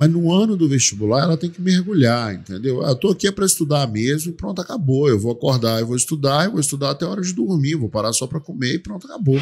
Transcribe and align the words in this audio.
Mas 0.00 0.10
no 0.10 0.32
ano 0.32 0.56
do 0.56 0.66
vestibular 0.66 1.24
ela 1.24 1.36
tem 1.36 1.50
que 1.50 1.60
mergulhar, 1.60 2.34
entendeu? 2.34 2.82
Eu 2.82 2.92
estou 2.92 3.10
aqui 3.10 3.30
para 3.30 3.44
estudar 3.44 3.86
mesmo 3.86 4.32
e 4.32 4.34
pronto, 4.34 4.62
acabou. 4.62 5.06
Eu 5.06 5.20
vou 5.20 5.30
acordar, 5.30 5.78
eu 5.78 5.86
vou 5.86 5.94
estudar, 5.94 6.46
eu 6.46 6.52
vou 6.52 6.60
estudar 6.60 6.92
até 6.92 7.04
a 7.04 7.08
hora 7.10 7.20
de 7.20 7.34
dormir, 7.34 7.74
vou 7.74 7.90
parar 7.90 8.14
só 8.14 8.26
para 8.26 8.40
comer 8.40 8.76
e 8.76 8.78
pronto, 8.78 9.06
acabou. 9.06 9.36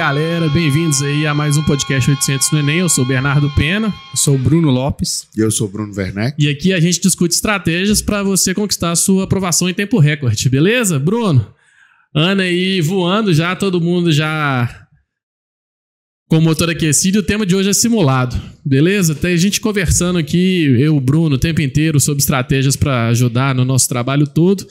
Galera, 0.00 0.48
bem-vindos 0.48 1.02
aí 1.02 1.26
a 1.26 1.34
mais 1.34 1.58
um 1.58 1.62
podcast 1.62 2.10
800 2.10 2.52
no 2.52 2.60
Enem. 2.60 2.78
Eu 2.78 2.88
sou 2.88 3.04
Bernardo 3.04 3.50
Pena. 3.50 3.88
Eu 3.88 4.16
sou 4.16 4.38
Bruno 4.38 4.70
Lopes. 4.70 5.28
E 5.36 5.42
eu 5.42 5.50
sou 5.50 5.68
Bruno 5.68 5.92
Werneck. 5.94 6.42
E 6.42 6.48
aqui 6.48 6.72
a 6.72 6.80
gente 6.80 7.02
discute 7.02 7.34
estratégias 7.34 8.00
para 8.00 8.22
você 8.22 8.54
conquistar 8.54 8.92
a 8.92 8.96
sua 8.96 9.24
aprovação 9.24 9.68
em 9.68 9.74
tempo 9.74 9.98
recorde, 9.98 10.48
beleza? 10.48 10.98
Bruno, 10.98 11.52
Ana 12.14 12.44
aí 12.44 12.80
voando 12.80 13.34
já, 13.34 13.54
todo 13.54 13.78
mundo 13.78 14.10
já 14.10 14.86
com 16.30 16.38
o 16.38 16.40
motor 16.40 16.70
aquecido. 16.70 17.18
O 17.18 17.22
tema 17.22 17.44
de 17.44 17.54
hoje 17.54 17.68
é 17.68 17.74
simulado, 17.74 18.40
beleza? 18.64 19.14
Tem 19.14 19.36
gente 19.36 19.60
conversando 19.60 20.18
aqui, 20.18 20.64
eu, 20.80 20.98
Bruno, 20.98 21.36
o 21.36 21.38
tempo 21.38 21.60
inteiro 21.60 22.00
sobre 22.00 22.22
estratégias 22.22 22.74
para 22.74 23.08
ajudar 23.08 23.54
no 23.54 23.66
nosso 23.66 23.86
trabalho 23.86 24.26
todo. 24.26 24.66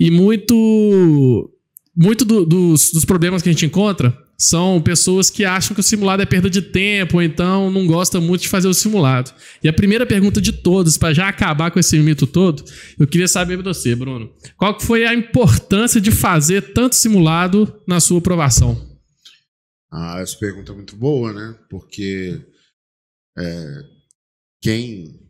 E 0.00 0.10
muito 0.10 1.50
muito 1.94 2.24
do, 2.24 2.46
dos, 2.46 2.90
dos 2.90 3.04
problemas 3.04 3.42
que 3.42 3.50
a 3.50 3.52
gente 3.52 3.66
encontra 3.66 4.16
são 4.38 4.80
pessoas 4.80 5.30
que 5.30 5.44
acham 5.44 5.74
que 5.74 5.80
o 5.80 5.84
simulado 5.84 6.22
é 6.22 6.26
perda 6.26 6.50
de 6.50 6.60
tempo, 6.60 7.16
ou 7.16 7.22
então 7.22 7.70
não 7.70 7.86
gosta 7.86 8.20
muito 8.20 8.42
de 8.42 8.48
fazer 8.48 8.66
o 8.66 8.74
simulado. 8.74 9.32
E 9.62 9.68
a 9.68 9.72
primeira 9.72 10.04
pergunta 10.04 10.40
de 10.40 10.52
todos, 10.52 10.98
para 10.98 11.14
já 11.14 11.28
acabar 11.28 11.70
com 11.70 11.78
esse 11.78 11.96
mito 12.00 12.26
todo, 12.26 12.64
eu 12.98 13.06
queria 13.06 13.28
saber 13.28 13.56
de 13.56 13.62
você, 13.62 13.94
Bruno. 13.94 14.34
Qual 14.56 14.78
foi 14.80 15.06
a 15.06 15.14
importância 15.14 16.00
de 16.00 16.10
fazer 16.10 16.72
tanto 16.72 16.96
simulado 16.96 17.80
na 17.86 18.00
sua 18.00 18.18
aprovação? 18.18 19.00
Ah, 19.92 20.20
essa 20.20 20.36
pergunta 20.38 20.72
é 20.72 20.74
muito 20.74 20.96
boa, 20.96 21.32
né? 21.32 21.58
Porque 21.70 22.40
é, 23.38 23.64
quem. 24.60 25.20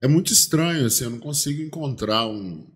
É 0.00 0.06
muito 0.06 0.32
estranho, 0.32 0.86
assim, 0.86 1.04
eu 1.04 1.10
não 1.10 1.18
consigo 1.18 1.60
encontrar 1.60 2.28
um, 2.28 2.70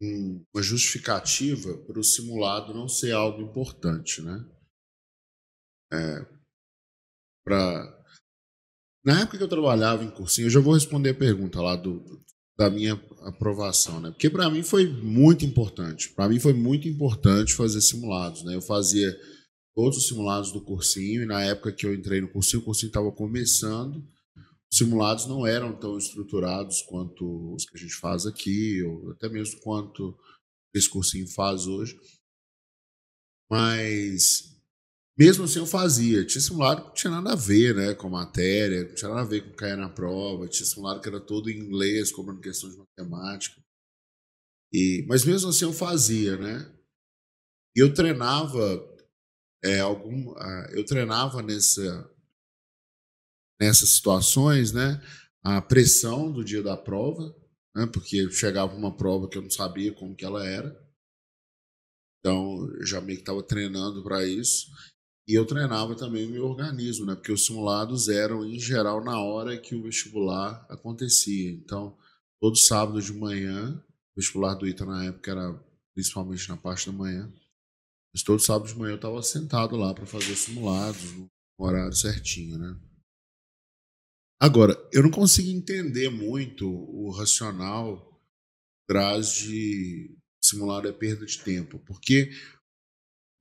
um, 0.00 0.44
uma 0.54 0.62
justificativa 0.62 1.76
para 1.78 1.98
o 1.98 2.04
simulado 2.04 2.72
não 2.72 2.88
ser 2.88 3.10
algo 3.10 3.42
importante, 3.42 4.22
né? 4.22 4.44
É. 5.92 6.38
Na 9.04 9.22
época 9.22 9.38
que 9.38 9.44
eu 9.44 9.48
trabalhava 9.48 10.04
em 10.04 10.10
cursinho, 10.10 10.46
eu 10.46 10.50
já 10.50 10.60
vou 10.60 10.74
responder 10.74 11.10
a 11.10 11.14
pergunta 11.14 11.62
lá 11.62 11.76
do, 11.76 12.04
da 12.58 12.68
minha 12.68 12.94
aprovação, 13.22 14.00
né? 14.00 14.10
Porque 14.10 14.28
para 14.28 14.50
mim 14.50 14.62
foi 14.62 14.86
muito 14.86 15.44
importante. 15.44 16.10
Para 16.10 16.28
mim 16.28 16.40
foi 16.40 16.52
muito 16.52 16.88
importante 16.88 17.54
fazer 17.54 17.80
simulados, 17.80 18.44
né? 18.44 18.54
Eu 18.54 18.60
fazia 18.60 19.16
todos 19.74 19.96
os 19.96 20.08
simulados 20.08 20.52
do 20.52 20.60
cursinho 20.60 21.22
e 21.22 21.26
na 21.26 21.40
época 21.42 21.72
que 21.72 21.86
eu 21.86 21.94
entrei 21.94 22.20
no 22.20 22.28
cursinho, 22.28 22.60
o 22.60 22.64
cursinho 22.64 22.88
estava 22.88 23.12
começando. 23.12 24.04
Os 24.70 24.76
simulados 24.76 25.26
não 25.26 25.46
eram 25.46 25.74
tão 25.78 25.96
estruturados 25.96 26.82
quanto 26.82 27.54
os 27.54 27.64
que 27.64 27.78
a 27.78 27.80
gente 27.80 27.94
faz 27.94 28.26
aqui, 28.26 28.82
ou 28.82 29.12
até 29.12 29.28
mesmo 29.28 29.60
quanto 29.60 30.18
esse 30.74 30.90
cursinho 30.90 31.26
faz 31.28 31.66
hoje. 31.66 31.96
Mas 33.48 34.57
mesmo 35.18 35.44
assim 35.44 35.58
eu 35.58 35.66
fazia. 35.66 36.24
Tinha 36.24 36.40
simulado 36.40 36.82
que 36.82 36.86
não 36.88 36.94
tinha 36.94 37.10
nada 37.10 37.32
a 37.32 37.36
ver 37.36 37.74
né, 37.74 37.94
com 37.94 38.06
a 38.06 38.10
matéria, 38.10 38.84
não 38.84 38.94
tinha 38.94 39.08
nada 39.08 39.22
a 39.22 39.24
ver 39.24 39.42
com 39.42 39.56
cair 39.56 39.76
na 39.76 39.88
prova. 39.88 40.46
Tinha 40.48 40.66
simulado 40.66 41.00
que 41.00 41.08
era 41.08 41.20
todo 41.20 41.50
em 41.50 41.58
inglês, 41.58 42.12
cobrando 42.12 42.40
questões 42.40 42.74
de 42.74 42.78
matemática. 42.78 43.60
E, 44.72 45.04
mas 45.08 45.24
mesmo 45.24 45.48
assim 45.48 45.64
eu 45.64 45.72
fazia, 45.72 46.36
né? 46.36 46.72
E 47.76 47.80
eu 47.80 47.92
treinava 47.92 48.60
é, 49.64 49.80
algum, 49.80 50.34
eu 50.72 50.84
treinava 50.84 51.42
nessa, 51.42 52.10
nessas 53.60 53.90
situações, 53.90 54.72
né? 54.72 55.02
A 55.42 55.60
pressão 55.60 56.30
do 56.30 56.44
dia 56.44 56.62
da 56.62 56.76
prova, 56.76 57.34
né? 57.74 57.86
Porque 57.86 58.30
chegava 58.30 58.74
uma 58.74 58.96
prova 58.96 59.28
que 59.28 59.38
eu 59.38 59.42
não 59.42 59.50
sabia 59.50 59.92
como 59.92 60.14
que 60.14 60.24
ela 60.24 60.46
era. 60.46 60.88
Então, 62.20 62.68
eu 62.78 62.84
já 62.84 63.00
meio 63.00 63.18
que 63.18 63.22
estava 63.22 63.42
treinando 63.42 64.02
para 64.02 64.26
isso. 64.26 64.66
E 65.28 65.34
eu 65.34 65.44
treinava 65.44 65.94
também 65.94 66.26
o 66.26 66.30
meu 66.30 66.46
organismo, 66.46 67.04
né? 67.04 67.14
Porque 67.14 67.30
os 67.30 67.44
simulados 67.44 68.08
eram, 68.08 68.46
em 68.46 68.58
geral, 68.58 69.04
na 69.04 69.20
hora 69.20 69.60
que 69.60 69.74
o 69.74 69.82
vestibular 69.82 70.66
acontecia. 70.70 71.50
Então, 71.50 71.98
todo 72.40 72.56
sábado 72.56 73.02
de 73.02 73.12
manhã, 73.12 73.76
o 73.76 74.20
vestibular 74.20 74.54
do 74.54 74.66
ITA 74.66 74.86
na 74.86 75.04
época 75.04 75.30
era 75.30 75.52
principalmente 75.94 76.48
na 76.48 76.56
parte 76.56 76.86
da 76.86 76.96
manhã, 76.96 77.30
mas 78.14 78.22
todo 78.22 78.40
sábado 78.40 78.68
de 78.68 78.78
manhã 78.78 78.92
eu 78.92 78.96
estava 78.96 79.22
sentado 79.22 79.76
lá 79.76 79.92
para 79.92 80.06
fazer 80.06 80.32
os 80.32 80.38
simulados 80.38 81.12
no 81.12 81.28
horário 81.58 81.92
certinho, 81.92 82.56
né? 82.56 82.80
Agora, 84.40 84.74
eu 84.92 85.02
não 85.02 85.10
consigo 85.10 85.50
entender 85.50 86.08
muito 86.08 86.66
o 86.66 87.10
racional 87.10 88.18
atrás 88.84 89.34
de 89.34 90.16
simulado 90.42 90.88
é 90.88 90.92
perda 90.92 91.26
de 91.26 91.38
tempo, 91.42 91.78
porque 91.80 92.30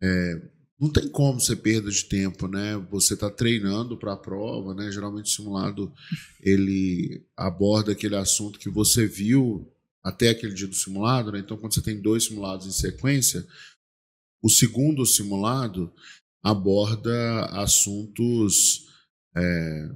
é, 0.02 0.57
não 0.80 0.92
tem 0.92 1.10
como 1.10 1.40
ser 1.40 1.56
perda 1.58 1.90
de 1.90 2.06
tempo, 2.06 2.48
né? 2.48 2.78
Você 2.92 3.16
está 3.16 3.30
treinando 3.30 3.98
para 3.98 4.14
a 4.14 4.18
prova, 4.18 4.76
né? 4.76 4.92
Geralmente 4.92 5.26
o 5.26 5.36
simulado 5.36 5.92
ele 6.40 7.26
aborda 7.36 7.92
aquele 7.92 8.16
assunto 8.16 8.60
que 8.60 8.70
você 8.70 9.08
viu 9.08 9.72
até 10.04 10.30
aquele 10.30 10.54
dia 10.54 10.68
do 10.68 10.76
simulado, 10.76 11.32
né? 11.32 11.40
Então, 11.40 11.58
quando 11.58 11.74
você 11.74 11.82
tem 11.82 12.00
dois 12.00 12.26
simulados 12.26 12.68
em 12.68 12.72
sequência, 12.72 13.46
o 14.42 14.50
segundo 14.50 15.06
simulado 15.06 15.92
aborda 16.44 17.46
assuntos 17.48 18.88
é, 19.36 19.90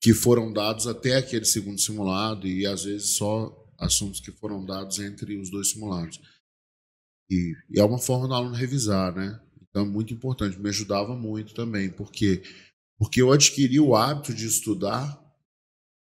que 0.00 0.14
foram 0.14 0.52
dados 0.52 0.86
até 0.86 1.16
aquele 1.16 1.44
segundo 1.44 1.80
simulado 1.80 2.46
e 2.46 2.64
às 2.64 2.84
vezes 2.84 3.16
só 3.16 3.54
assuntos 3.76 4.20
que 4.20 4.30
foram 4.30 4.64
dados 4.64 5.00
entre 5.00 5.36
os 5.36 5.50
dois 5.50 5.70
simulados. 5.70 6.20
E, 7.28 7.54
e 7.68 7.78
é 7.78 7.84
uma 7.84 7.98
forma 7.98 8.26
do 8.26 8.34
aluno 8.34 8.54
revisar, 8.54 9.14
né? 9.14 9.38
Então, 9.70 9.84
é 9.84 9.88
muito 9.88 10.14
importante, 10.14 10.58
me 10.58 10.68
ajudava 10.68 11.14
muito 11.14 11.54
também, 11.54 11.90
porque 11.90 12.42
porque 12.98 13.22
eu 13.22 13.30
adquiri 13.30 13.78
o 13.78 13.94
hábito 13.94 14.34
de 14.34 14.44
estudar 14.46 15.24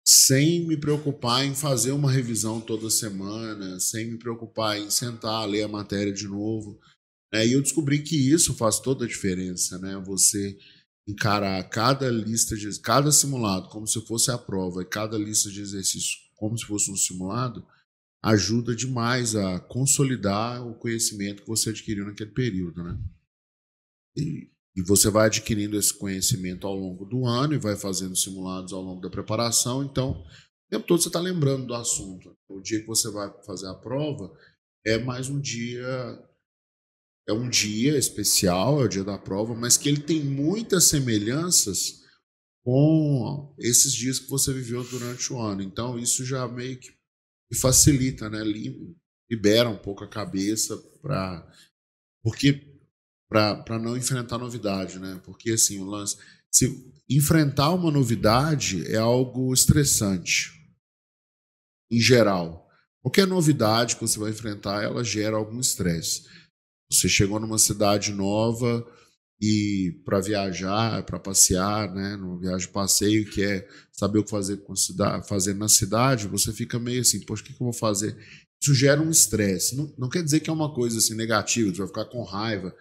sem 0.08 0.66
me 0.66 0.78
preocupar 0.78 1.46
em 1.46 1.54
fazer 1.54 1.92
uma 1.92 2.10
revisão 2.10 2.60
toda 2.60 2.90
semana, 2.90 3.80
sem 3.80 4.10
me 4.10 4.18
preocupar 4.18 4.80
em 4.80 4.90
sentar, 4.90 5.48
ler 5.48 5.64
a 5.64 5.68
matéria 5.68 6.12
de 6.12 6.28
novo. 6.28 6.80
Né? 7.32 7.46
E 7.46 7.54
eu 7.54 7.62
descobri 7.62 8.02
que 8.02 8.16
isso 8.16 8.56
faz 8.56 8.80
toda 8.80 9.06
a 9.06 9.08
diferença, 9.08 9.78
né? 9.78 10.02
Você 10.06 10.58
encarar 11.08 11.62
cada 11.70 12.10
lista 12.10 12.56
de 12.56 12.80
cada 12.80 13.12
simulado 13.12 13.70
como 13.70 13.86
se 13.86 14.02
fosse 14.06 14.32
a 14.32 14.38
prova 14.38 14.82
e 14.82 14.86
cada 14.86 15.18
lista 15.18 15.50
de 15.50 15.62
exercícios 15.62 16.32
como 16.36 16.58
se 16.58 16.66
fosse 16.66 16.92
um 16.92 16.96
simulado 16.96 17.66
ajuda 18.24 18.76
demais 18.76 19.36
a 19.36 19.60
consolidar 19.60 20.66
o 20.66 20.76
conhecimento 20.76 21.44
que 21.44 21.48
você 21.48 21.70
adquiriu 21.70 22.06
naquele 22.06 22.32
período, 22.32 22.84
né? 22.84 22.98
E, 24.18 24.50
você 24.86 25.10
vai 25.10 25.26
adquirindo 25.26 25.78
esse 25.78 25.94
conhecimento 25.94 26.68
ao 26.68 26.76
longo 26.76 27.04
do 27.04 27.26
ano 27.26 27.56
e 27.56 27.60
vai 27.60 27.76
fazendo 27.76 28.16
simulados 28.16 28.74
ao 28.74 28.82
longo 28.82 29.02
da 29.02 29.10
preparação. 29.10 29.84
Então, 29.84 30.12
o 30.12 30.70
tempo 30.70 30.86
todo 30.86 31.02
você 31.02 31.10
está 31.10 31.20
lembrando 31.20 31.66
do 31.66 31.74
assunto. 31.74 32.38
O 32.48 32.62
dia 32.62 32.80
que 32.80 32.86
você 32.86 33.10
vai 33.10 33.32
fazer 33.44 33.68
a 33.68 33.74
prova 33.74 34.32
é 34.86 35.00
mais 35.00 35.30
um 35.30 35.40
dia 35.40 36.24
é 37.28 37.34
um 37.34 37.50
dia 37.50 37.98
especial, 37.98 38.82
é 38.82 38.86
o 38.86 38.88
dia 38.88 39.04
da 39.04 39.18
prova, 39.18 39.54
mas 39.54 39.76
que 39.76 39.90
ele 39.90 40.00
tem 40.00 40.24
muitas 40.24 40.86
semelhanças 40.86 42.02
com 42.64 43.54
esses 43.60 43.94
dias 43.94 44.18
que 44.18 44.30
você 44.30 44.54
viveu 44.54 44.84
durante 44.84 45.34
o 45.34 45.40
ano. 45.40 45.62
Então, 45.62 46.00
isso 46.00 46.26
já 46.26 46.48
meio 46.48 46.80
que 46.80 46.94
facilita, 47.56 48.30
né? 48.30 48.44
Libera 49.30 49.70
um 49.70 49.78
pouco 49.78 50.04
a 50.04 50.10
cabeça 50.10 50.78
para. 51.02 51.46
Porque 52.24 52.77
para 53.30 53.80
não 53.80 53.98
enfrentar 53.98 54.38
novidade, 54.38 55.00
né? 55.00 55.20
Porque 55.24 55.52
assim, 55.52 55.80
o 55.80 55.86
lance, 55.86 56.18
se 56.52 56.94
enfrentar 57.10 57.72
uma 57.72 57.92
novidade 57.92 58.86
é 58.88 58.98
algo 58.98 59.54
estressante 59.54 60.52
em 61.92 62.00
geral. 62.00 62.68
Qualquer 63.02 63.28
novidade 63.28 63.96
que 63.96 64.02
você 64.02 64.20
vai 64.20 64.32
enfrentar, 64.32 64.84
ela 64.84 65.04
gera 65.04 65.38
algum 65.38 65.60
estresse. 65.60 66.24
Você 66.92 67.08
chegou 67.08 67.40
numa 67.40 67.58
cidade 67.58 68.12
nova 68.12 68.86
e 69.42 70.02
para 70.04 70.20
viajar, 70.20 71.04
para 71.04 71.20
passear, 71.20 71.94
né, 71.94 72.16
numa 72.18 72.40
viagem 72.40 72.70
passeio, 72.70 73.30
que 73.30 73.44
é 73.44 73.68
saber 73.92 74.20
o 74.20 74.24
que 74.24 74.32
fazer, 74.32 74.58
com 74.58 74.76
cidade, 74.76 75.28
fazer 75.28 75.54
na 75.54 75.70
cidade, 75.70 76.28
você 76.28 76.52
fica 76.52 76.80
meio 76.80 77.02
assim, 77.02 77.22
poxa, 77.22 77.44
o 77.44 77.46
que, 77.46 77.54
que 77.54 77.62
eu 77.62 77.66
vou 77.66 77.74
fazer? 77.74 78.18
Isso 78.62 78.74
gera 78.74 79.00
um 79.00 79.12
estresse. 79.12 79.76
Não, 79.76 79.94
não 79.98 80.10
quer 80.10 80.24
dizer 80.24 80.40
que 80.40 80.50
é 80.50 80.54
uma 80.54 80.74
coisa 80.74 80.98
assim 80.98 81.14
negativa, 81.14 81.70
você 81.70 81.78
vai 81.78 81.88
ficar 81.88 82.06
com 82.06 82.24
raiva, 82.24 82.76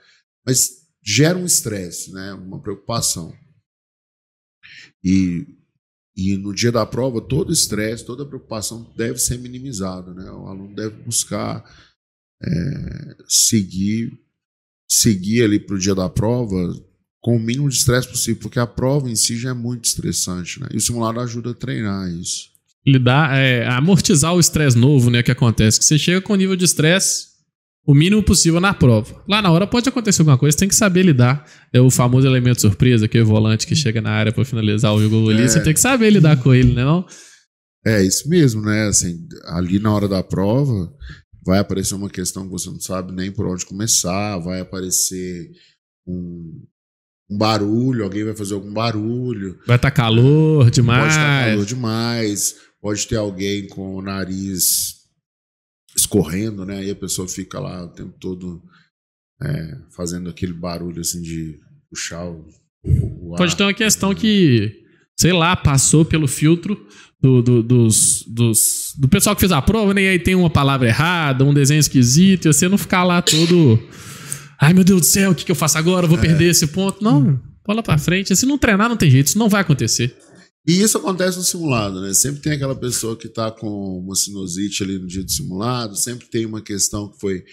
mas 0.46 0.86
gera 1.02 1.36
um 1.36 1.44
estresse, 1.44 2.12
né? 2.12 2.32
uma 2.34 2.60
preocupação. 2.60 3.34
E, 5.04 5.46
e 6.16 6.36
no 6.36 6.54
dia 6.54 6.70
da 6.70 6.86
prova, 6.86 7.20
todo 7.20 7.52
estresse, 7.52 8.06
toda 8.06 8.24
preocupação 8.24 8.92
deve 8.96 9.18
ser 9.18 9.38
minimizado. 9.38 10.14
Né? 10.14 10.30
O 10.30 10.46
aluno 10.46 10.74
deve 10.74 11.02
buscar 11.02 11.64
é, 12.42 13.16
seguir, 13.28 14.12
seguir 14.88 15.42
ali 15.42 15.58
para 15.58 15.76
o 15.76 15.78
dia 15.78 15.94
da 15.94 16.08
prova 16.08 16.56
com 17.20 17.36
o 17.36 17.40
mínimo 17.40 17.68
de 17.68 17.76
estresse 17.76 18.08
possível, 18.08 18.40
porque 18.40 18.58
a 18.58 18.66
prova 18.66 19.10
em 19.10 19.16
si 19.16 19.36
já 19.36 19.50
é 19.50 19.54
muito 19.54 19.84
estressante. 19.84 20.60
Né? 20.60 20.68
E 20.72 20.76
o 20.76 20.80
simulado 20.80 21.18
ajuda 21.20 21.50
a 21.50 21.54
treinar 21.54 22.08
isso. 22.08 22.50
Lidar, 22.86 23.36
é, 23.36 23.66
amortizar 23.66 24.32
o 24.32 24.38
estresse 24.38 24.78
novo 24.78 25.10
né, 25.10 25.22
que 25.22 25.32
acontece. 25.32 25.78
Que 25.78 25.84
você 25.84 25.98
chega 25.98 26.20
com 26.20 26.36
nível 26.36 26.54
de 26.54 26.64
estresse 26.64 27.35
o 27.86 27.94
mínimo 27.94 28.22
possível 28.22 28.60
na 28.60 28.74
prova. 28.74 29.22
Lá 29.28 29.40
na 29.40 29.50
hora 29.50 29.66
pode 29.66 29.88
acontecer 29.88 30.22
alguma 30.22 30.36
coisa, 30.36 30.56
tem 30.56 30.68
que 30.68 30.74
saber 30.74 31.04
lidar. 31.04 31.46
É 31.72 31.80
o 31.80 31.88
famoso 31.88 32.26
elemento 32.26 32.60
surpresa, 32.60 33.06
que 33.06 33.16
é 33.16 33.22
o 33.22 33.26
volante 33.26 33.66
que 33.66 33.76
chega 33.76 34.00
na 34.00 34.10
área 34.10 34.32
para 34.32 34.44
finalizar 34.44 34.92
o 34.92 35.00
jogo 35.00 35.30
ali, 35.30 35.42
é. 35.42 35.48
você 35.48 35.62
tem 35.62 35.72
que 35.72 35.80
saber 35.80 36.10
lidar 36.10 36.36
com 36.42 36.52
ele, 36.52 36.74
né 36.74 36.84
não? 36.84 37.06
É, 37.86 38.02
isso 38.02 38.28
mesmo, 38.28 38.60
né? 38.62 38.88
Assim, 38.88 39.16
ali 39.44 39.78
na 39.78 39.94
hora 39.94 40.08
da 40.08 40.20
prova, 40.20 40.92
vai 41.44 41.60
aparecer 41.60 41.94
uma 41.94 42.10
questão 42.10 42.44
que 42.44 42.50
você 42.50 42.68
não 42.68 42.80
sabe 42.80 43.12
nem 43.12 43.30
por 43.30 43.46
onde 43.46 43.64
começar, 43.64 44.36
vai 44.38 44.58
aparecer 44.58 45.48
um, 46.04 46.64
um 47.30 47.38
barulho, 47.38 48.02
alguém 48.02 48.24
vai 48.24 48.34
fazer 48.34 48.54
algum 48.54 48.72
barulho. 48.72 49.60
Vai 49.64 49.76
estar 49.76 49.92
tá 49.92 49.96
calor 49.96 50.72
demais. 50.72 51.02
Pode 51.02 51.12
estar 51.12 51.40
tá 51.40 51.50
calor 51.50 51.64
demais, 51.64 52.54
pode 52.82 53.06
ter 53.06 53.16
alguém 53.16 53.68
com 53.68 53.94
o 53.94 54.02
nariz 54.02 54.95
escorrendo, 55.96 56.64
né? 56.64 56.78
Aí 56.78 56.90
a 56.90 56.96
pessoa 56.96 57.26
fica 57.26 57.58
lá 57.58 57.84
o 57.84 57.88
tempo 57.88 58.14
todo 58.20 58.62
é, 59.42 59.78
fazendo 59.94 60.28
aquele 60.28 60.52
barulho 60.52 61.00
assim 61.00 61.20
de 61.20 61.58
puxar 61.90 62.24
o, 62.24 62.46
o 62.84 63.34
Pode 63.36 63.56
ter 63.56 63.64
uma 63.64 63.74
questão 63.74 64.14
que, 64.14 64.72
sei 65.18 65.32
lá, 65.32 65.56
passou 65.56 66.04
pelo 66.04 66.28
filtro 66.28 66.86
do, 67.20 67.42
do, 67.42 67.62
dos, 67.62 68.24
dos, 68.28 68.92
do 68.98 69.08
pessoal 69.08 69.34
que 69.34 69.40
fez 69.40 69.52
a 69.52 69.62
prova, 69.62 69.94
né? 69.94 70.02
E 70.02 70.08
aí 70.08 70.18
tem 70.18 70.34
uma 70.34 70.50
palavra 70.50 70.86
errada, 70.88 71.44
um 71.44 71.54
desenho 71.54 71.80
esquisito, 71.80 72.46
e 72.46 72.52
você 72.52 72.68
não 72.68 72.78
ficar 72.78 73.02
lá 73.04 73.22
todo. 73.22 73.82
Ai 74.60 74.72
meu 74.72 74.84
Deus 74.84 75.00
do 75.00 75.06
céu, 75.06 75.30
o 75.32 75.34
que, 75.34 75.44
que 75.44 75.50
eu 75.50 75.56
faço 75.56 75.78
agora? 75.78 76.04
Eu 76.04 76.10
vou 76.10 76.18
é. 76.18 76.22
perder 76.22 76.50
esse 76.50 76.66
ponto. 76.68 77.02
Não, 77.02 77.40
bola 77.66 77.82
pra 77.82 77.98
frente. 77.98 78.34
Se 78.36 78.46
não 78.46 78.58
treinar, 78.58 78.88
não 78.88 78.96
tem 78.96 79.10
jeito, 79.10 79.28
isso 79.28 79.38
não 79.38 79.48
vai 79.48 79.62
acontecer. 79.62 80.16
E 80.66 80.82
isso 80.82 80.98
acontece 80.98 81.38
no 81.38 81.44
simulado, 81.44 82.00
né? 82.00 82.12
Sempre 82.12 82.40
tem 82.42 82.52
aquela 82.52 82.74
pessoa 82.74 83.16
que 83.16 83.28
está 83.28 83.52
com 83.52 84.00
uma 84.00 84.16
sinusite 84.16 84.82
ali 84.82 84.98
no 84.98 85.06
dia 85.06 85.22
do 85.22 85.30
simulado, 85.30 85.94
sempre 85.94 86.26
tem 86.26 86.44
uma 86.44 86.60
questão 86.60 87.08
que 87.08 87.20
foi, 87.20 87.44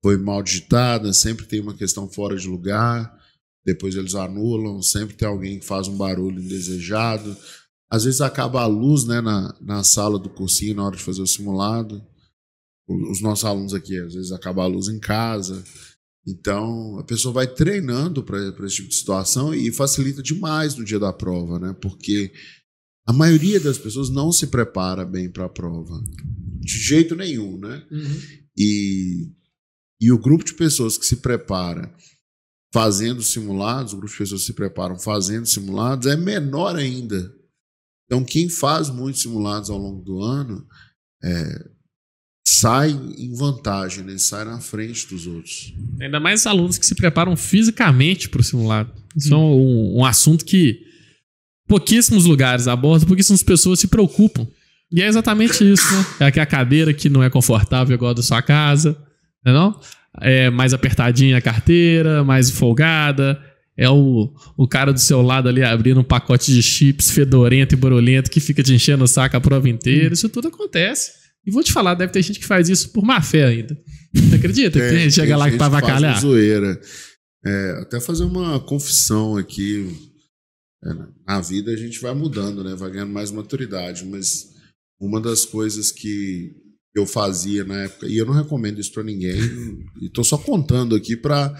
foi 0.00 0.16
mal 0.16 0.40
digitada, 0.40 1.12
sempre 1.12 1.46
tem 1.46 1.60
uma 1.60 1.74
questão 1.74 2.08
fora 2.08 2.36
de 2.36 2.46
lugar, 2.46 3.12
depois 3.64 3.96
eles 3.96 4.14
anulam, 4.14 4.80
sempre 4.80 5.16
tem 5.16 5.26
alguém 5.26 5.58
que 5.58 5.66
faz 5.66 5.88
um 5.88 5.96
barulho 5.96 6.40
indesejado. 6.40 7.36
Às 7.90 8.04
vezes 8.04 8.20
acaba 8.20 8.62
a 8.62 8.66
luz 8.66 9.04
né, 9.04 9.20
na, 9.20 9.52
na 9.60 9.82
sala 9.82 10.16
do 10.16 10.30
cursinho 10.30 10.76
na 10.76 10.84
hora 10.84 10.96
de 10.96 11.02
fazer 11.02 11.22
o 11.22 11.26
simulado. 11.26 12.06
Os 12.86 13.20
nossos 13.20 13.44
alunos 13.44 13.74
aqui, 13.74 13.98
às 13.98 14.14
vezes 14.14 14.30
acaba 14.30 14.62
a 14.62 14.66
luz 14.66 14.86
em 14.88 15.00
casa. 15.00 15.64
Então, 16.26 16.98
a 16.98 17.04
pessoa 17.04 17.34
vai 17.34 17.46
treinando 17.46 18.22
para 18.22 18.38
esse 18.64 18.76
tipo 18.76 18.88
de 18.88 18.94
situação 18.94 19.54
e 19.54 19.70
facilita 19.70 20.22
demais 20.22 20.74
no 20.74 20.84
dia 20.84 20.98
da 20.98 21.12
prova, 21.12 21.58
né? 21.58 21.76
Porque 21.80 22.32
a 23.06 23.12
maioria 23.12 23.60
das 23.60 23.76
pessoas 23.76 24.08
não 24.08 24.32
se 24.32 24.46
prepara 24.46 25.04
bem 25.04 25.30
para 25.30 25.44
a 25.44 25.50
prova. 25.50 26.02
De 26.60 26.78
jeito 26.78 27.14
nenhum, 27.14 27.58
né? 27.58 27.86
Uhum. 27.90 28.20
E, 28.56 29.32
e 30.00 30.10
o 30.10 30.18
grupo 30.18 30.44
de 30.44 30.54
pessoas 30.54 30.96
que 30.96 31.04
se 31.04 31.16
prepara 31.16 31.94
fazendo 32.72 33.22
simulados, 33.22 33.92
o 33.92 33.96
grupo 33.96 34.12
de 34.12 34.18
pessoas 34.18 34.40
que 34.40 34.46
se 34.46 34.52
preparam 34.54 34.98
fazendo 34.98 35.46
simulados 35.46 36.06
é 36.06 36.16
menor 36.16 36.74
ainda. 36.76 37.32
Então, 38.06 38.24
quem 38.24 38.48
faz 38.48 38.88
muitos 38.88 39.20
simulados 39.20 39.68
ao 39.68 39.78
longo 39.78 40.02
do 40.02 40.20
ano 40.20 40.66
é, 41.22 41.70
sai 42.46 42.90
em 42.90 43.34
vantagem, 43.34 44.04
né? 44.04 44.18
sai 44.18 44.44
na 44.44 44.60
frente 44.60 45.08
dos 45.08 45.26
outros. 45.26 45.72
Ainda 46.00 46.20
mais 46.20 46.46
alunos 46.46 46.76
que 46.76 46.86
se 46.86 46.94
preparam 46.94 47.36
fisicamente 47.36 48.28
para 48.28 48.40
o 48.40 48.44
simulado. 48.44 48.92
Isso 49.16 49.34
hum. 49.34 49.38
é 49.38 49.40
um, 49.40 50.00
um, 50.00 50.04
assunto 50.04 50.44
que 50.44 50.80
pouquíssimos 51.66 52.26
lugares 52.26 52.68
abordam, 52.68 53.08
pouquíssimas 53.08 53.42
pessoas 53.42 53.80
se 53.80 53.88
preocupam. 53.88 54.46
E 54.92 55.00
é 55.00 55.06
exatamente 55.06 55.64
isso, 55.64 55.92
né? 55.92 56.06
É 56.20 56.26
aqui 56.26 56.38
a 56.38 56.46
cadeira 56.46 56.92
que 56.92 57.08
não 57.08 57.22
é 57.22 57.30
confortável 57.30 57.94
igual 57.94 58.10
a 58.10 58.14
da 58.14 58.22
sua 58.22 58.42
casa, 58.42 58.96
não 59.44 59.52
é 59.52 59.54
não? 59.54 59.80
É 60.20 60.50
mais 60.50 60.72
apertadinha 60.72 61.38
a 61.38 61.40
carteira, 61.40 62.22
mais 62.22 62.50
folgada. 62.50 63.40
É 63.76 63.90
o, 63.90 64.32
o 64.56 64.68
cara 64.68 64.92
do 64.92 65.00
seu 65.00 65.20
lado 65.20 65.48
ali 65.48 65.64
abrindo 65.64 65.98
um 65.98 66.04
pacote 66.04 66.52
de 66.52 66.62
chips 66.62 67.10
fedorento 67.10 67.74
e 67.74 67.76
barulhento 67.76 68.30
que 68.30 68.38
fica 68.38 68.62
te 68.62 68.72
enchendo 68.72 69.02
o 69.02 69.08
saco 69.08 69.36
a 69.36 69.40
prova 69.40 69.68
inteira. 69.68 70.14
Isso 70.14 70.28
tudo 70.28 70.46
acontece. 70.46 71.23
E 71.46 71.50
vou 71.50 71.62
te 71.62 71.72
falar, 71.72 71.94
deve 71.94 72.12
ter 72.12 72.22
gente 72.22 72.40
que 72.40 72.46
faz 72.46 72.68
isso 72.68 72.90
por 72.90 73.04
má 73.04 73.20
fé 73.20 73.44
ainda. 73.44 73.78
Você 74.14 74.36
acredita? 74.36 74.78
Tem, 74.78 74.90
tem 74.90 75.10
chega 75.10 75.36
lá 75.36 75.50
que 75.50 75.56
pra 75.56 75.66
avacalhar. 75.66 76.20
zoeira. 76.20 76.80
É, 77.44 77.78
até 77.82 78.00
fazer 78.00 78.24
uma 78.24 78.58
confissão 78.60 79.36
aqui. 79.36 79.86
É, 80.82 80.90
na 81.26 81.40
vida 81.40 81.70
a 81.70 81.76
gente 81.76 82.00
vai 82.00 82.14
mudando, 82.14 82.64
né? 82.64 82.74
Vai 82.74 82.90
ganhando 82.90 83.12
mais 83.12 83.30
maturidade. 83.30 84.04
Mas 84.06 84.54
uma 84.98 85.20
das 85.20 85.44
coisas 85.44 85.92
que 85.92 86.52
eu 86.94 87.06
fazia 87.06 87.64
na 87.64 87.82
época, 87.82 88.06
e 88.06 88.16
eu 88.16 88.24
não 88.24 88.32
recomendo 88.32 88.80
isso 88.80 88.92
para 88.92 89.02
ninguém, 89.02 89.36
e 90.00 90.08
tô 90.08 90.22
só 90.22 90.38
contando 90.38 90.94
aqui 90.94 91.16
para 91.16 91.52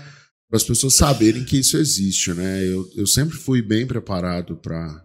as 0.52 0.62
pessoas 0.62 0.94
saberem 0.94 1.44
que 1.44 1.58
isso 1.58 1.76
existe, 1.76 2.32
né? 2.32 2.64
Eu, 2.64 2.88
eu 2.96 3.06
sempre 3.06 3.36
fui 3.36 3.60
bem 3.60 3.86
preparado 3.86 4.56
para. 4.56 5.04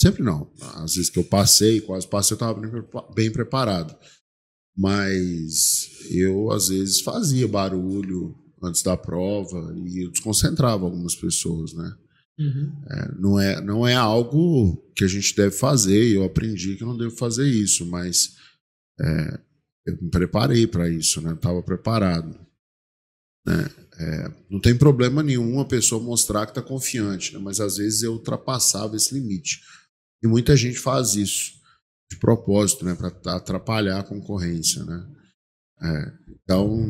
Sempre 0.00 0.22
não. 0.22 0.52
Às 0.74 0.94
vezes 0.94 1.10
que 1.10 1.18
eu 1.18 1.24
passei, 1.24 1.80
quase 1.80 2.06
passei, 2.06 2.34
eu 2.34 2.36
estava 2.36 2.60
bem, 2.60 2.70
bem 3.14 3.32
preparado 3.32 3.96
mas 4.78 5.90
eu 6.08 6.52
às 6.52 6.68
vezes 6.68 7.00
fazia 7.00 7.48
barulho 7.48 8.38
antes 8.62 8.80
da 8.80 8.96
prova 8.96 9.74
e 9.76 10.04
eu 10.04 10.10
desconcentrava 10.12 10.84
algumas 10.84 11.16
pessoas, 11.16 11.72
né? 11.72 11.96
Uhum. 12.38 12.72
É, 12.88 13.12
não, 13.18 13.40
é, 13.40 13.60
não 13.60 13.88
é 13.88 13.94
algo 13.94 14.76
que 14.94 15.02
a 15.02 15.08
gente 15.08 15.34
deve 15.34 15.50
fazer, 15.50 16.14
eu 16.14 16.22
aprendi 16.22 16.76
que 16.76 16.84
eu 16.84 16.86
não 16.86 16.96
devo 16.96 17.16
fazer 17.16 17.48
isso, 17.48 17.84
mas 17.86 18.36
é, 19.00 19.40
eu 19.84 19.98
me 20.00 20.10
preparei 20.10 20.64
para 20.64 20.88
isso, 20.88 21.20
né? 21.20 21.32
Estava 21.32 21.60
preparado. 21.60 22.38
Né? 23.44 23.68
É, 23.98 24.32
não 24.48 24.60
tem 24.60 24.78
problema 24.78 25.24
nenhum 25.24 25.58
a 25.58 25.64
pessoa 25.64 26.00
mostrar 26.00 26.46
que 26.46 26.52
está 26.52 26.62
confiante, 26.62 27.32
né? 27.32 27.40
mas 27.40 27.58
às 27.58 27.78
vezes 27.78 28.04
eu 28.04 28.12
ultrapassava 28.12 28.94
esse 28.94 29.12
limite. 29.12 29.60
E 30.22 30.28
muita 30.28 30.56
gente 30.56 30.78
faz 30.78 31.16
isso 31.16 31.57
de 32.10 32.18
propósito, 32.18 32.84
né, 32.84 32.94
para 32.94 33.36
atrapalhar 33.36 34.00
a 34.00 34.04
concorrência, 34.04 34.84
né? 34.84 35.06
É, 35.80 36.12
então 36.42 36.88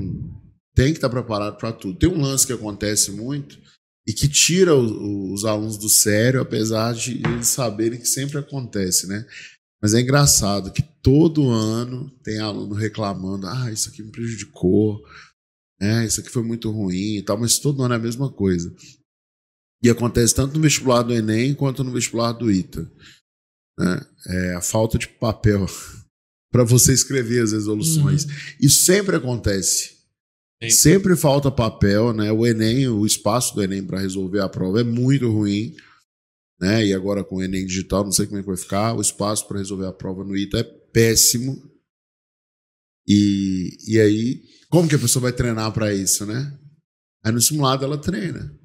tem 0.75 0.93
que 0.93 0.99
estar 0.99 1.11
preparado 1.11 1.57
para 1.59 1.73
tudo. 1.73 1.99
Tem 1.99 2.09
um 2.09 2.21
lance 2.21 2.47
que 2.47 2.53
acontece 2.53 3.11
muito 3.11 3.59
e 4.07 4.13
que 4.13 4.29
tira 4.29 4.75
os, 4.75 4.91
os 4.91 5.45
alunos 5.45 5.77
do 5.77 5.89
sério, 5.89 6.41
apesar 6.41 6.95
de 6.95 7.21
eles 7.27 7.49
saberem 7.49 7.99
que 7.99 8.07
sempre 8.07 8.39
acontece, 8.39 9.07
né? 9.07 9.27
Mas 9.83 9.95
é 9.95 10.01
engraçado 10.01 10.73
que 10.73 10.83
todo 11.03 11.51
ano 11.51 12.11
tem 12.23 12.39
aluno 12.39 12.75
reclamando: 12.75 13.47
ah, 13.47 13.71
isso 13.73 13.89
aqui 13.89 14.03
me 14.03 14.11
prejudicou, 14.11 15.01
né? 15.81 16.07
isso 16.07 16.21
aqui 16.21 16.31
foi 16.31 16.43
muito 16.43 16.71
ruim 16.71 17.17
e 17.17 17.23
tal, 17.23 17.39
mas 17.39 17.59
todo 17.59 17.83
ano 17.83 17.95
é 17.95 17.97
a 17.97 18.01
mesma 18.01 18.33
coisa. 18.33 18.73
E 19.83 19.91
acontece 19.91 20.35
tanto 20.35 20.55
no 20.55 20.63
vestibular 20.63 21.03
do 21.03 21.15
Enem 21.15 21.55
quanto 21.55 21.85
no 21.85 21.93
vestibular 21.93 22.33
do 22.33 22.51
ITA 22.51 22.91
né? 23.79 24.01
é 24.27 24.55
a 24.55 24.61
falta 24.61 24.99
de 24.99 25.09
papel 25.09 25.67
para 26.51 26.65
você 26.65 26.93
escrever 26.93 27.43
as 27.43 27.53
resoluções. 27.53 28.25
Uhum. 28.25 28.31
Isso 28.61 28.85
sempre 28.85 29.17
acontece. 29.17 29.99
Sempre. 30.61 30.77
sempre 30.77 31.17
falta 31.17 31.53
papel, 31.53 32.13
né? 32.13 32.33
O 32.33 32.45
Enem, 32.45 32.89
o 32.89 33.07
espaço 33.07 33.55
do 33.55 33.63
Enem 33.63 33.85
para 33.85 34.01
resolver 34.01 34.41
a 34.41 34.49
prova 34.49 34.81
é 34.81 34.85
muito 34.85 35.31
ruim, 35.31 35.77
né? 36.61 36.85
E 36.85 36.93
agora 36.93 37.23
com 37.23 37.37
o 37.37 37.43
Enem 37.43 37.65
digital, 37.65 38.03
não 38.03 38.11
sei 38.11 38.27
como 38.27 38.39
é 38.39 38.43
que 38.43 38.49
vai 38.49 38.57
ficar, 38.57 38.95
o 38.95 39.01
espaço 39.01 39.47
para 39.47 39.59
resolver 39.59 39.87
a 39.87 39.93
prova 39.93 40.25
no 40.25 40.37
ITA 40.37 40.59
é 40.59 40.65
péssimo. 40.65 41.63
E, 43.07 43.77
e 43.87 44.01
aí, 44.01 44.43
como 44.69 44.89
que 44.89 44.97
a 44.97 44.99
pessoa 44.99 45.23
vai 45.23 45.33
treinar 45.33 45.73
para 45.73 45.95
isso, 45.95 46.27
né? 46.27 46.59
Aí 47.25 47.31
no 47.33 47.41
simulado 47.41 47.85
ela 47.85 47.97
treina. 47.97 48.58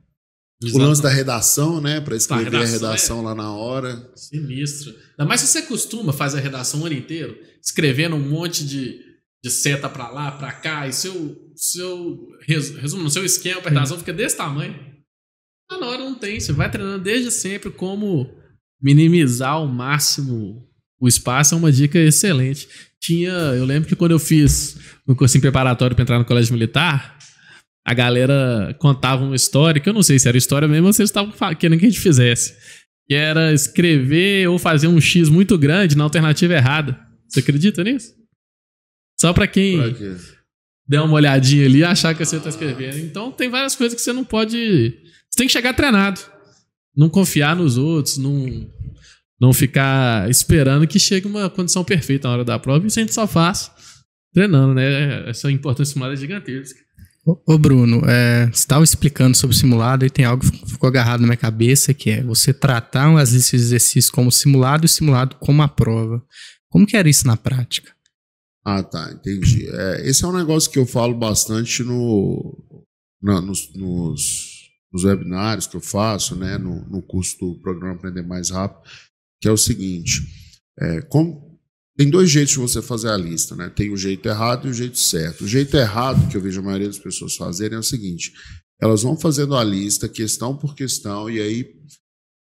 Exato. 0.63 0.77
O 0.77 0.87
lance 0.87 1.01
da 1.01 1.09
redação, 1.09 1.81
né? 1.81 1.99
Para 1.99 2.15
escrever 2.15 2.51
tá, 2.51 2.57
a 2.57 2.59
redação, 2.61 2.87
a 2.87 2.91
redação 2.91 3.19
é... 3.19 3.21
lá 3.23 3.35
na 3.35 3.51
hora. 3.51 4.11
Sinistro. 4.15 4.93
Ainda 5.11 5.27
mais 5.27 5.41
se 5.41 5.47
você 5.47 5.61
costuma 5.63 6.13
fazer 6.13 6.39
a 6.39 6.41
redação 6.41 6.81
o 6.81 6.85
ano 6.85 6.95
inteiro, 6.95 7.37
escrevendo 7.61 8.15
um 8.15 8.29
monte 8.29 8.65
de, 8.65 8.99
de 9.43 9.49
seta 9.51 9.89
para 9.89 10.09
lá, 10.09 10.31
para 10.31 10.51
cá, 10.51 10.87
e 10.87 10.93
seu, 10.93 11.37
seu 11.55 12.27
resumo, 12.47 13.09
seu 13.09 13.25
esquema 13.25 13.61
para 13.61 13.71
redação 13.71 13.97
fica 13.97 14.13
desse 14.13 14.37
tamanho. 14.37 14.75
Mas 15.69 15.79
na 15.79 15.87
hora 15.87 15.99
não 15.99 16.15
tem. 16.15 16.39
Você 16.39 16.51
vai 16.51 16.69
treinando 16.69 17.03
desde 17.03 17.31
sempre 17.31 17.71
como 17.71 18.29
minimizar 18.81 19.53
ao 19.53 19.67
máximo 19.67 20.67
o 20.99 21.07
espaço. 21.07 21.55
É 21.55 21.57
uma 21.57 21.71
dica 21.71 21.97
excelente. 21.99 22.67
Tinha, 22.99 23.31
eu 23.31 23.65
lembro 23.65 23.89
que 23.89 23.95
quando 23.95 24.11
eu 24.11 24.19
fiz 24.19 24.77
um 25.07 25.13
cursinho 25.13 25.41
preparatório 25.41 25.95
para 25.95 26.03
entrar 26.03 26.19
no 26.19 26.25
colégio 26.25 26.53
militar, 26.53 27.17
a 27.85 27.93
galera 27.93 28.75
contava 28.79 29.23
uma 29.23 29.35
história, 29.35 29.81
que 29.81 29.89
eu 29.89 29.93
não 29.93 30.03
sei 30.03 30.17
se 30.17 30.27
era 30.27 30.37
história 30.37 30.67
mesmo 30.67 30.87
ou 30.87 30.93
se 30.93 31.01
eles 31.01 31.09
estavam 31.09 31.33
querendo 31.55 31.79
que 31.79 31.85
a 31.85 31.89
gente 31.89 31.99
fizesse. 31.99 32.55
que 33.07 33.13
era 33.13 33.53
escrever 33.53 34.47
ou 34.47 34.57
fazer 34.57 34.87
um 34.87 35.01
X 35.01 35.27
muito 35.29 35.57
grande 35.57 35.97
na 35.97 36.05
alternativa 36.05 36.53
errada. 36.53 36.99
Você 37.27 37.39
acredita 37.41 37.83
nisso? 37.83 38.13
Só 39.19 39.33
para 39.33 39.47
quem 39.47 39.77
Pra 39.77 40.33
der 40.87 41.01
uma 41.01 41.13
olhadinha 41.13 41.65
ali 41.65 41.79
e 41.79 41.83
achar 41.83 42.13
que 42.13 42.23
você 42.23 42.39
tá 42.39 42.49
escrevendo. 42.49 42.97
Então 42.99 43.31
tem 43.31 43.49
várias 43.49 43.75
coisas 43.75 43.95
que 43.95 44.01
você 44.01 44.13
não 44.13 44.23
pode. 44.23 44.57
Você 45.29 45.37
tem 45.37 45.47
que 45.47 45.53
chegar 45.53 45.73
treinado. 45.73 46.21
Não 46.95 47.09
confiar 47.09 47.55
nos 47.55 47.77
outros, 47.77 48.17
não, 48.17 48.69
não 49.39 49.51
ficar 49.51 50.29
esperando 50.29 50.85
que 50.85 50.99
chegue 50.99 51.27
uma 51.27 51.49
condição 51.49 51.83
perfeita 51.83 52.27
na 52.27 52.33
hora 52.35 52.45
da 52.45 52.59
prova. 52.59 52.85
Isso 52.85 52.99
a 52.99 53.01
gente 53.01 53.13
só 53.13 53.25
faz 53.25 53.71
treinando, 54.33 54.73
né? 54.73 55.29
Essa 55.29 55.51
importância 55.51 55.93
simulada 55.93 56.13
é 56.13 56.17
gigantesca. 56.17 56.79
Ô, 57.25 57.57
Bruno, 57.57 58.01
é, 58.05 58.47
você 58.47 58.51
estava 58.59 58.83
explicando 58.83 59.37
sobre 59.37 59.55
o 59.55 59.59
simulado 59.59 60.05
e 60.05 60.09
tem 60.09 60.25
algo 60.25 60.43
que 60.43 60.69
ficou 60.69 60.89
agarrado 60.89 61.21
na 61.21 61.27
minha 61.27 61.37
cabeça, 61.37 61.93
que 61.93 62.09
é 62.09 62.21
você 62.23 62.53
tratar 62.53 63.17
as 63.17 63.31
listas 63.31 63.61
de 63.61 63.65
exercícios 63.67 64.09
como 64.09 64.29
simulado 64.31 64.83
e 64.83 64.87
o 64.87 64.89
simulado 64.89 65.37
como 65.37 65.61
a 65.61 65.67
prova. 65.69 66.21
Como 66.69 66.85
que 66.85 66.97
era 66.97 67.09
isso 67.09 67.25
na 67.25 67.37
prática? 67.37 67.93
Ah, 68.65 68.83
tá, 68.83 69.09
entendi. 69.13 69.65
É, 69.69 70.09
esse 70.09 70.23
é 70.25 70.27
um 70.27 70.35
negócio 70.37 70.69
que 70.69 70.77
eu 70.79 70.85
falo 70.85 71.13
bastante 71.17 71.81
no, 71.81 72.57
na- 73.21 73.39
nos, 73.41 73.73
nos, 73.73 74.69
nos 74.91 75.03
webinários 75.05 75.65
que 75.67 75.77
eu 75.77 75.81
faço, 75.81 76.35
né, 76.35 76.57
no, 76.57 76.85
no 76.89 77.01
curso 77.01 77.37
do 77.39 77.61
programa 77.61 77.95
Aprender 77.95 78.23
Mais 78.23 78.49
Rápido, 78.49 78.81
que 79.41 79.47
é 79.47 79.51
o 79.51 79.57
seguinte: 79.57 80.21
é, 80.77 81.01
como- 81.03 81.52
tem 81.95 82.09
dois 82.09 82.29
jeitos 82.29 82.53
de 82.53 82.59
você 82.59 82.81
fazer 82.81 83.09
a 83.09 83.17
lista, 83.17 83.55
né? 83.55 83.69
Tem 83.69 83.91
o 83.91 83.97
jeito 83.97 84.27
errado 84.27 84.67
e 84.67 84.71
o 84.71 84.73
jeito 84.73 84.97
certo. 84.97 85.43
O 85.43 85.47
jeito 85.47 85.77
errado 85.77 86.27
que 86.29 86.35
eu 86.35 86.41
vejo 86.41 86.59
a 86.59 86.63
maioria 86.63 86.87
das 86.87 86.97
pessoas 86.97 87.35
fazerem 87.35 87.75
é 87.75 87.79
o 87.79 87.83
seguinte: 87.83 88.33
elas 88.81 89.03
vão 89.03 89.15
fazendo 89.15 89.55
a 89.55 89.63
lista 89.63 90.09
questão 90.09 90.57
por 90.57 90.75
questão 90.75 91.29
e 91.29 91.39
aí 91.39 91.65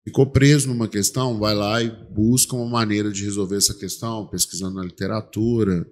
ficou 0.05 0.31
preso 0.31 0.69
numa 0.69 0.89
questão, 0.89 1.39
vai 1.39 1.55
lá 1.55 1.83
e 1.83 1.91
busca 2.13 2.55
uma 2.55 2.69
maneira 2.69 3.11
de 3.11 3.25
resolver 3.25 3.57
essa 3.57 3.75
questão, 3.75 4.27
pesquisando 4.29 4.77
na 4.77 4.85
literatura, 4.85 5.85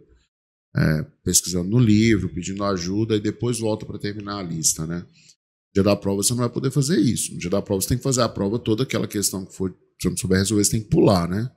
é, 0.76 1.02
pesquisando 1.24 1.68
no 1.68 1.78
livro, 1.78 2.32
pedindo 2.32 2.62
ajuda 2.64 3.16
e 3.16 3.20
depois 3.20 3.58
volta 3.58 3.84
para 3.84 3.98
terminar 3.98 4.38
a 4.38 4.42
lista, 4.42 4.86
né? 4.86 5.00
No 5.00 5.74
dia 5.74 5.82
da 5.82 5.96
prova 5.96 6.22
você 6.22 6.30
não 6.30 6.40
vai 6.40 6.48
poder 6.48 6.70
fazer 6.70 6.98
isso. 6.98 7.32
No 7.32 7.38
dia 7.38 7.50
da 7.50 7.60
prova 7.60 7.82
você 7.82 7.88
tem 7.88 7.98
que 7.98 8.04
fazer 8.04 8.22
a 8.22 8.28
prova 8.28 8.58
toda, 8.58 8.84
aquela 8.84 9.08
questão 9.08 9.44
que 9.44 9.54
for, 9.54 9.76
se 10.00 10.08
não 10.08 10.16
souber 10.16 10.38
resolver, 10.38 10.64
você 10.64 10.70
tem 10.70 10.82
que 10.82 10.88
pular, 10.88 11.28
né? 11.28 11.50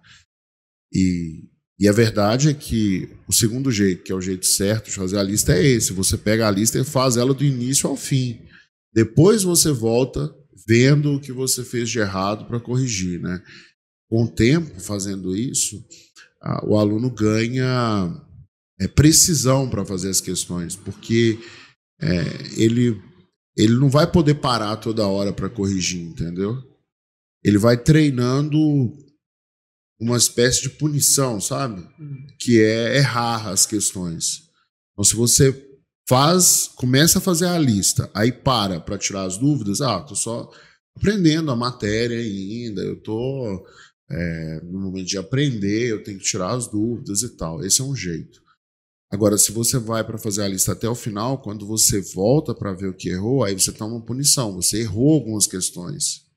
E, 0.91 1.46
e 1.81 1.88
a 1.88 1.91
verdade 1.91 2.47
é 2.47 2.53
que 2.53 3.09
o 3.27 3.33
segundo 3.33 3.71
jeito, 3.71 4.03
que 4.03 4.11
é 4.11 4.15
o 4.15 4.21
jeito 4.21 4.45
certo 4.45 4.85
de 4.85 4.91
fazer 4.91 5.17
a 5.17 5.23
lista, 5.23 5.51
é 5.51 5.65
esse. 5.65 5.93
Você 5.93 6.15
pega 6.15 6.47
a 6.47 6.51
lista 6.51 6.77
e 6.77 6.83
faz 6.83 7.17
ela 7.17 7.33
do 7.33 7.43
início 7.43 7.89
ao 7.89 7.97
fim. 7.97 8.39
Depois 8.93 9.41
você 9.41 9.71
volta 9.71 10.31
vendo 10.67 11.15
o 11.15 11.19
que 11.19 11.31
você 11.31 11.63
fez 11.63 11.89
de 11.89 11.97
errado 11.97 12.45
para 12.45 12.59
corrigir, 12.59 13.19
né? 13.19 13.41
Com 14.07 14.25
o 14.25 14.27
tempo, 14.27 14.79
fazendo 14.79 15.35
isso, 15.35 15.83
ah, 16.39 16.63
o 16.67 16.77
aluno 16.77 17.09
ganha 17.09 18.15
é, 18.79 18.88
precisão 18.88 19.67
para 19.67 19.83
fazer 19.83 20.09
as 20.09 20.21
questões, 20.21 20.75
porque 20.75 21.39
é, 22.00 22.23
ele, 22.57 23.01
ele 23.57 23.73
não 23.73 23.89
vai 23.89 24.05
poder 24.05 24.35
parar 24.35 24.75
toda 24.75 25.07
hora 25.07 25.33
para 25.33 25.50
corrigir, 25.50 26.03
entendeu? 26.03 26.61
Ele 27.43 27.57
vai 27.57 27.75
treinando 27.75 28.93
uma 30.01 30.17
espécie 30.17 30.63
de 30.63 30.72
punição, 30.72 31.39
sabe? 31.39 31.88
Que 32.39 32.60
é 32.60 32.98
errar 32.98 33.48
as 33.50 33.67
questões. 33.67 34.50
Então, 34.91 35.03
se 35.05 35.15
você 35.15 35.67
faz, 36.10 36.72
começa 36.75 37.20
a 37.20 37.22
fazer 37.22 37.46
a 37.46 37.58
lista, 37.60 38.10
aí 38.13 38.31
para 38.31 38.79
para 38.81 38.98
tirar 38.98 39.24
as 39.24 39.38
dúvidas, 39.38 39.79
ah, 39.79 40.01
tô 40.01 40.15
só 40.15 40.51
aprendendo 40.98 41.51
a 41.51 41.55
matéria 41.55 42.17
ainda, 42.17 42.81
eu 42.81 43.00
tô 43.01 43.63
é, 44.10 44.62
no 44.63 44.79
momento 44.79 45.08
de 45.08 45.17
aprender, 45.20 45.89
eu 45.89 46.03
tenho 46.03 46.17
que 46.17 46.25
tirar 46.25 46.55
as 46.55 46.67
dúvidas 46.67 47.22
e 47.22 47.29
tal. 47.38 47.63
Esse 47.63 47.81
é 47.81 47.84
um 47.84 47.96
jeito. 47.96 48.41
Agora, 49.12 49.38
se 49.38 49.51
você 49.51 49.77
vai 49.77 50.03
para 50.03 50.17
fazer 50.17 50.41
a 50.41 50.48
lista 50.48 50.72
até 50.72 50.89
o 50.89 50.96
final, 50.96 51.41
quando 51.41 51.67
você 51.67 52.01
volta 52.01 52.55
para 52.55 52.74
ver 52.74 52.88
o 52.88 52.93
que 52.93 53.10
errou, 53.10 53.43
aí 53.43 53.53
você 53.53 53.72
toma 53.72 53.96
uma 53.96 54.05
punição. 54.05 54.53
Você 54.55 54.81
errou 54.81 55.13
algumas 55.13 55.46
questões. 55.46 56.30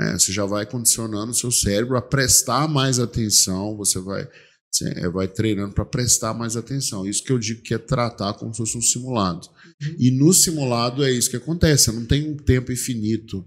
Né? 0.00 0.18
Você 0.18 0.32
já 0.32 0.46
vai 0.46 0.64
condicionando 0.64 1.30
o 1.30 1.34
seu 1.34 1.50
cérebro 1.50 1.94
a 1.94 2.00
prestar 2.00 2.66
mais 2.66 2.98
atenção. 2.98 3.76
Você 3.76 4.00
vai, 4.00 4.26
você, 4.70 4.88
é, 4.96 5.10
vai 5.10 5.28
treinando 5.28 5.74
para 5.74 5.84
prestar 5.84 6.32
mais 6.32 6.56
atenção. 6.56 7.06
Isso 7.06 7.22
que 7.22 7.30
eu 7.30 7.38
digo 7.38 7.60
que 7.60 7.74
é 7.74 7.78
tratar 7.78 8.32
como 8.32 8.54
se 8.54 8.58
fosse 8.58 8.78
um 8.78 8.80
simulado. 8.80 9.46
E 9.98 10.10
no 10.10 10.32
simulado 10.32 11.04
é 11.04 11.12
isso 11.12 11.28
que 11.28 11.36
acontece. 11.36 11.84
Você 11.84 11.92
não 11.92 12.06
tem 12.06 12.30
um 12.30 12.36
tempo 12.36 12.72
infinito 12.72 13.46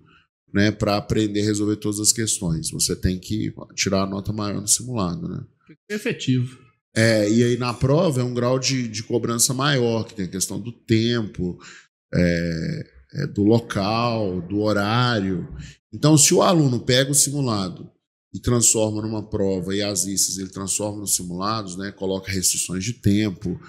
né, 0.53 0.69
para 0.69 0.95
aprender 0.95 1.41
a 1.41 1.45
resolver 1.45 1.77
todas 1.77 1.99
as 1.99 2.13
questões. 2.13 2.69
Você 2.69 2.95
tem 2.95 3.17
que 3.17 3.51
tirar 3.73 4.03
a 4.03 4.07
nota 4.07 4.31
maior 4.31 4.61
no 4.61 4.67
simulado. 4.67 5.27
Né? 5.27 5.43
Efetivo. 5.89 6.59
É, 6.95 7.27
e 7.27 7.43
aí 7.43 7.57
na 7.57 7.73
prova 7.73 8.21
é 8.21 8.23
um 8.23 8.35
grau 8.35 8.59
de, 8.59 8.87
de 8.87 9.01
cobrança 9.01 9.55
maior, 9.55 10.03
que 10.03 10.13
tem 10.13 10.25
a 10.25 10.29
questão 10.29 10.59
do 10.59 10.71
tempo, 10.71 11.57
é, 12.13 12.91
é, 13.15 13.27
do 13.27 13.41
local, 13.41 14.39
do 14.41 14.61
horário. 14.61 15.47
Então, 15.93 16.17
se 16.17 16.33
o 16.33 16.41
aluno 16.41 16.79
pega 16.79 17.11
o 17.11 17.15
simulado 17.15 17.89
e 18.33 18.39
transforma 18.39 19.01
numa 19.01 19.29
prova 19.29 19.75
e 19.75 19.81
as 19.81 20.05
listas 20.05 20.37
ele 20.37 20.49
transforma 20.49 20.99
nos 20.99 21.15
simulados, 21.15 21.77
né, 21.77 21.91
coloca 21.91 22.31
restrições 22.31 22.83
de 22.83 22.93
tempo, 22.93 23.59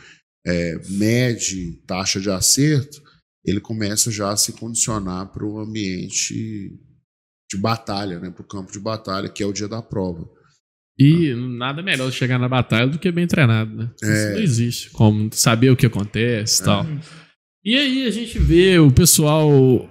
é, 0.46 0.78
mede 0.88 1.82
taxa 1.86 2.20
de 2.20 2.30
acerto, 2.30 3.02
ele 3.44 3.60
começa 3.60 4.10
já 4.10 4.30
a 4.30 4.36
se 4.36 4.52
condicionar 4.52 5.30
para 5.32 5.44
o 5.44 5.58
ambiente 5.58 6.72
de 7.50 7.58
batalha, 7.58 8.18
né, 8.18 8.30
para 8.30 8.42
o 8.42 8.48
campo 8.48 8.72
de 8.72 8.80
batalha, 8.80 9.28
que 9.28 9.42
é 9.42 9.46
o 9.46 9.52
dia 9.52 9.68
da 9.68 9.82
prova. 9.82 10.26
E 10.98 11.34
nada 11.34 11.82
melhor 11.82 12.08
de 12.10 12.16
chegar 12.16 12.38
na 12.38 12.48
batalha 12.48 12.86
do 12.86 12.98
que 12.98 13.10
bem 13.10 13.26
treinado, 13.26 13.74
né? 13.74 13.90
Isso 14.00 14.10
É. 14.10 14.34
não 14.34 14.40
existe. 14.40 14.90
Como 14.90 15.28
saber 15.32 15.70
o 15.70 15.76
que 15.76 15.86
acontece 15.86 16.62
e 16.62 16.64
tal. 16.64 16.86
E 17.64 17.76
aí 17.76 18.06
a 18.06 18.10
gente 18.10 18.38
vê 18.38 18.78
o 18.78 18.92
pessoal 18.92 19.90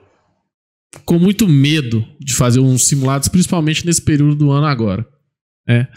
com 1.05 1.19
muito 1.19 1.47
medo 1.47 2.05
de 2.19 2.33
fazer 2.33 2.59
uns 2.59 2.85
simulados, 2.85 3.27
principalmente 3.27 3.85
nesse 3.85 4.01
período 4.01 4.35
do 4.35 4.51
ano 4.51 4.67
agora. 4.67 5.07
É. 5.67 5.87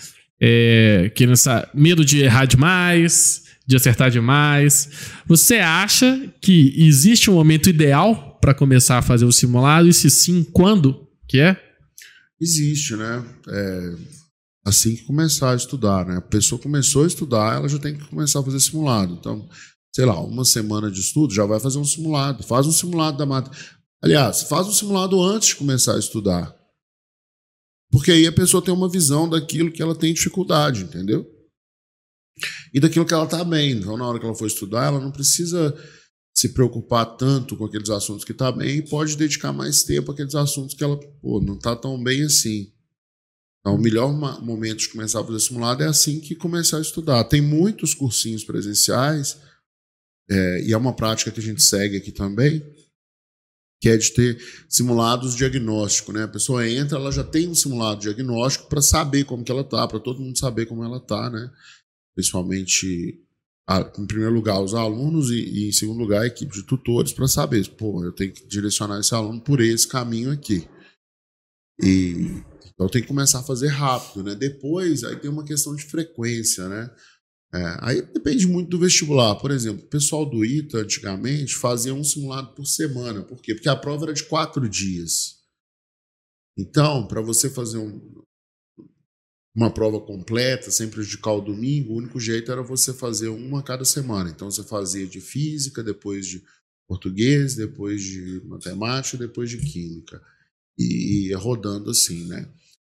É, 0.40 1.12
que 1.14 1.26
nessa, 1.26 1.68
medo 1.74 2.04
de 2.04 2.18
errar 2.20 2.44
demais, 2.44 3.44
de 3.66 3.76
acertar 3.76 4.10
demais. 4.10 4.88
Você 5.26 5.56
acha 5.56 6.32
que 6.40 6.74
existe 6.76 7.30
um 7.30 7.34
momento 7.34 7.68
ideal 7.68 8.38
para 8.40 8.54
começar 8.54 8.98
a 8.98 9.02
fazer 9.02 9.24
o 9.24 9.32
simulado? 9.32 9.88
E 9.88 9.92
se 9.92 10.08
sim, 10.10 10.44
quando 10.44 11.06
que 11.28 11.40
é? 11.40 11.60
Existe, 12.40 12.94
né? 12.96 13.24
É, 13.48 13.94
assim 14.64 14.94
que 14.94 15.04
começar 15.04 15.52
a 15.52 15.56
estudar, 15.56 16.06
né? 16.06 16.16
A 16.18 16.20
pessoa 16.22 16.60
começou 16.60 17.04
a 17.04 17.06
estudar, 17.06 17.56
ela 17.56 17.68
já 17.68 17.78
tem 17.78 17.96
que 17.96 18.04
começar 18.04 18.40
a 18.40 18.42
fazer 18.42 18.60
simulado. 18.60 19.16
Então, 19.18 19.48
sei 19.92 20.04
lá, 20.04 20.20
uma 20.20 20.44
semana 20.44 20.90
de 20.90 21.00
estudo 21.00 21.34
já 21.34 21.44
vai 21.44 21.58
fazer 21.58 21.78
um 21.78 21.84
simulado. 21.84 22.44
Faz 22.44 22.66
um 22.66 22.72
simulado 22.72 23.16
da 23.16 23.26
matéria. 23.26 23.58
Aliás, 24.06 24.42
faz 24.42 24.68
um 24.68 24.72
simulado 24.72 25.20
antes 25.20 25.48
de 25.48 25.56
começar 25.56 25.96
a 25.96 25.98
estudar. 25.98 26.56
Porque 27.90 28.12
aí 28.12 28.24
a 28.24 28.32
pessoa 28.32 28.62
tem 28.64 28.72
uma 28.72 28.88
visão 28.88 29.28
daquilo 29.28 29.72
que 29.72 29.82
ela 29.82 29.96
tem 29.96 30.14
dificuldade, 30.14 30.84
entendeu? 30.84 31.28
E 32.72 32.78
daquilo 32.78 33.04
que 33.04 33.12
ela 33.12 33.24
está 33.24 33.42
bem. 33.42 33.72
Então, 33.72 33.96
na 33.96 34.06
hora 34.06 34.20
que 34.20 34.24
ela 34.24 34.34
for 34.34 34.46
estudar, 34.46 34.86
ela 34.86 35.00
não 35.00 35.10
precisa 35.10 35.76
se 36.32 36.50
preocupar 36.50 37.16
tanto 37.16 37.56
com 37.56 37.64
aqueles 37.64 37.90
assuntos 37.90 38.24
que 38.24 38.30
está 38.30 38.52
bem 38.52 38.76
e 38.76 38.88
pode 38.88 39.16
dedicar 39.16 39.52
mais 39.52 39.82
tempo 39.82 40.12
àqueles 40.12 40.36
assuntos 40.36 40.76
que 40.76 40.84
ela 40.84 41.00
pô, 41.20 41.40
não 41.40 41.56
está 41.56 41.74
tão 41.74 42.00
bem 42.00 42.22
assim. 42.22 42.72
Então, 43.60 43.74
o 43.74 43.80
melhor 43.80 44.12
momento 44.40 44.78
de 44.78 44.88
começar 44.90 45.20
a 45.20 45.24
fazer 45.24 45.40
simulado 45.40 45.82
é 45.82 45.88
assim 45.88 46.20
que 46.20 46.36
começar 46.36 46.76
a 46.76 46.82
estudar. 46.82 47.24
Tem 47.24 47.40
muitos 47.40 47.92
cursinhos 47.92 48.44
presenciais, 48.44 49.36
é, 50.30 50.62
e 50.62 50.72
é 50.72 50.76
uma 50.76 50.94
prática 50.94 51.32
que 51.32 51.40
a 51.40 51.42
gente 51.42 51.60
segue 51.60 51.96
aqui 51.96 52.12
também, 52.12 52.62
que 53.80 53.88
é 53.88 53.96
de 53.96 54.12
ter 54.12 54.38
simulados 54.68 55.34
diagnóstico. 55.34 56.12
Né? 56.12 56.24
A 56.24 56.28
pessoa 56.28 56.68
entra, 56.68 56.98
ela 56.98 57.12
já 57.12 57.24
tem 57.24 57.48
um 57.48 57.54
simulado 57.54 58.00
diagnóstico 58.00 58.68
para 58.68 58.80
saber 58.80 59.24
como 59.24 59.44
que 59.44 59.52
ela 59.52 59.62
está, 59.62 59.86
para 59.86 60.00
todo 60.00 60.20
mundo 60.20 60.38
saber 60.38 60.66
como 60.66 60.84
ela 60.84 60.98
está, 60.98 61.30
né? 61.30 61.50
principalmente, 62.14 63.20
em 63.98 64.06
primeiro 64.06 64.34
lugar, 64.34 64.60
os 64.62 64.74
alunos 64.74 65.30
e, 65.30 65.36
e, 65.36 65.68
em 65.68 65.72
segundo 65.72 65.98
lugar, 65.98 66.22
a 66.22 66.26
equipe 66.26 66.52
de 66.52 66.62
tutores, 66.62 67.12
para 67.12 67.28
saber, 67.28 67.68
pô, 67.70 68.02
eu 68.02 68.12
tenho 68.12 68.32
que 68.32 68.46
direcionar 68.46 68.98
esse 68.98 69.14
aluno 69.14 69.40
por 69.40 69.60
esse 69.60 69.86
caminho 69.86 70.32
aqui. 70.32 70.66
E 71.82 72.42
então 72.76 72.88
tem 72.88 73.00
que 73.00 73.08
começar 73.08 73.40
a 73.40 73.42
fazer 73.42 73.68
rápido, 73.68 74.22
né? 74.22 74.34
Depois, 74.34 75.02
aí 75.02 75.16
tem 75.16 75.30
uma 75.30 75.44
questão 75.44 75.74
de 75.74 75.82
frequência, 75.84 76.68
né? 76.68 76.90
É, 77.56 77.76
aí 77.80 78.02
depende 78.02 78.46
muito 78.46 78.68
do 78.70 78.78
vestibular. 78.78 79.34
Por 79.36 79.50
exemplo, 79.50 79.84
o 79.84 79.88
pessoal 79.88 80.28
do 80.28 80.44
ITA, 80.44 80.78
antigamente, 80.78 81.54
fazia 81.56 81.94
um 81.94 82.04
simulado 82.04 82.54
por 82.54 82.66
semana. 82.66 83.22
Por 83.22 83.40
quê? 83.40 83.54
Porque 83.54 83.68
a 83.68 83.76
prova 83.76 84.04
era 84.06 84.12
de 84.14 84.24
quatro 84.24 84.68
dias. 84.68 85.36
Então, 86.56 87.06
para 87.06 87.20
você 87.22 87.48
fazer 87.48 87.78
um- 87.78 88.22
uma 89.54 89.70
prova 89.72 89.98
completa, 90.00 90.70
sem 90.70 90.88
prejudicar 90.88 91.32
o 91.32 91.40
domingo, 91.40 91.92
o 91.94 91.96
único 91.96 92.20
jeito 92.20 92.52
era 92.52 92.62
você 92.62 92.92
fazer 92.92 93.28
uma 93.28 93.62
cada 93.62 93.84
semana. 93.84 94.30
Então, 94.30 94.50
você 94.50 94.62
fazia 94.62 95.06
de 95.06 95.20
física, 95.20 95.82
depois 95.82 96.26
de 96.26 96.42
português, 96.86 97.54
depois 97.54 98.02
de 98.02 98.42
matemática, 98.44 99.16
depois 99.16 99.48
de 99.48 99.58
química. 99.58 100.20
E 100.78 101.28
ia 101.28 101.38
rodando 101.38 101.90
assim, 101.90 102.26
né? 102.26 102.48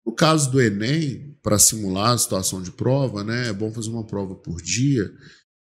No 0.08 0.14
caso 0.14 0.50
do 0.50 0.62
Enem, 0.62 1.38
para 1.44 1.60
simular 1.60 2.14
a 2.14 2.18
situação 2.18 2.62
de 2.62 2.72
prova, 2.72 3.26
né, 3.26 3.50
é 3.50 3.54
bom 3.54 3.74
fazer 3.74 3.90
uma 3.90 4.06
prova 4.06 4.36
por 4.36 4.62
dia. 4.62 5.12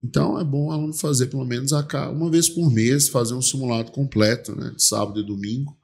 Então 0.02 0.40
é 0.40 0.42
bom 0.42 0.66
o 0.66 0.70
aluno 0.72 0.92
fazer 0.92 1.28
pelo 1.28 1.44
menos 1.44 1.70
uma 1.70 2.28
vez 2.28 2.48
por 2.48 2.68
mês, 2.68 3.08
fazer 3.08 3.34
um 3.34 3.40
simulado 3.40 3.92
completo, 3.92 4.56
né, 4.56 4.72
de 4.74 4.82
sábado 4.82 5.20
e 5.20 5.24
domingo, 5.24 5.78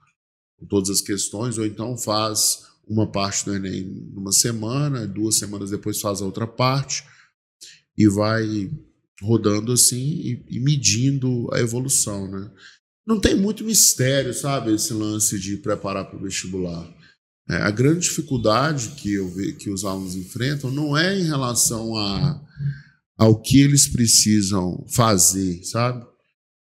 com 0.58 0.66
todas 0.66 0.90
as 0.90 1.00
questões, 1.00 1.58
ou 1.58 1.64
então 1.64 1.96
faz 1.96 2.64
uma 2.88 3.06
parte 3.06 3.44
do 3.44 3.54
Enem 3.54 3.84
numa 4.12 4.32
semana, 4.32 5.06
duas 5.06 5.36
semanas 5.38 5.70
depois 5.70 6.00
faz 6.00 6.20
a 6.20 6.24
outra 6.24 6.46
parte 6.46 7.04
e 7.96 8.08
vai 8.08 8.68
rodando 9.22 9.70
assim 9.70 10.42
e, 10.48 10.58
medindo 10.58 11.48
a 11.52 11.60
evolução, 11.60 12.28
né? 12.28 12.50
Não 13.06 13.20
tem 13.20 13.36
muito 13.36 13.64
mistério, 13.64 14.34
sabe, 14.34 14.74
esse 14.74 14.92
lance 14.92 15.38
de 15.38 15.56
preparar 15.56 16.10
para 16.10 16.18
o 16.18 16.22
vestibular. 16.22 16.99
É, 17.50 17.56
a 17.62 17.70
grande 17.72 18.00
dificuldade 18.00 18.90
que 18.90 19.12
eu 19.12 19.28
vejo 19.28 19.56
que 19.56 19.70
os 19.70 19.84
alunos 19.84 20.14
enfrentam 20.14 20.70
não 20.70 20.96
é 20.96 21.18
em 21.18 21.24
relação 21.24 21.96
a, 21.96 22.40
ao 23.18 23.42
que 23.42 23.60
eles 23.60 23.88
precisam 23.88 24.86
fazer, 24.88 25.64
sabe? 25.64 26.06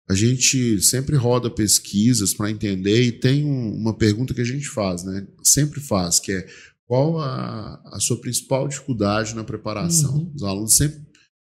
A 0.08 0.14
gente 0.14 0.80
sempre 0.84 1.16
roda 1.16 1.50
pesquisas 1.50 2.36
para 2.36 2.52
entender 2.52 3.02
e 3.02 3.12
tem 3.12 3.44
um, 3.44 3.74
uma 3.74 3.98
pergunta 3.98 4.36
que 4.36 4.42
a 4.42 4.46
gente 4.46 4.68
faz, 4.68 5.04
né? 5.04 5.26
Sempre 5.44 5.82
faz, 5.82 6.20
que 6.20 6.32
é 6.32 6.48
qual 6.86 7.20
a, 7.20 7.82
a 7.92 8.00
sua 8.00 8.22
principal 8.22 8.68
dificuldade 8.68 9.34
na 9.34 9.44
preparação? 9.44 10.16
Uhum. 10.16 10.32
Os 10.36 10.44
alunos 10.44 10.78
sempre, 10.78 11.02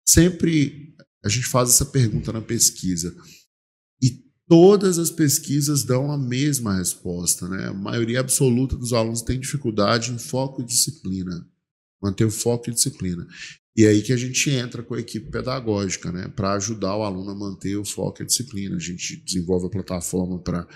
sempre 0.08 0.94
a 1.22 1.28
gente 1.28 1.46
faz 1.46 1.68
essa 1.68 1.84
pergunta 1.84 2.32
na 2.32 2.40
pesquisa. 2.40 3.14
Todas 4.48 4.96
as 4.98 5.10
pesquisas 5.10 5.82
dão 5.82 6.10
a 6.10 6.16
mesma 6.16 6.76
resposta, 6.76 7.48
né? 7.48 7.66
A 7.66 7.74
maioria 7.74 8.20
absoluta 8.20 8.76
dos 8.76 8.92
alunos 8.92 9.22
tem 9.22 9.40
dificuldade 9.40 10.12
em 10.12 10.18
foco 10.18 10.62
e 10.62 10.64
disciplina. 10.64 11.44
Manter 12.00 12.26
o 12.26 12.30
foco 12.30 12.70
e 12.70 12.72
disciplina. 12.72 13.26
E 13.76 13.84
é 13.84 13.88
aí 13.88 14.02
que 14.02 14.12
a 14.12 14.16
gente 14.16 14.48
entra 14.48 14.84
com 14.84 14.94
a 14.94 15.00
equipe 15.00 15.30
pedagógica, 15.30 16.12
né, 16.12 16.28
para 16.28 16.54
ajudar 16.54 16.96
o 16.96 17.02
aluno 17.02 17.30
a 17.30 17.34
manter 17.34 17.76
o 17.76 17.84
foco 17.84 18.22
e 18.22 18.22
a 18.22 18.26
disciplina. 18.26 18.76
A 18.76 18.80
gente 18.80 19.16
desenvolve 19.16 19.66
a 19.66 19.70
plataforma 19.70 20.38
para 20.38 20.64
que 20.64 20.72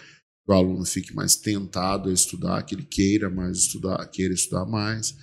o 0.49 0.53
aluno 0.53 0.85
fique 0.85 1.15
mais 1.15 1.37
tentado 1.37 2.11
a 2.11 2.13
estudar, 2.13 2.63
que 2.65 2.75
ele 2.75 2.85
queira 2.85 3.31
mais 3.31 3.57
estudar, 3.57 4.05
queira 4.09 4.35
estudar 4.35 4.67
mais. 4.67 5.17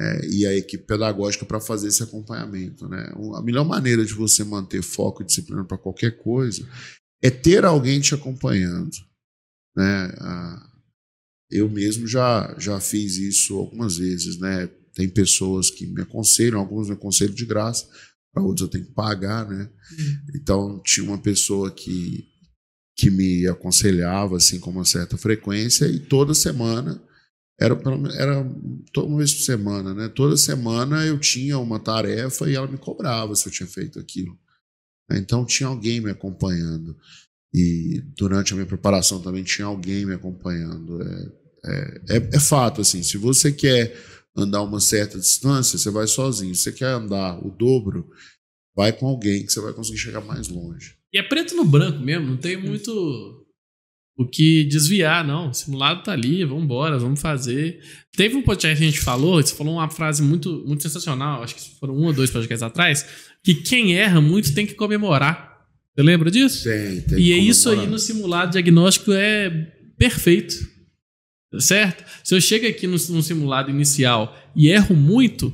É, 0.00 0.26
e 0.28 0.46
a 0.46 0.56
equipe 0.56 0.84
pedagógica 0.84 1.44
para 1.44 1.60
fazer 1.60 1.88
esse 1.88 2.02
acompanhamento. 2.02 2.88
Né? 2.88 3.12
A 3.34 3.42
melhor 3.42 3.64
maneira 3.64 4.02
de 4.02 4.14
você 4.14 4.42
manter 4.44 4.82
foco 4.82 5.22
e 5.22 5.26
disciplina 5.26 5.64
para 5.64 5.76
qualquer 5.76 6.16
coisa 6.22 6.66
é 7.22 7.30
ter 7.30 7.64
alguém 7.64 8.00
te 8.00 8.14
acompanhando. 8.14 8.96
Né? 9.76 10.12
Eu 11.50 11.68
mesmo 11.68 12.06
já, 12.06 12.54
já 12.58 12.80
fiz 12.80 13.16
isso 13.16 13.56
algumas 13.56 13.98
vezes, 13.98 14.38
né? 14.38 14.68
Tem 14.94 15.08
pessoas 15.08 15.70
que 15.70 15.86
me 15.86 16.02
aconselham, 16.02 16.60
alguns 16.60 16.88
me 16.88 16.94
aconselham 16.94 17.34
de 17.34 17.44
graça, 17.44 17.88
para 18.32 18.42
outros 18.42 18.62
eu 18.62 18.68
tenho 18.68 18.86
que 18.86 18.92
pagar, 18.92 19.48
né? 19.48 19.68
Uhum. 19.98 20.20
Então 20.34 20.82
tinha 20.84 21.04
uma 21.04 21.18
pessoa 21.18 21.70
que 21.70 22.28
que 22.96 23.10
me 23.10 23.46
aconselhava 23.46 24.36
assim 24.36 24.60
com 24.60 24.70
uma 24.70 24.84
certa 24.84 25.16
frequência 25.16 25.86
e 25.86 25.98
toda 25.98 26.34
semana 26.34 27.02
era 27.58 27.74
era 28.16 28.42
uma 28.96 29.16
vez 29.18 29.34
por 29.34 29.42
semana, 29.42 29.94
né? 29.94 30.08
Toda 30.08 30.36
semana 30.36 31.04
eu 31.06 31.18
tinha 31.18 31.58
uma 31.58 31.78
tarefa 31.78 32.48
e 32.48 32.54
ela 32.54 32.66
me 32.66 32.78
cobrava 32.78 33.34
se 33.34 33.46
eu 33.46 33.52
tinha 33.52 33.66
feito 33.66 33.98
aquilo. 33.98 34.38
Então 35.18 35.44
tinha 35.44 35.68
alguém 35.68 36.00
me 36.00 36.10
acompanhando 36.10 36.96
e 37.52 38.02
durante 38.16 38.52
a 38.52 38.56
minha 38.56 38.66
preparação 38.66 39.20
também 39.20 39.42
tinha 39.42 39.66
alguém 39.66 40.06
me 40.06 40.14
acompanhando. 40.14 41.02
É, 41.02 41.32
é, 41.64 42.16
é, 42.16 42.30
é 42.34 42.40
fato 42.40 42.80
assim, 42.80 43.02
se 43.02 43.18
você 43.18 43.50
quer 43.52 43.96
andar 44.36 44.62
uma 44.62 44.80
certa 44.80 45.18
distância, 45.18 45.78
você 45.78 45.90
vai 45.90 46.06
sozinho. 46.06 46.54
Se 46.54 46.62
você 46.62 46.72
quer 46.72 46.92
andar 46.92 47.44
o 47.44 47.50
dobro, 47.50 48.08
vai 48.74 48.92
com 48.92 49.06
alguém 49.06 49.44
que 49.44 49.52
você 49.52 49.60
vai 49.60 49.72
conseguir 49.72 49.98
chegar 49.98 50.20
mais 50.20 50.48
longe. 50.48 50.96
E 51.12 51.18
é 51.18 51.22
preto 51.22 51.56
no 51.56 51.64
branco 51.64 51.98
mesmo, 51.98 52.28
não 52.28 52.36
tem 52.36 52.56
muito 52.56 53.39
o 54.20 54.26
que 54.26 54.64
desviar, 54.64 55.26
não. 55.26 55.48
O 55.48 55.54
simulado 55.54 56.02
tá 56.02 56.12
ali, 56.12 56.44
vamos 56.44 56.64
embora, 56.64 56.98
vamos 56.98 57.18
fazer. 57.18 57.80
Teve 58.14 58.36
um 58.36 58.42
podcast 58.42 58.76
que 58.76 58.84
a 58.84 58.90
gente 58.90 59.00
falou, 59.00 59.42
você 59.42 59.54
falou 59.54 59.72
uma 59.76 59.88
frase 59.88 60.22
muito, 60.22 60.62
muito 60.66 60.82
sensacional, 60.82 61.42
acho 61.42 61.54
que 61.54 61.78
foram 61.80 61.96
um 61.96 62.04
ou 62.04 62.12
dois 62.12 62.30
podcasts 62.30 62.62
atrás, 62.62 63.06
que 63.42 63.54
quem 63.54 63.96
erra 63.96 64.20
muito 64.20 64.52
tem 64.52 64.66
que 64.66 64.74
comemorar. 64.74 65.64
Você 65.94 66.02
lembra 66.02 66.30
disso? 66.30 66.64
Tem, 66.64 67.00
tem. 67.00 67.18
E 67.18 67.32
é 67.32 67.38
isso 67.38 67.70
aí 67.70 67.86
no 67.86 67.98
simulado 67.98 68.52
diagnóstico 68.52 69.10
é 69.10 69.48
perfeito. 69.96 70.54
Certo? 71.58 72.04
Se 72.22 72.34
eu 72.34 72.42
chego 72.42 72.66
aqui 72.66 72.86
no, 72.86 72.92
no 72.92 73.22
simulado 73.22 73.70
inicial 73.70 74.38
e 74.54 74.68
erro 74.68 74.94
muito, 74.94 75.50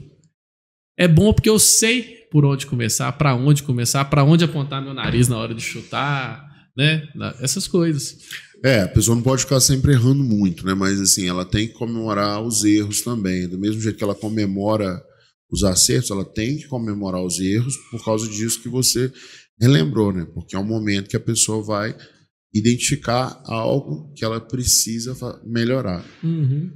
é 0.98 1.06
bom 1.06 1.32
porque 1.32 1.48
eu 1.48 1.60
sei 1.60 2.26
por 2.32 2.44
onde 2.44 2.66
começar, 2.66 3.12
para 3.12 3.32
onde 3.36 3.62
começar, 3.62 4.04
para 4.06 4.24
onde 4.24 4.44
apontar 4.44 4.82
meu 4.82 4.92
nariz 4.92 5.28
na 5.28 5.38
hora 5.38 5.54
de 5.54 5.62
chutar, 5.62 6.44
né? 6.76 7.08
Essas 7.40 7.68
coisas. 7.68 8.18
É, 8.64 8.80
a 8.80 8.88
pessoa 8.88 9.14
não 9.14 9.22
pode 9.22 9.42
ficar 9.42 9.60
sempre 9.60 9.92
errando 9.92 10.22
muito, 10.22 10.66
né? 10.66 10.74
Mas 10.74 11.00
assim, 11.00 11.28
ela 11.28 11.44
tem 11.44 11.68
que 11.68 11.74
comemorar 11.74 12.42
os 12.42 12.64
erros 12.64 13.02
também. 13.02 13.48
Do 13.48 13.58
mesmo 13.58 13.80
jeito 13.80 13.96
que 13.96 14.04
ela 14.04 14.14
comemora 14.14 15.02
os 15.50 15.62
acertos, 15.62 16.10
ela 16.10 16.24
tem 16.24 16.56
que 16.56 16.66
comemorar 16.66 17.22
os 17.22 17.38
erros 17.38 17.76
por 17.90 18.04
causa 18.04 18.28
disso 18.28 18.62
que 18.62 18.68
você 18.68 19.12
relembrou, 19.60 20.12
né? 20.12 20.26
Porque 20.34 20.56
é 20.56 20.58
um 20.58 20.64
momento 20.64 21.08
que 21.08 21.16
a 21.16 21.20
pessoa 21.20 21.62
vai 21.62 21.96
identificar 22.52 23.40
algo 23.44 24.12
que 24.14 24.24
ela 24.24 24.40
precisa 24.40 25.14
melhorar. 25.44 26.04
Uhum. 26.22 26.72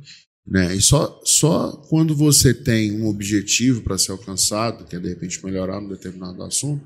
Né? 0.47 0.75
E 0.75 0.81
só, 0.81 1.21
só 1.25 1.73
quando 1.88 2.14
você 2.14 2.53
tem 2.53 2.93
um 2.93 3.07
objetivo 3.07 3.83
para 3.83 3.99
ser 3.99 4.12
alcançado, 4.12 4.85
que 4.85 4.97
é 4.97 4.99
de 4.99 5.09
repente 5.09 5.45
melhorar 5.45 5.79
um 5.79 5.88
determinado 5.88 6.43
assunto, 6.43 6.85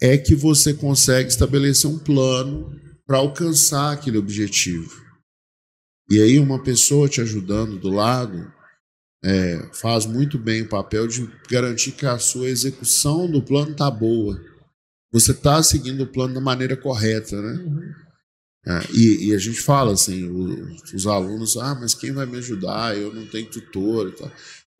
é 0.00 0.16
que 0.16 0.34
você 0.34 0.72
consegue 0.72 1.28
estabelecer 1.28 1.90
um 1.90 1.98
plano 1.98 2.78
para 3.06 3.18
alcançar 3.18 3.92
aquele 3.92 4.18
objetivo. 4.18 5.02
E 6.10 6.20
aí 6.20 6.38
uma 6.38 6.62
pessoa 6.62 7.08
te 7.08 7.20
ajudando 7.20 7.78
do 7.78 7.90
lado 7.90 8.52
é, 9.24 9.70
faz 9.72 10.04
muito 10.04 10.38
bem 10.38 10.62
o 10.62 10.68
papel 10.68 11.06
de 11.06 11.30
garantir 11.50 11.92
que 11.92 12.04
a 12.04 12.18
sua 12.18 12.48
execução 12.48 13.30
do 13.30 13.42
plano 13.42 13.72
está 13.72 13.90
boa 13.90 14.38
você 15.14 15.30
está 15.30 15.62
seguindo 15.62 16.02
o 16.02 16.08
plano 16.08 16.34
da 16.34 16.40
maneira 16.40 16.76
correta, 16.76 17.40
né? 17.40 17.62
Uhum. 17.62 17.92
É, 18.66 18.80
e, 18.92 19.28
e, 19.28 19.34
a 19.34 19.38
gente 19.38 19.60
fala 19.60 19.92
assim, 19.92 20.28
os, 20.28 20.92
os, 20.92 21.06
alunos, 21.06 21.56
ah, 21.56 21.76
mas 21.80 21.94
quem 21.94 22.10
vai 22.10 22.26
me 22.26 22.38
ajudar? 22.38 22.98
Eu 22.98 23.14
não 23.14 23.24
tenho 23.24 23.48
tutor 23.48 24.08
e 24.08 24.12
tal. 24.12 24.32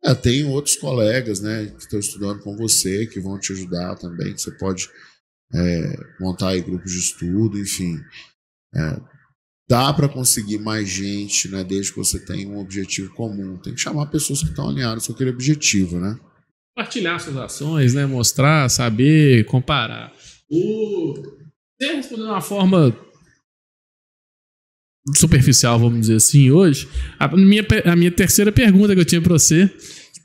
É, 0.03 0.13
tem 0.13 0.43
outros 0.43 0.75
colegas, 0.75 1.39
né, 1.39 1.67
que 1.67 1.83
estão 1.83 1.99
estudando 1.99 2.41
com 2.41 2.57
você, 2.57 3.05
que 3.07 3.19
vão 3.19 3.39
te 3.39 3.53
ajudar 3.53 3.95
também, 3.95 4.33
que 4.33 4.41
você 4.41 4.51
pode 4.51 4.89
é, 5.53 5.95
montar 6.19 6.49
aí 6.49 6.61
grupos 6.61 6.91
de 6.91 6.99
estudo, 6.99 7.59
enfim. 7.59 7.99
É, 8.73 9.01
dá 9.69 9.93
para 9.93 10.09
conseguir 10.09 10.59
mais 10.59 10.89
gente, 10.89 11.49
né, 11.49 11.63
desde 11.63 11.91
que 11.91 11.97
você 11.97 12.19
tenha 12.19 12.47
um 12.47 12.59
objetivo 12.59 13.13
comum. 13.13 13.57
Tem 13.57 13.73
que 13.73 13.81
chamar 13.81 14.07
pessoas 14.07 14.41
que 14.41 14.49
estão 14.49 14.69
alinhadas 14.69 15.07
com 15.07 15.13
aquele 15.13 15.31
objetivo, 15.31 15.99
né? 15.99 16.19
Compartilhar 16.75 17.19
suas 17.19 17.37
ações, 17.37 17.93
né, 17.93 18.05
mostrar, 18.05 18.69
saber, 18.69 19.45
comparar. 19.45 20.13
O... 20.49 21.13
Você 21.79 21.93
respondeu 21.93 22.25
de 22.25 22.31
uma 22.31 22.41
forma 22.41 22.95
superficial, 25.15 25.79
vamos 25.79 26.01
dizer 26.01 26.15
assim, 26.15 26.49
hoje. 26.51 26.87
A 27.19 27.27
minha, 27.35 27.65
a 27.85 27.95
minha 27.95 28.11
terceira 28.11 28.51
pergunta 28.51 28.93
que 28.93 29.01
eu 29.01 29.05
tinha 29.05 29.21
para 29.21 29.33
você, 29.33 29.71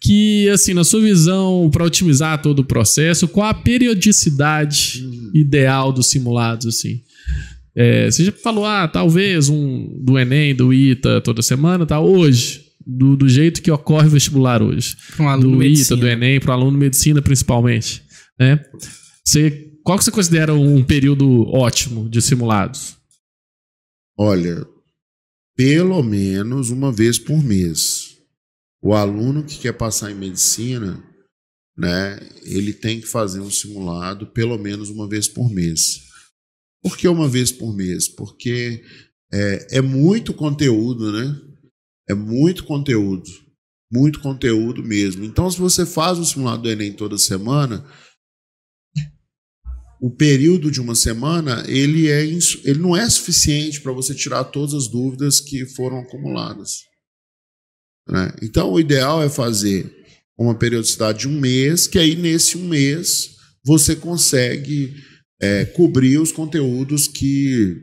que, 0.00 0.48
assim, 0.48 0.72
na 0.72 0.84
sua 0.84 1.00
visão, 1.00 1.68
para 1.70 1.84
otimizar 1.84 2.40
todo 2.40 2.60
o 2.60 2.64
processo, 2.64 3.28
qual 3.28 3.48
a 3.48 3.54
periodicidade 3.54 5.04
uhum. 5.04 5.30
ideal 5.34 5.92
dos 5.92 6.06
simulados, 6.06 6.66
assim? 6.66 7.02
É, 7.76 8.10
você 8.10 8.24
já 8.24 8.32
falou, 8.32 8.64
ah, 8.64 8.88
talvez 8.88 9.48
um 9.48 9.88
do 10.02 10.18
Enem, 10.18 10.54
do 10.54 10.72
ITA 10.72 11.20
toda 11.20 11.42
semana, 11.42 11.84
tá? 11.84 12.00
Hoje, 12.00 12.64
do, 12.86 13.16
do 13.16 13.28
jeito 13.28 13.62
que 13.62 13.70
ocorre 13.70 14.08
o 14.08 14.10
vestibular 14.10 14.62
hoje. 14.62 14.96
Um 15.18 15.28
aluno 15.28 15.58
do 15.58 15.62
ITA, 15.64 15.96
do 15.96 16.08
Enem, 16.08 16.40
para 16.40 16.50
o 16.50 16.54
aluno 16.54 16.72
de 16.72 16.78
medicina 16.78 17.20
principalmente, 17.20 18.02
né? 18.38 18.58
Você 19.24 19.70
qual 19.82 19.98
que 19.98 20.04
você 20.04 20.10
considera 20.10 20.54
um 20.54 20.84
período 20.84 21.48
ótimo 21.48 22.08
de 22.08 22.20
simulados? 22.20 22.96
Olha, 24.16 24.66
pelo 25.56 26.02
menos 26.02 26.70
uma 26.70 26.92
vez 26.92 27.18
por 27.18 27.42
mês. 27.42 27.99
O 28.82 28.94
aluno 28.94 29.44
que 29.44 29.58
quer 29.58 29.72
passar 29.72 30.10
em 30.10 30.14
medicina, 30.14 31.04
né, 31.76 32.18
ele 32.42 32.72
tem 32.72 33.00
que 33.00 33.06
fazer 33.06 33.40
um 33.40 33.50
simulado 33.50 34.32
pelo 34.32 34.58
menos 34.58 34.88
uma 34.88 35.08
vez 35.08 35.28
por 35.28 35.50
mês. 35.50 36.00
Por 36.82 36.96
que 36.96 37.06
uma 37.06 37.28
vez 37.28 37.52
por 37.52 37.76
mês? 37.76 38.08
Porque 38.08 38.82
é, 39.32 39.78
é 39.78 39.80
muito 39.80 40.32
conteúdo, 40.32 41.12
né? 41.12 41.38
É 42.08 42.14
muito 42.14 42.64
conteúdo. 42.64 43.30
Muito 43.92 44.20
conteúdo 44.20 44.82
mesmo. 44.82 45.24
Então, 45.24 45.50
se 45.50 45.58
você 45.58 45.84
faz 45.84 46.18
um 46.18 46.24
simulado 46.24 46.62
do 46.62 46.70
Enem 46.70 46.92
toda 46.92 47.18
semana, 47.18 47.84
o 50.00 50.10
período 50.10 50.70
de 50.70 50.80
uma 50.80 50.94
semana 50.94 51.64
ele, 51.68 52.08
é, 52.08 52.24
ele 52.24 52.78
não 52.78 52.96
é 52.96 53.08
suficiente 53.10 53.80
para 53.82 53.92
você 53.92 54.14
tirar 54.14 54.44
todas 54.44 54.74
as 54.74 54.88
dúvidas 54.88 55.40
que 55.40 55.66
foram 55.74 55.98
acumuladas. 55.98 56.89
Né? 58.08 58.32
Então, 58.42 58.72
o 58.72 58.80
ideal 58.80 59.22
é 59.22 59.28
fazer 59.28 59.90
uma 60.38 60.54
periodicidade 60.54 61.20
de 61.20 61.28
um 61.28 61.38
mês, 61.38 61.86
que 61.86 61.98
aí 61.98 62.16
nesse 62.16 62.56
um 62.56 62.66
mês 62.66 63.36
você 63.64 63.94
consegue 63.94 64.94
é, 65.40 65.64
cobrir 65.66 66.18
os 66.18 66.32
conteúdos 66.32 67.06
que, 67.06 67.76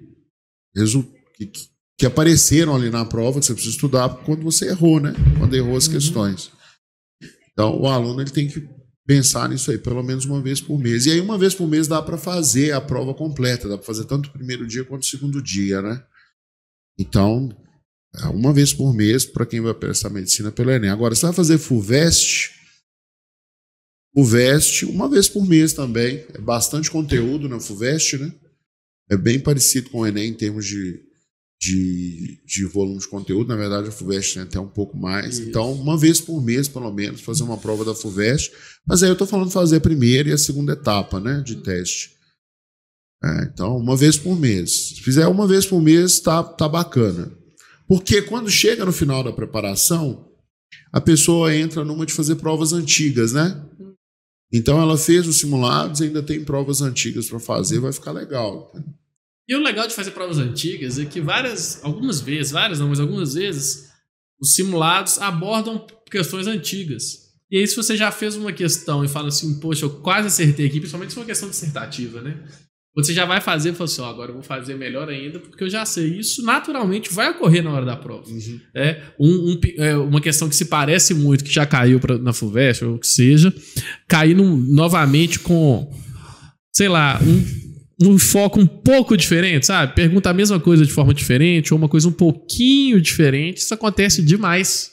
que, 1.36 1.52
que, 1.98 2.06
apareceram 2.06 2.76
ali 2.76 2.90
na 2.90 3.06
prova, 3.06 3.40
que 3.40 3.46
você 3.46 3.54
precisa 3.54 3.76
estudar 3.76 4.10
quando 4.26 4.44
você 4.44 4.70
errou, 4.70 5.00
né? 5.00 5.14
Quando 5.38 5.56
errou 5.56 5.78
as 5.78 5.88
uhum. 5.88 5.94
questões. 5.94 6.52
Então, 7.52 7.80
o 7.80 7.88
aluno 7.88 8.22
ele 8.22 8.32
tem 8.32 8.48
que 8.48 8.68
pensar 9.06 9.50
nisso 9.50 9.72
aí, 9.72 9.78
pelo 9.78 10.04
menos 10.04 10.26
uma 10.26 10.42
vez 10.42 10.60
por 10.60 10.78
mês. 10.78 11.06
E 11.06 11.12
aí, 11.12 11.22
uma 11.22 11.38
vez 11.38 11.56
por 11.56 11.68
mês, 11.68 11.88
dá 11.88 12.02
para 12.02 12.18
fazer 12.18 12.74
a 12.74 12.82
prova 12.82 13.14
completa, 13.14 13.70
dá 13.70 13.78
para 13.78 13.86
fazer 13.86 14.06
tanto 14.06 14.30
o 14.30 14.34
primeiro 14.34 14.68
dia 14.68 14.84
quanto 14.84 15.04
o 15.04 15.08
segundo 15.08 15.42
dia, 15.42 15.82
né? 15.82 16.04
Então, 17.00 17.50
uma 18.34 18.54
vez 18.54 18.74
por 18.74 18.94
mês 18.94 19.26
para 19.26 19.46
quem 19.46 19.62
vai 19.62 19.74
prestar 19.74 20.10
medicina 20.10 20.52
pelo 20.52 20.72
Enem. 20.72 20.90
Agora, 20.90 21.14
você 21.14 21.26
vai 21.26 21.36
fazer 21.36 21.58
FUVEST, 21.58 22.58
FUVEST, 24.18 24.86
uma 24.86 25.08
vez 25.08 25.30
por 25.30 25.46
mês 25.46 25.74
também. 25.74 26.26
É 26.34 26.40
bastante 26.40 26.90
conteúdo 26.90 27.48
na 27.48 27.60
FUVEST, 27.60 28.18
né? 28.18 28.34
É 29.10 29.16
bem 29.16 29.40
parecido 29.40 29.92
com 29.92 30.00
o 30.00 30.08
Enem 30.08 30.32
em 30.32 30.34
termos 30.34 30.66
de, 30.66 31.00
de, 31.62 32.42
de 32.44 32.66
volume 32.66 33.00
de 33.00 33.08
conteúdo. 33.08 33.48
Na 33.48 33.56
verdade, 33.56 33.90
a 33.90 33.92
FUVEST 33.92 34.34
tem 34.34 34.44
até 34.44 34.60
um 34.60 34.68
pouco 34.68 34.98
mais. 34.98 35.38
Isso. 35.38 35.48
Então, 35.48 35.72
uma 35.72 35.96
vez 35.96 36.20
por 36.20 36.44
mês, 36.44 36.68
pelo 36.68 36.92
menos, 36.92 37.22
fazer 37.22 37.44
uma 37.44 37.58
prova 37.58 37.86
da 37.86 37.94
FUVEST. 37.94 38.52
Mas 38.88 39.04
aí 39.04 39.10
eu 39.10 39.14
estou 39.14 39.28
falando 39.28 39.50
de 39.50 39.54
fazer 39.54 39.78
a 39.78 39.82
primeira 39.82 40.30
e 40.30 40.34
a 40.34 40.38
segunda 40.38 40.74
etapa 40.74 41.20
né, 41.20 41.42
de 41.46 41.58
teste. 41.58 42.18
É, 43.24 43.44
então, 43.44 43.78
uma 43.78 43.96
vez 43.96 44.18
por 44.18 44.38
mês. 44.38 44.90
Se 44.90 45.02
fizer 45.02 45.28
uma 45.28 45.48
vez 45.48 45.64
por 45.64 45.80
mês, 45.80 46.20
tá, 46.20 46.44
tá 46.44 46.68
bacana. 46.68 47.32
Porque 47.88 48.22
quando 48.22 48.50
chega 48.50 48.86
no 48.86 48.92
final 48.92 49.24
da 49.24 49.32
preparação, 49.32 50.30
a 50.92 51.00
pessoa 51.00 51.56
entra 51.56 51.86
numa 51.86 52.06
de 52.06 52.14
fazer 52.14 52.36
provas 52.36 52.74
antigas, 52.74 53.34
né? 53.34 53.64
Então 54.52 54.82
ela 54.82 54.98
fez 54.98 55.28
os 55.28 55.38
simulados 55.38 56.02
ainda 56.02 56.24
tem 56.24 56.44
provas 56.44 56.82
antigas 56.82 57.28
para 57.28 57.40
fazer, 57.40 57.80
vai 57.80 57.92
ficar 57.92 58.12
legal. 58.12 58.74
E 59.48 59.56
o 59.56 59.62
legal 59.62 59.88
de 59.88 59.94
fazer 59.94 60.12
provas 60.12 60.38
antigas 60.38 61.00
é 61.00 61.06
que 61.06 61.22
várias, 61.22 61.84
algumas 61.84 62.20
vezes, 62.20 62.52
várias 62.52 62.80
não, 62.80 62.90
mas 62.90 63.00
algumas 63.00 63.34
vezes, 63.34 63.90
os 64.40 64.54
simulados 64.54 65.20
abordam 65.20 65.86
questões 66.12 66.48
antigas. 66.48 67.28
E 67.50 67.58
aí, 67.58 67.66
se 67.66 67.76
você 67.76 67.96
já 67.96 68.12
fez 68.12 68.36
uma 68.36 68.52
questão 68.52 69.06
e 69.06 69.08
fala 69.08 69.30
assim, 69.30 69.58
poxa, 69.60 69.86
eu 69.86 70.02
quase 70.02 70.28
acertei 70.28 70.66
aqui, 70.66 70.80
principalmente 70.80 71.10
se 71.10 71.16
for 71.16 71.22
uma 71.22 71.28
questão 71.28 71.50
dissertativa, 71.50 72.22
né? 72.22 72.46
Você 72.98 73.14
já 73.14 73.26
vai 73.26 73.40
fazer 73.40 73.70
e 73.70 73.74
fala 73.74 73.86
assim, 73.86 74.02
ó, 74.02 74.10
agora 74.10 74.32
eu 74.32 74.34
vou 74.34 74.44
fazer 74.44 74.74
melhor 74.74 75.08
ainda, 75.08 75.40
porque 75.40 75.64
eu 75.64 75.70
já 75.70 75.86
sei. 75.86 76.18
Isso 76.18 76.44
naturalmente 76.44 77.14
vai 77.14 77.30
ocorrer 77.30 77.64
na 77.64 77.72
hora 77.72 77.86
da 77.86 77.96
prova. 77.96 78.28
Uhum. 78.28 78.60
É, 78.74 79.04
um, 79.20 79.52
um, 79.52 79.60
é 79.78 79.96
uma 79.96 80.20
questão 80.20 80.50
que 80.50 80.56
se 80.56 80.66
parece 80.66 81.14
muito, 81.14 81.44
que 81.44 81.54
já 81.54 81.64
caiu 81.64 82.00
pra, 82.00 82.18
na 82.18 82.34
FUVEST, 82.34 82.86
ou 82.86 82.96
o 82.96 83.00
que 83.00 83.06
seja, 83.06 83.54
cair 84.08 84.36
novamente 84.36 85.38
com, 85.38 85.94
sei 86.76 86.90
lá, 86.90 87.22
um, 87.22 88.14
um 88.14 88.18
foco 88.18 88.60
um 88.60 88.66
pouco 88.66 89.16
diferente, 89.16 89.68
sabe? 89.68 89.94
Pergunta 89.94 90.32
a 90.32 90.34
mesma 90.34 90.60
coisa 90.60 90.84
de 90.84 90.92
forma 90.92 91.14
diferente, 91.14 91.76
ou 91.76 91.78
uma 91.78 91.88
coisa 91.88 92.10
um 92.10 92.14
pouquinho 92.14 93.00
diferente. 93.00 93.58
Isso 93.58 93.76
acontece 93.76 94.24
demais. 94.24 94.90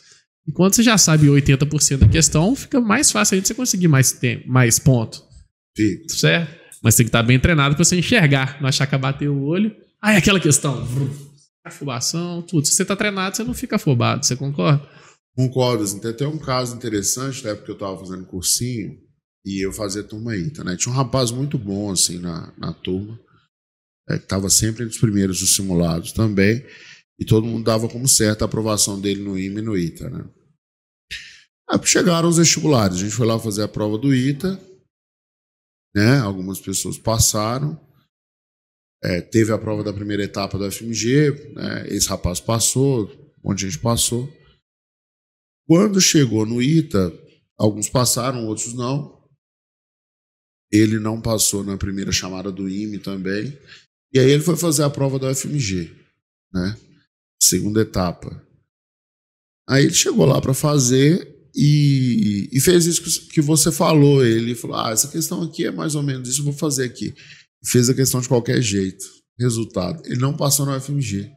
E 0.46 0.52
quando 0.52 0.74
você 0.74 0.82
já 0.82 0.98
sabe 0.98 1.26
80% 1.28 1.96
da 1.96 2.08
questão, 2.08 2.54
fica 2.54 2.78
mais 2.82 3.10
fácil 3.10 3.36
ainda 3.36 3.46
você 3.46 3.54
conseguir 3.54 3.88
mais, 3.88 4.12
tempo, 4.12 4.46
mais 4.46 4.78
ponto. 4.78 5.22
Sim. 5.74 6.06
Certo? 6.06 6.63
Mas 6.84 6.96
tem 6.96 7.06
que 7.06 7.08
estar 7.08 7.22
bem 7.22 7.40
treinado 7.40 7.74
para 7.74 7.82
você 7.82 7.96
enxergar, 7.96 8.60
não 8.60 8.68
achar 8.68 8.86
que 8.86 8.98
bater 8.98 9.30
o 9.30 9.42
olho. 9.42 9.74
Ah, 10.02 10.12
é 10.12 10.18
aquela 10.18 10.38
questão. 10.38 10.86
Afobação, 11.64 12.42
tudo. 12.42 12.66
Se 12.66 12.74
você 12.74 12.82
está 12.82 12.94
treinado, 12.94 13.34
você 13.34 13.42
não 13.42 13.54
fica 13.54 13.76
afobado, 13.76 14.26
você 14.26 14.36
concorda? 14.36 14.86
Concordo. 15.34 15.82
Assim, 15.82 15.98
tem 15.98 16.10
até 16.10 16.26
um 16.26 16.36
caso 16.36 16.76
interessante, 16.76 17.42
na 17.42 17.50
época 17.50 17.64
que 17.64 17.70
eu 17.70 17.74
estava 17.74 17.98
fazendo 17.98 18.26
cursinho, 18.26 18.98
e 19.46 19.64
eu 19.64 19.72
fazia 19.72 20.02
turma 20.02 20.36
ITA, 20.36 20.62
né? 20.62 20.76
Tinha 20.76 20.92
um 20.92 20.96
rapaz 20.96 21.30
muito 21.30 21.56
bom, 21.56 21.90
assim, 21.90 22.18
na, 22.18 22.52
na 22.58 22.74
turma, 22.74 23.18
é, 24.10 24.18
que 24.18 24.24
estava 24.24 24.50
sempre 24.50 24.84
entre 24.84 24.94
os 24.94 25.00
primeiros 25.00 25.40
dos 25.40 25.56
simulados 25.56 26.12
também, 26.12 26.62
e 27.18 27.24
todo 27.24 27.46
mundo 27.46 27.64
dava 27.64 27.88
como 27.88 28.06
certa 28.06 28.44
a 28.44 28.46
aprovação 28.46 29.00
dele 29.00 29.22
no 29.22 29.38
IME 29.38 29.60
e 29.60 29.62
no 29.62 29.74
ITA, 29.74 30.10
né? 30.10 30.24
Aí 31.70 31.80
chegaram 31.84 32.28
os 32.28 32.36
vestibulares, 32.36 32.98
a 32.98 33.00
gente 33.00 33.14
foi 33.14 33.26
lá 33.26 33.38
fazer 33.38 33.62
a 33.62 33.68
prova 33.68 33.96
do 33.96 34.14
ITA, 34.14 34.60
né? 35.94 36.18
Algumas 36.18 36.60
pessoas 36.60 36.98
passaram. 36.98 37.80
É, 39.02 39.20
teve 39.20 39.52
a 39.52 39.58
prova 39.58 39.84
da 39.84 39.92
primeira 39.92 40.24
etapa 40.24 40.58
da 40.58 40.70
FMG, 40.70 41.52
né? 41.54 41.86
esse 41.88 42.08
rapaz 42.08 42.40
passou, 42.40 43.04
um 43.44 43.50
monte 43.50 43.58
de 43.60 43.70
gente 43.70 43.82
passou. 43.82 44.32
Quando 45.66 46.00
chegou 46.00 46.46
no 46.46 46.60
ITA, 46.62 47.12
alguns 47.58 47.88
passaram, 47.88 48.46
outros 48.46 48.72
não. 48.72 49.22
Ele 50.72 50.98
não 50.98 51.20
passou 51.20 51.62
na 51.62 51.76
primeira 51.76 52.12
chamada 52.12 52.50
do 52.50 52.68
IME 52.68 52.98
também. 52.98 53.58
E 54.12 54.18
aí 54.18 54.30
ele 54.30 54.42
foi 54.42 54.56
fazer 54.56 54.82
a 54.84 54.90
prova 54.90 55.18
da 55.18 55.34
FMG, 55.34 55.94
né? 56.52 56.76
Segunda 57.42 57.82
etapa. 57.82 58.42
Aí 59.68 59.84
ele 59.84 59.94
chegou 59.94 60.24
lá 60.24 60.40
para 60.40 60.54
fazer 60.54 61.33
e, 61.54 62.48
e, 62.52 62.60
fez 62.60 62.84
isso 62.84 63.28
que 63.28 63.40
você 63.40 63.70
falou. 63.70 64.24
Ele 64.24 64.54
falou: 64.54 64.76
Ah, 64.76 64.90
essa 64.90 65.08
questão 65.08 65.42
aqui 65.42 65.64
é 65.64 65.70
mais 65.70 65.94
ou 65.94 66.02
menos 66.02 66.28
isso, 66.28 66.40
eu 66.40 66.44
vou 66.44 66.52
fazer 66.52 66.84
aqui. 66.84 67.14
Fez 67.64 67.88
a 67.88 67.94
questão 67.94 68.20
de 68.20 68.28
qualquer 68.28 68.60
jeito. 68.60 69.04
Resultado: 69.38 70.02
ele 70.06 70.20
não 70.20 70.36
passou 70.36 70.66
no 70.66 70.80
FMG. 70.80 71.30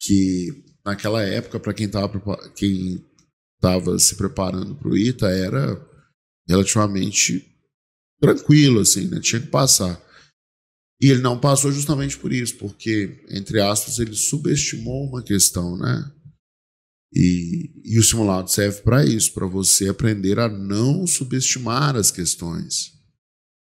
Que 0.00 0.64
naquela 0.84 1.22
época, 1.22 1.60
para 1.60 1.74
quem 1.74 1.86
estava 1.86 2.20
quem 2.56 3.04
tava 3.60 3.98
se 3.98 4.16
preparando 4.16 4.74
para 4.74 4.88
o 4.88 4.96
ITA, 4.96 5.28
era 5.28 5.88
relativamente 6.48 7.44
tranquilo, 8.20 8.80
assim, 8.80 9.06
né? 9.06 9.20
tinha 9.20 9.40
que 9.40 9.48
passar. 9.48 10.00
E 11.00 11.10
ele 11.10 11.20
não 11.20 11.38
passou 11.38 11.70
justamente 11.70 12.18
por 12.18 12.32
isso, 12.32 12.56
porque, 12.56 13.24
entre 13.28 13.60
aspas, 13.60 13.98
ele 13.98 14.14
subestimou 14.14 15.06
uma 15.06 15.22
questão, 15.22 15.76
né? 15.76 16.12
E, 17.12 17.72
e 17.84 17.98
o 17.98 18.02
simulado 18.02 18.50
serve 18.50 18.82
para 18.82 19.04
isso, 19.04 19.32
para 19.32 19.46
você 19.46 19.88
aprender 19.88 20.38
a 20.38 20.48
não 20.48 21.06
subestimar 21.06 21.96
as 21.96 22.10
questões. 22.10 22.92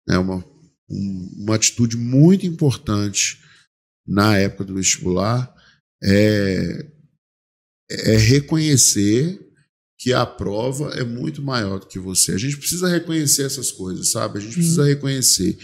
É 0.07 0.17
uma, 0.17 0.43
um, 0.89 1.35
uma 1.37 1.55
atitude 1.55 1.95
muito 1.95 2.45
importante 2.45 3.39
na 4.07 4.35
época 4.37 4.65
do 4.65 4.73
vestibular 4.73 5.53
é, 6.03 6.87
é 7.91 8.17
reconhecer 8.17 9.39
que 9.99 10.13
a 10.13 10.25
prova 10.25 10.91
é 10.95 11.03
muito 11.03 11.41
maior 11.41 11.79
do 11.79 11.85
que 11.85 11.99
você. 11.99 12.31
A 12.31 12.37
gente 12.37 12.57
precisa 12.57 12.87
reconhecer 12.87 13.43
essas 13.43 13.71
coisas, 13.71 14.11
sabe? 14.11 14.39
A 14.39 14.41
gente 14.41 14.53
precisa 14.53 14.81
uhum. 14.81 14.87
reconhecer 14.87 15.57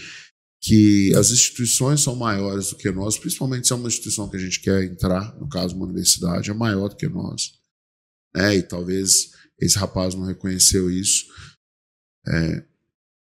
que 0.66 1.14
as 1.14 1.30
instituições 1.30 2.00
são 2.00 2.16
maiores 2.16 2.70
do 2.70 2.76
que 2.76 2.90
nós, 2.90 3.16
principalmente 3.16 3.68
se 3.68 3.72
é 3.72 3.76
uma 3.76 3.86
instituição 3.86 4.28
que 4.28 4.36
a 4.36 4.40
gente 4.40 4.58
quer 4.58 4.82
entrar, 4.82 5.32
no 5.38 5.48
caso 5.48 5.76
uma 5.76 5.84
universidade, 5.84 6.50
é 6.50 6.54
maior 6.54 6.88
do 6.88 6.96
que 6.96 7.08
nós. 7.08 7.52
Né? 8.34 8.56
E 8.56 8.62
talvez 8.64 9.30
esse 9.60 9.78
rapaz 9.78 10.16
não 10.16 10.24
reconheceu 10.24 10.90
isso. 10.90 11.26
É, 12.26 12.64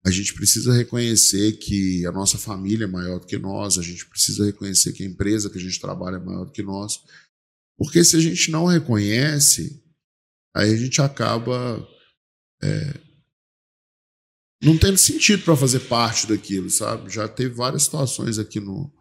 a 0.05 0.11
gente 0.11 0.33
precisa 0.33 0.73
reconhecer 0.73 1.53
que 1.53 2.05
a 2.05 2.11
nossa 2.11 2.37
família 2.37 2.83
é 2.83 2.87
maior 2.87 3.21
do 3.21 3.25
que 3.25 3.37
nós, 3.37 3.77
a 3.77 3.81
gente 3.81 4.05
precisa 4.07 4.43
reconhecer 4.43 4.91
que 4.91 5.03
a 5.03 5.07
empresa 5.07 5.49
que 5.49 5.57
a 5.57 5.61
gente 5.61 5.79
trabalha 5.79 6.17
é 6.17 6.19
maior 6.19 6.43
do 6.43 6.51
que 6.51 6.61
nós. 6.61 7.01
Porque 7.77 8.03
se 8.03 8.17
a 8.17 8.19
gente 8.19 8.51
não 8.51 8.65
reconhece, 8.65 9.81
aí 10.53 10.73
a 10.73 10.75
gente 10.75 11.01
acaba 11.01 11.87
é, 12.61 12.99
não 14.61 14.77
tendo 14.77 14.97
sentido 14.97 15.43
para 15.43 15.55
fazer 15.55 15.79
parte 15.81 16.27
daquilo, 16.27 16.69
sabe? 16.69 17.09
Já 17.11 17.27
teve 17.27 17.55
várias 17.55 17.83
situações 17.83 18.37
aqui 18.37 18.59
no, 18.59 18.91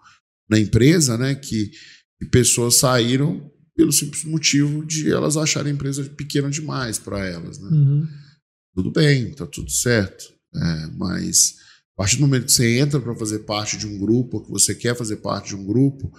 na 0.48 0.58
empresa, 0.58 1.18
né, 1.18 1.34
que, 1.34 1.70
que 2.18 2.26
pessoas 2.30 2.76
saíram 2.76 3.50
pelo 3.76 3.92
simples 3.92 4.24
motivo 4.24 4.84
de 4.84 5.10
elas 5.10 5.36
acharem 5.36 5.72
a 5.72 5.74
empresa 5.74 6.04
pequena 6.04 6.50
demais 6.50 6.98
para 6.98 7.26
elas. 7.26 7.58
Né? 7.58 7.68
Uhum. 7.70 8.08
Tudo 8.74 8.90
bem, 8.90 9.32
tá 9.32 9.46
tudo 9.46 9.70
certo. 9.70 10.24
É, 10.54 10.86
mas 10.96 11.56
a 11.94 12.02
partir 12.02 12.16
do 12.16 12.22
momento 12.22 12.46
que 12.46 12.52
você 12.52 12.78
entra 12.78 13.00
para 13.00 13.14
fazer 13.14 13.40
parte 13.40 13.76
de 13.76 13.86
um 13.86 13.98
grupo, 13.98 14.42
que 14.42 14.50
você 14.50 14.74
quer 14.74 14.96
fazer 14.96 15.16
parte 15.16 15.50
de 15.50 15.56
um 15.56 15.64
grupo, 15.64 16.12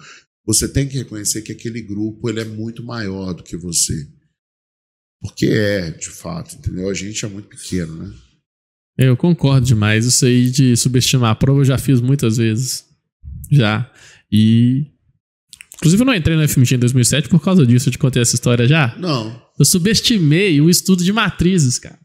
você 0.44 0.68
tem 0.68 0.88
que 0.88 0.98
reconhecer 0.98 1.42
que 1.42 1.52
aquele 1.52 1.82
grupo 1.82 2.28
ele 2.28 2.40
é 2.40 2.44
muito 2.44 2.82
maior 2.82 3.32
do 3.32 3.42
que 3.42 3.56
você. 3.56 4.08
Porque 5.20 5.46
é, 5.46 5.90
de 5.90 6.08
fato, 6.08 6.56
entendeu? 6.56 6.88
A 6.88 6.94
gente 6.94 7.24
é 7.24 7.28
muito 7.28 7.48
pequeno, 7.48 7.94
né? 7.96 8.12
Eu 9.06 9.16
concordo 9.16 9.66
demais. 9.66 10.06
Isso 10.06 10.24
aí 10.24 10.50
de 10.50 10.76
subestimar 10.76 11.30
a 11.30 11.34
prova 11.34 11.60
eu 11.60 11.64
já 11.64 11.78
fiz 11.78 12.00
muitas 12.00 12.36
vezes. 12.36 12.84
Já. 13.50 13.90
E 14.30 14.86
Inclusive, 15.82 16.02
eu 16.02 16.06
não 16.06 16.14
entrei 16.14 16.36
no 16.36 16.48
FMG 16.48 16.76
em 16.76 16.78
2007 16.78 17.28
por 17.28 17.42
causa 17.42 17.66
disso. 17.66 17.88
Eu 17.88 17.92
te 17.92 17.98
contei 17.98 18.22
essa 18.22 18.36
história 18.36 18.68
já? 18.68 18.94
Não. 18.96 19.36
Eu 19.58 19.64
subestimei 19.64 20.60
o 20.60 20.70
estudo 20.70 21.02
de 21.02 21.12
matrizes, 21.12 21.76
cara. 21.76 21.98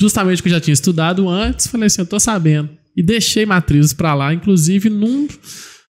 Justamente 0.00 0.36
porque 0.36 0.50
eu 0.50 0.54
já 0.54 0.60
tinha 0.60 0.72
estudado 0.72 1.28
antes, 1.28 1.66
falei 1.66 1.88
assim, 1.88 2.02
eu 2.02 2.06
tô 2.06 2.20
sabendo. 2.20 2.70
E 2.96 3.02
deixei 3.02 3.44
matrizes 3.44 3.92
para 3.92 4.14
lá, 4.14 4.32
inclusive 4.32 4.88
num, 4.88 5.26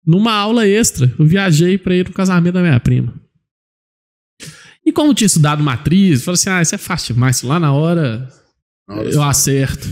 numa 0.07 0.33
aula 0.33 0.67
extra. 0.67 1.13
Eu 1.19 1.27
viajei 1.27 1.77
para 1.77 1.97
ir 1.97 2.07
no 2.07 2.15
casamento 2.15 2.55
da 2.55 2.63
minha 2.63 2.79
prima. 2.79 3.13
E 4.87 4.93
como 4.93 5.13
tinha 5.13 5.27
estudado 5.27 5.63
matriz, 5.63 6.23
falei 6.23 6.35
assim: 6.35 6.51
ah, 6.51 6.63
isso 6.63 6.75
é 6.75 6.79
fácil 6.79 7.15
demais, 7.15 7.43
lá 7.43 7.59
na 7.59 7.73
hora 7.73 8.29
Hora 8.99 9.11
eu 9.11 9.23
acerto. 9.23 9.89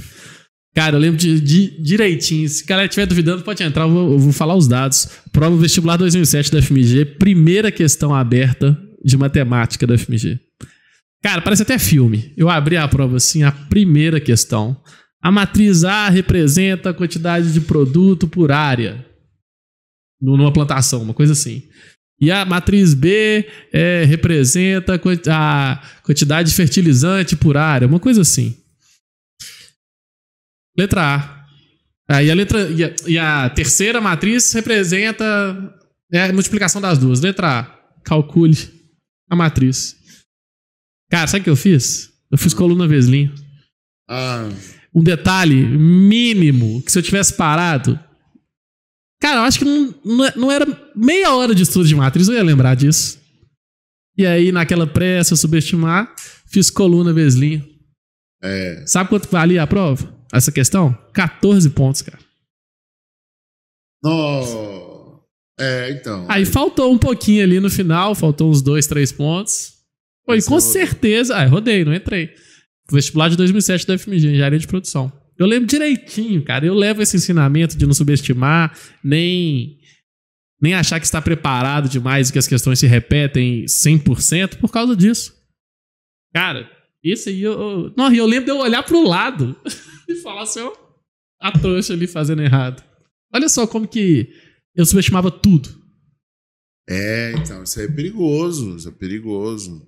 Cara, 0.75 0.97
eu 0.97 1.01
lembro 1.01 1.19
de, 1.19 1.41
de- 1.41 1.83
direitinho. 1.83 2.49
Se 2.49 2.63
o 2.63 2.67
galera 2.67 2.87
estiver 2.87 3.07
duvidando, 3.07 3.43
pode 3.43 3.63
entrar, 3.63 3.83
eu 3.85 3.91
vou, 3.91 4.13
eu 4.13 4.19
vou 4.19 4.33
falar 4.33 4.55
os 4.55 4.69
dados. 4.69 5.09
Prova 5.33 5.57
vestibular 5.57 5.97
2007 5.97 6.53
da 6.53 6.63
FMG, 6.63 7.05
primeira 7.19 7.73
questão 7.73 8.15
aberta 8.15 8.79
de 9.05 9.17
matemática 9.17 9.87
da 9.87 9.99
FMG. 9.99 10.39
Cara, 11.23 11.43
parece 11.43 11.63
até 11.63 11.79
filme. 11.79 12.33
Eu 12.37 12.49
abri 12.49 12.77
a 12.77 12.87
prova 12.89 13.17
assim, 13.17 13.43
a 13.43 13.51
primeira 13.53 14.21
questão. 14.21 14.81
A 15.23 15.31
matriz 15.31 15.85
A 15.85 16.09
representa 16.09 16.91
a 16.91 16.95
quantidade 16.95 17.53
de 17.53 17.61
produto 17.61 18.27
por 18.29 18.51
área 18.53 19.05
nu- 20.23 20.37
numa 20.37 20.53
plantação, 20.53 21.03
uma 21.03 21.13
coisa 21.15 21.33
assim. 21.33 21.65
E 22.21 22.31
a 22.31 22.45
matriz 22.45 22.95
B 22.95 23.47
é, 23.73 24.05
representa 24.05 24.95
a 24.95 25.83
quantidade 26.03 26.51
de 26.51 26.55
fertilizante 26.55 27.35
por 27.37 27.57
área, 27.57 27.89
uma 27.89 27.99
coisa 27.99 28.21
assim. 28.23 28.57
Letra 30.81 31.17
A. 31.17 31.41
Aí 32.17 32.31
a 32.31 32.35
letra 32.35 32.69
e 32.71 32.83
a, 32.85 32.95
e 33.07 33.19
a 33.19 33.51
terceira 33.51 34.01
matriz 34.01 34.53
representa 34.53 35.25
é, 36.13 36.25
a 36.25 36.33
multiplicação 36.33 36.81
das 36.81 36.99
duas. 36.99 37.21
Letra 37.21 37.61
A. 37.61 37.65
Calcule 38.03 38.57
a 39.31 39.37
matriz. 39.37 39.97
Cara, 41.11 41.27
sabe 41.27 41.41
o 41.43 41.45
que 41.45 41.51
eu 41.51 41.57
fiz? 41.57 42.11
Eu 42.31 42.39
fiz 42.39 42.55
coluna 42.55 42.87
vezlinho. 42.89 43.33
Ah, 44.09 44.49
Um 44.95 45.03
detalhe 45.03 45.55
mínimo 45.67 46.83
que 46.83 46.91
se 46.91 46.99
eu 46.99 47.03
tivesse 47.03 47.35
parado. 47.35 47.99
Cara, 49.21 49.41
eu 49.41 49.43
acho 49.43 49.59
que 49.59 49.65
não, 49.65 49.95
não 50.05 50.25
é- 50.25 50.33
não 50.37 50.51
era 50.51 50.93
meia 50.97 51.35
hora 51.35 51.55
de 51.55 51.63
estudo 51.63 51.87
de 51.87 51.95
matriz, 51.95 52.27
eu 52.27 52.35
ia 52.35 52.43
lembrar 52.43 52.75
disso. 52.75 53.21
E 54.17 54.25
aí, 54.27 54.51
naquela 54.51 54.87
pressa, 54.87 55.37
subestimar, 55.37 56.13
fiz 56.47 56.71
coluna 56.71 57.13
vezlinho. 57.13 57.65
é. 58.43 58.83
Sabe 58.87 59.11
quanto 59.11 59.29
valia 59.31 59.63
a 59.63 59.67
prova? 59.67 60.19
Essa 60.33 60.53
questão? 60.53 60.97
14 61.13 61.71
pontos, 61.71 62.03
cara. 62.03 62.19
No... 64.03 65.21
É, 65.59 65.91
então. 65.91 66.25
Aí 66.29 66.47
faltou 66.47 66.93
um 66.93 66.99
pouquinho 66.99 67.43
ali 67.45 67.61
no 67.61 67.69
final, 67.69 68.15
faltou 68.15 68.51
uns 68.51 68.63
dois, 68.63 68.87
três 68.87 69.13
pontos. 69.13 69.75
Foi 70.25 70.37
Mas 70.37 70.47
com 70.47 70.55
rodou. 70.55 70.71
certeza. 70.71 71.37
Ah, 71.37 71.47
rodei, 71.47 71.85
não 71.85 71.95
entrei. 71.95 72.35
Vestibular 72.91 73.29
de 73.29 73.37
2007 73.37 73.87
da 73.87 73.99
FMG, 73.99 74.29
Engenharia 74.29 74.59
de 74.59 74.67
Produção. 74.67 75.13
Eu 75.39 75.47
lembro 75.47 75.67
direitinho, 75.67 76.43
cara. 76.45 76.65
Eu 76.67 76.75
levo 76.75 77.03
esse 77.03 77.17
ensinamento 77.17 77.77
de 77.77 77.87
não 77.87 77.95
subestimar, 77.95 78.77
nem, 79.03 79.79
nem 80.61 80.75
achar 80.75 80.99
que 80.99 81.07
está 81.07 81.21
preparado 81.21 81.89
demais 81.89 82.29
e 82.29 82.33
que 82.33 82.39
as 82.39 82.47
questões 82.47 82.79
se 82.79 82.87
repetem 82.87 83.65
100% 83.65 84.57
por 84.57 84.71
causa 84.71 84.97
disso. 84.97 85.35
Cara, 86.35 86.71
isso 87.03 87.29
aí 87.29 87.41
eu. 87.43 87.53
eu 87.53 87.95
não, 87.97 88.13
eu 88.13 88.27
lembro 88.27 88.45
de 88.47 88.51
eu 88.51 88.59
olhar 88.59 88.83
pro 88.83 89.03
lado 89.07 89.57
e 90.09 90.17
falar 90.17 90.43
assim, 90.43 90.61
ó, 90.61 90.73
a 91.41 91.51
trouxa 91.53 91.93
ali 91.93 92.07
fazendo 92.07 92.43
errado. 92.43 92.83
Olha 93.33 93.49
só 93.49 93.67
como 93.67 93.87
que 93.89 94.29
eu 94.75 94.85
subestimava 94.85 95.31
tudo. 95.31 95.79
É, 96.89 97.33
então, 97.37 97.63
isso 97.63 97.79
aí 97.79 97.87
é 97.87 97.91
perigoso, 97.91 98.77
isso 98.77 98.89
é 98.89 98.93
perigoso. 98.93 99.87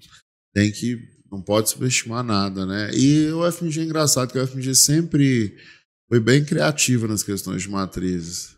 Tem 0.55 0.71
que. 0.71 0.99
Não 1.31 1.43
pode 1.43 1.71
subestimar 1.71 2.23
nada, 2.23 2.67
né? 2.67 2.91
E 2.95 3.31
o 3.33 3.51
FMG 3.51 3.81
é 3.81 3.85
engraçado, 3.85 4.31
que 4.31 4.39
o 4.39 4.47
FMG 4.47 4.75
sempre 4.75 5.57
foi 6.09 6.21
bem 6.21 6.45
criativo 6.45 7.09
nas 7.09 7.23
questões 7.23 7.63
de 7.63 7.71
matrizes. 7.71 8.55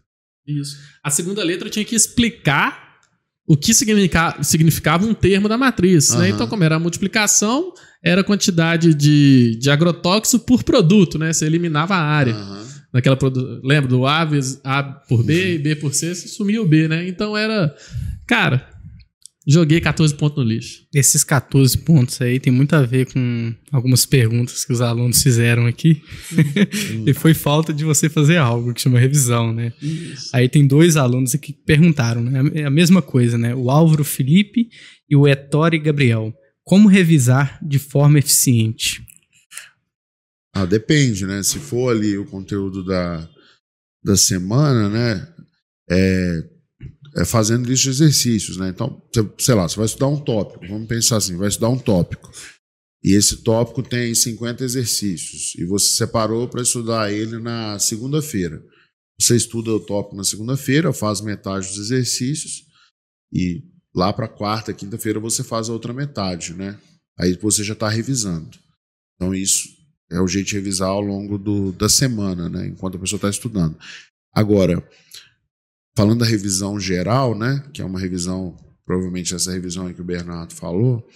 Isso. 0.46 0.76
A 1.02 1.08
segunda 1.08 1.42
letra 1.44 1.70
tinha 1.70 1.84
que 1.84 1.94
explicar 1.94 2.98
o 3.46 3.56
que 3.56 3.72
significa- 3.72 4.42
significava 4.42 5.06
um 5.06 5.14
termo 5.14 5.48
da 5.48 5.56
matriz. 5.56 6.10
né? 6.10 6.16
Aham. 6.16 6.28
Então, 6.28 6.48
como 6.48 6.64
era 6.64 6.74
a 6.76 6.80
multiplicação, 6.80 7.72
era 8.04 8.20
a 8.20 8.24
quantidade 8.24 8.94
de, 8.94 9.56
de 9.56 9.70
agrotóxico 9.70 10.44
por 10.44 10.62
produto, 10.62 11.18
né? 11.18 11.32
Você 11.32 11.46
eliminava 11.46 11.94
a 11.94 12.02
área. 12.02 12.34
Aham. 12.34 12.64
Naquela 12.92 13.16
produ... 13.16 13.60
Lembra 13.64 13.88
do 13.88 14.06
A 14.06 14.28
A 14.62 14.82
por 14.82 15.24
B 15.24 15.54
e 15.54 15.58
B 15.58 15.74
por 15.74 15.92
C, 15.94 16.14
você 16.14 16.28
sumia 16.28 16.60
o 16.62 16.66
B, 16.66 16.86
né? 16.86 17.08
Então 17.08 17.36
era. 17.36 17.74
Cara, 18.26 18.68
joguei 19.46 19.80
14 19.80 20.14
pontos 20.14 20.36
no 20.36 20.48
lixo. 20.48 20.82
Esses 20.94 21.24
14 21.24 21.78
pontos 21.78 22.20
aí 22.20 22.38
tem 22.38 22.52
muito 22.52 22.76
a 22.76 22.82
ver 22.82 23.10
com 23.10 23.54
algumas 23.72 24.04
perguntas 24.04 24.66
que 24.66 24.72
os 24.72 24.82
alunos 24.82 25.22
fizeram 25.22 25.66
aqui. 25.66 26.02
e 27.06 27.14
foi 27.14 27.32
falta 27.32 27.72
de 27.72 27.84
você 27.84 28.10
fazer 28.10 28.36
algo 28.36 28.74
que 28.74 28.82
chama 28.82 29.00
revisão, 29.00 29.50
né? 29.50 29.72
Aí 30.32 30.46
tem 30.46 30.66
dois 30.66 30.96
alunos 30.98 31.34
aqui 31.34 31.54
que 31.54 31.64
perguntaram, 31.64 32.22
né? 32.22 32.42
É 32.54 32.64
a 32.64 32.70
mesma 32.70 33.00
coisa, 33.00 33.38
né? 33.38 33.54
O 33.54 33.70
Álvaro 33.70 34.04
Felipe 34.04 34.68
e 35.08 35.16
o 35.16 35.26
Ettore 35.26 35.78
Gabriel. 35.78 36.34
Como 36.64 36.88
revisar 36.88 37.58
de 37.62 37.78
forma 37.78 38.18
eficiente? 38.18 39.06
Ah, 40.54 40.64
depende, 40.64 41.26
né? 41.26 41.42
Se 41.42 41.58
for 41.58 41.94
ali 41.94 42.16
o 42.16 42.24
conteúdo 42.26 42.84
da, 42.84 43.28
da 44.02 44.16
semana, 44.16 44.88
né? 44.88 45.34
É, 45.90 46.48
é 47.16 47.24
fazendo 47.24 47.68
lista 47.68 47.84
de 47.84 47.90
exercícios, 47.90 48.56
né? 48.56 48.68
Então, 48.68 49.02
sei 49.38 49.54
lá, 49.54 49.68
você 49.68 49.76
vai 49.76 49.86
estudar 49.86 50.08
um 50.08 50.20
tópico, 50.20 50.66
vamos 50.66 50.88
pensar 50.88 51.18
assim, 51.18 51.36
vai 51.36 51.48
estudar 51.48 51.68
um 51.68 51.78
tópico. 51.78 52.32
E 53.02 53.14
esse 53.14 53.38
tópico 53.38 53.82
tem 53.82 54.14
50 54.14 54.64
exercícios. 54.64 55.54
E 55.56 55.64
você 55.66 55.96
separou 55.96 56.48
para 56.48 56.62
estudar 56.62 57.12
ele 57.12 57.38
na 57.38 57.78
segunda-feira. 57.78 58.64
Você 59.20 59.36
estuda 59.36 59.70
o 59.70 59.80
tópico 59.80 60.16
na 60.16 60.24
segunda-feira, 60.24 60.92
faz 60.92 61.20
metade 61.20 61.68
dos 61.68 61.78
exercícios, 61.78 62.64
e 63.32 63.62
lá 63.94 64.12
para 64.12 64.28
quarta, 64.28 64.72
quinta-feira 64.72 65.20
você 65.20 65.44
faz 65.44 65.68
a 65.68 65.72
outra 65.72 65.92
metade, 65.92 66.54
né? 66.54 66.78
Aí 67.18 67.38
você 67.40 67.62
já 67.62 67.74
está 67.74 67.88
revisando. 67.88 68.58
Então, 69.14 69.34
isso 69.34 69.68
é 70.10 70.20
o 70.20 70.26
jeito 70.26 70.48
de 70.48 70.54
revisar 70.54 70.88
ao 70.88 71.00
longo 71.00 71.38
do, 71.38 71.72
da 71.72 71.88
semana, 71.88 72.48
né? 72.48 72.66
Enquanto 72.66 72.96
a 72.96 73.00
pessoa 73.00 73.18
está 73.18 73.30
estudando. 73.30 73.76
Agora, 74.32 74.86
falando 75.96 76.20
da 76.20 76.26
revisão 76.26 76.78
geral, 76.78 77.38
né? 77.38 77.64
Que 77.72 77.80
é 77.80 77.84
uma 77.84 78.00
revisão, 78.00 78.56
provavelmente 78.84 79.34
essa 79.34 79.52
revisão 79.52 79.92
que 79.92 80.00
o 80.00 80.04
Bernardo 80.04 80.54
falou, 80.54 81.06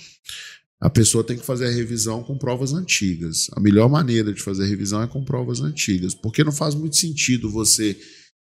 a 0.80 0.88
pessoa 0.88 1.24
tem 1.24 1.36
que 1.36 1.44
fazer 1.44 1.66
a 1.66 1.72
revisão 1.72 2.22
com 2.22 2.38
provas 2.38 2.72
antigas. 2.72 3.48
A 3.52 3.60
melhor 3.60 3.88
maneira 3.88 4.32
de 4.32 4.40
fazer 4.40 4.62
a 4.62 4.66
revisão 4.66 5.02
é 5.02 5.08
com 5.08 5.24
provas 5.24 5.60
antigas, 5.60 6.14
porque 6.14 6.44
não 6.44 6.52
faz 6.52 6.74
muito 6.74 6.96
sentido 6.96 7.50
você 7.50 7.98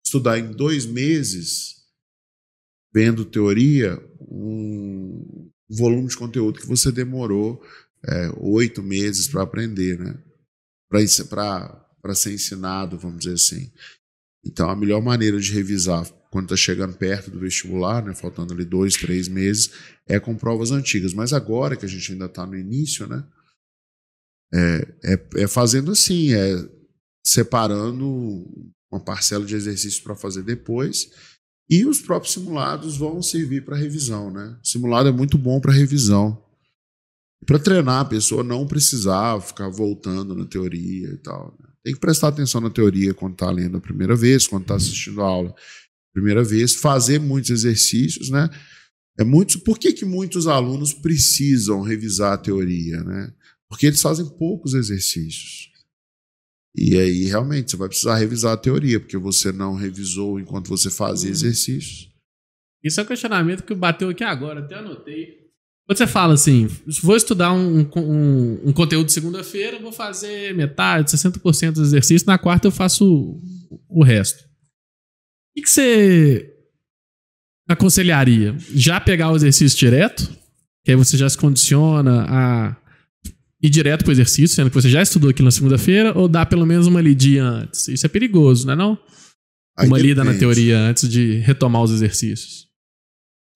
estudar 0.05 0.38
em 0.38 0.51
dois 0.51 0.85
meses, 0.85 1.77
vendo 2.94 3.24
teoria, 3.24 4.00
um 4.20 5.50
volume 5.68 6.09
de 6.09 6.16
conteúdo 6.16 6.61
que 6.61 6.66
você 6.66 6.92
demorou 6.92 7.61
é, 8.07 8.30
oito 8.37 8.83
meses 8.83 9.26
para 9.26 9.42
aprender, 9.42 9.98
né? 9.98 10.16
Para 10.88 12.14
ser 12.14 12.33
ensinado, 12.33 12.98
vamos 12.98 13.20
dizer 13.20 13.35
assim. 13.35 13.72
Então, 14.44 14.70
a 14.70 14.76
melhor 14.76 15.02
maneira 15.02 15.40
de 15.40 15.52
revisar 15.52 16.07
quando 16.30 16.46
está 16.46 16.57
chegando 16.57 16.96
perto 16.96 17.30
do 17.30 17.40
vestibular, 17.40 18.04
né, 18.04 18.14
faltando 18.14 18.52
ali 18.52 18.64
dois, 18.64 18.94
três 18.94 19.26
meses, 19.28 19.70
é 20.07 20.20
com 20.20 20.37
provas 20.37 20.70
antigas. 20.70 21.14
Mas 21.14 21.33
agora 21.33 21.76
que 21.76 21.87
a 21.87 21.88
gente 21.88 22.12
ainda 22.12 22.26
está 22.26 22.44
no 22.44 22.57
início, 22.57 23.07
né, 23.07 23.24
é, 24.52 24.94
é, 25.04 25.42
é 25.42 25.46
fazendo 25.48 25.92
assim, 25.92 26.35
é 26.35 26.68
separando 27.24 28.46
uma 28.92 29.02
parcela 29.02 29.44
de 29.44 29.54
exercícios 29.54 30.00
para 30.00 30.14
fazer 30.14 30.42
depois. 30.42 31.11
E 31.68 31.85
os 31.87 32.00
próprios 32.00 32.35
simulados 32.35 32.96
vão 32.96 33.22
servir 33.22 33.64
para 33.64 33.77
revisão, 33.77 34.31
né? 34.31 34.57
O 34.62 34.66
simulado 34.66 35.09
é 35.09 35.12
muito 35.12 35.38
bom 35.38 35.61
para 35.61 35.72
revisão. 35.72 36.42
Para 37.46 37.59
treinar 37.59 38.00
a 38.00 38.05
pessoa 38.05 38.42
não 38.42 38.66
precisar 38.66 39.40
ficar 39.40 39.68
voltando 39.68 40.35
na 40.35 40.44
teoria 40.44 41.09
e 41.09 41.16
tal. 41.18 41.57
né? 41.61 41.68
Tem 41.83 41.94
que 41.94 42.00
prestar 42.00 42.29
atenção 42.29 42.61
na 42.61 42.70
teoria 42.70 43.12
quando 43.12 43.35
está 43.35 43.50
lendo 43.50 43.77
a 43.77 43.81
primeira 43.81 44.16
vez, 44.16 44.46
quando 44.46 44.62
está 44.62 44.74
assistindo 44.74 45.20
a 45.20 45.27
aula 45.27 45.50
a 45.50 46.12
primeira 46.14 46.44
vez, 46.44 46.74
fazer 46.74 47.18
muitos 47.18 47.50
exercícios, 47.50 48.31
né? 48.31 48.48
É 49.18 49.24
muito, 49.24 49.61
por 49.61 49.79
que, 49.79 49.92
que 49.92 50.05
muitos 50.05 50.46
alunos 50.46 50.92
precisam 50.92 51.83
revisar 51.83 52.33
a 52.33 52.38
teoria, 52.38 53.03
né? 53.03 53.33
Porque 53.68 53.87
eles 53.87 54.00
fazem 54.00 54.27
poucos 54.38 54.74
exercícios. 54.74 55.70
E 56.75 56.99
aí, 56.99 57.25
realmente, 57.25 57.71
você 57.71 57.77
vai 57.77 57.89
precisar 57.89 58.17
revisar 58.17 58.53
a 58.53 58.57
teoria, 58.57 58.99
porque 58.99 59.17
você 59.17 59.53
não 59.53 59.75
revisou 59.75 60.41
enquanto 60.41 60.69
você 60.69 60.91
fazia 60.91 61.31
exercícios. 61.31 62.09
Isso 62.83 63.01
é 63.01 63.03
um 63.03 63.07
questionamento 63.07 63.63
que 63.63 63.75
bateu 63.75 64.09
aqui 64.09 64.25
agora, 64.25 64.61
até 64.61 64.75
anotei. 64.75 65.45
Quando 65.87 65.99
você 65.99 66.07
fala 66.07 66.35
assim, 66.35 66.67
vou 67.03 67.15
estudar 67.15 67.53
um, 67.53 67.81
um, 67.97 68.69
um 68.69 68.73
conteúdo 68.73 69.11
segunda-feira, 69.11 69.79
vou 69.79 69.93
fazer 69.93 70.55
metade, 70.55 71.11
60% 71.11 71.73
dos 71.73 71.89
exercícios, 71.89 72.25
na 72.25 72.39
quarta 72.39 72.67
eu 72.67 72.73
faço 72.73 73.07
o, 73.07 74.01
o 74.01 74.03
resto. 74.03 74.43
O 74.43 74.47
que, 75.55 75.63
que 75.63 75.71
você 75.71 76.51
aconselharia? 77.69 78.57
Já 78.75 78.99
pegar 78.99 79.31
o 79.31 79.37
exercício 79.37 79.79
direto, 79.79 80.35
que 80.85 80.91
aí 80.91 80.97
você 80.97 81.17
já 81.17 81.29
se 81.29 81.37
condiciona 81.37 82.25
a 82.29 82.77
ir 83.66 83.70
direto 83.70 84.03
para 84.05 84.11
o 84.11 84.12
exercício, 84.12 84.55
sendo 84.55 84.70
que 84.70 84.74
você 84.74 84.88
já 84.90 85.00
estudou 85.03 85.31
aquilo 85.31 85.46
na 85.46 85.50
segunda-feira, 85.53 86.16
ou 86.16 86.29
dar 86.29 86.46
pelo 86.46 86.66
menos 86.66 86.87
uma 86.87 87.00
lidinha 87.00 87.44
antes? 87.44 87.88
Isso 87.88 88.05
é 88.07 88.09
perigoso, 88.09 88.66
não 88.66 88.72
é 88.72 88.77
não? 88.77 88.98
Aí 89.77 89.88
uma 89.88 89.98
lida 89.98 90.22
na 90.22 90.35
teoria 90.35 90.79
antes 90.79 91.09
de 91.09 91.38
retomar 91.38 91.83
os 91.83 91.90
exercícios. 91.92 92.66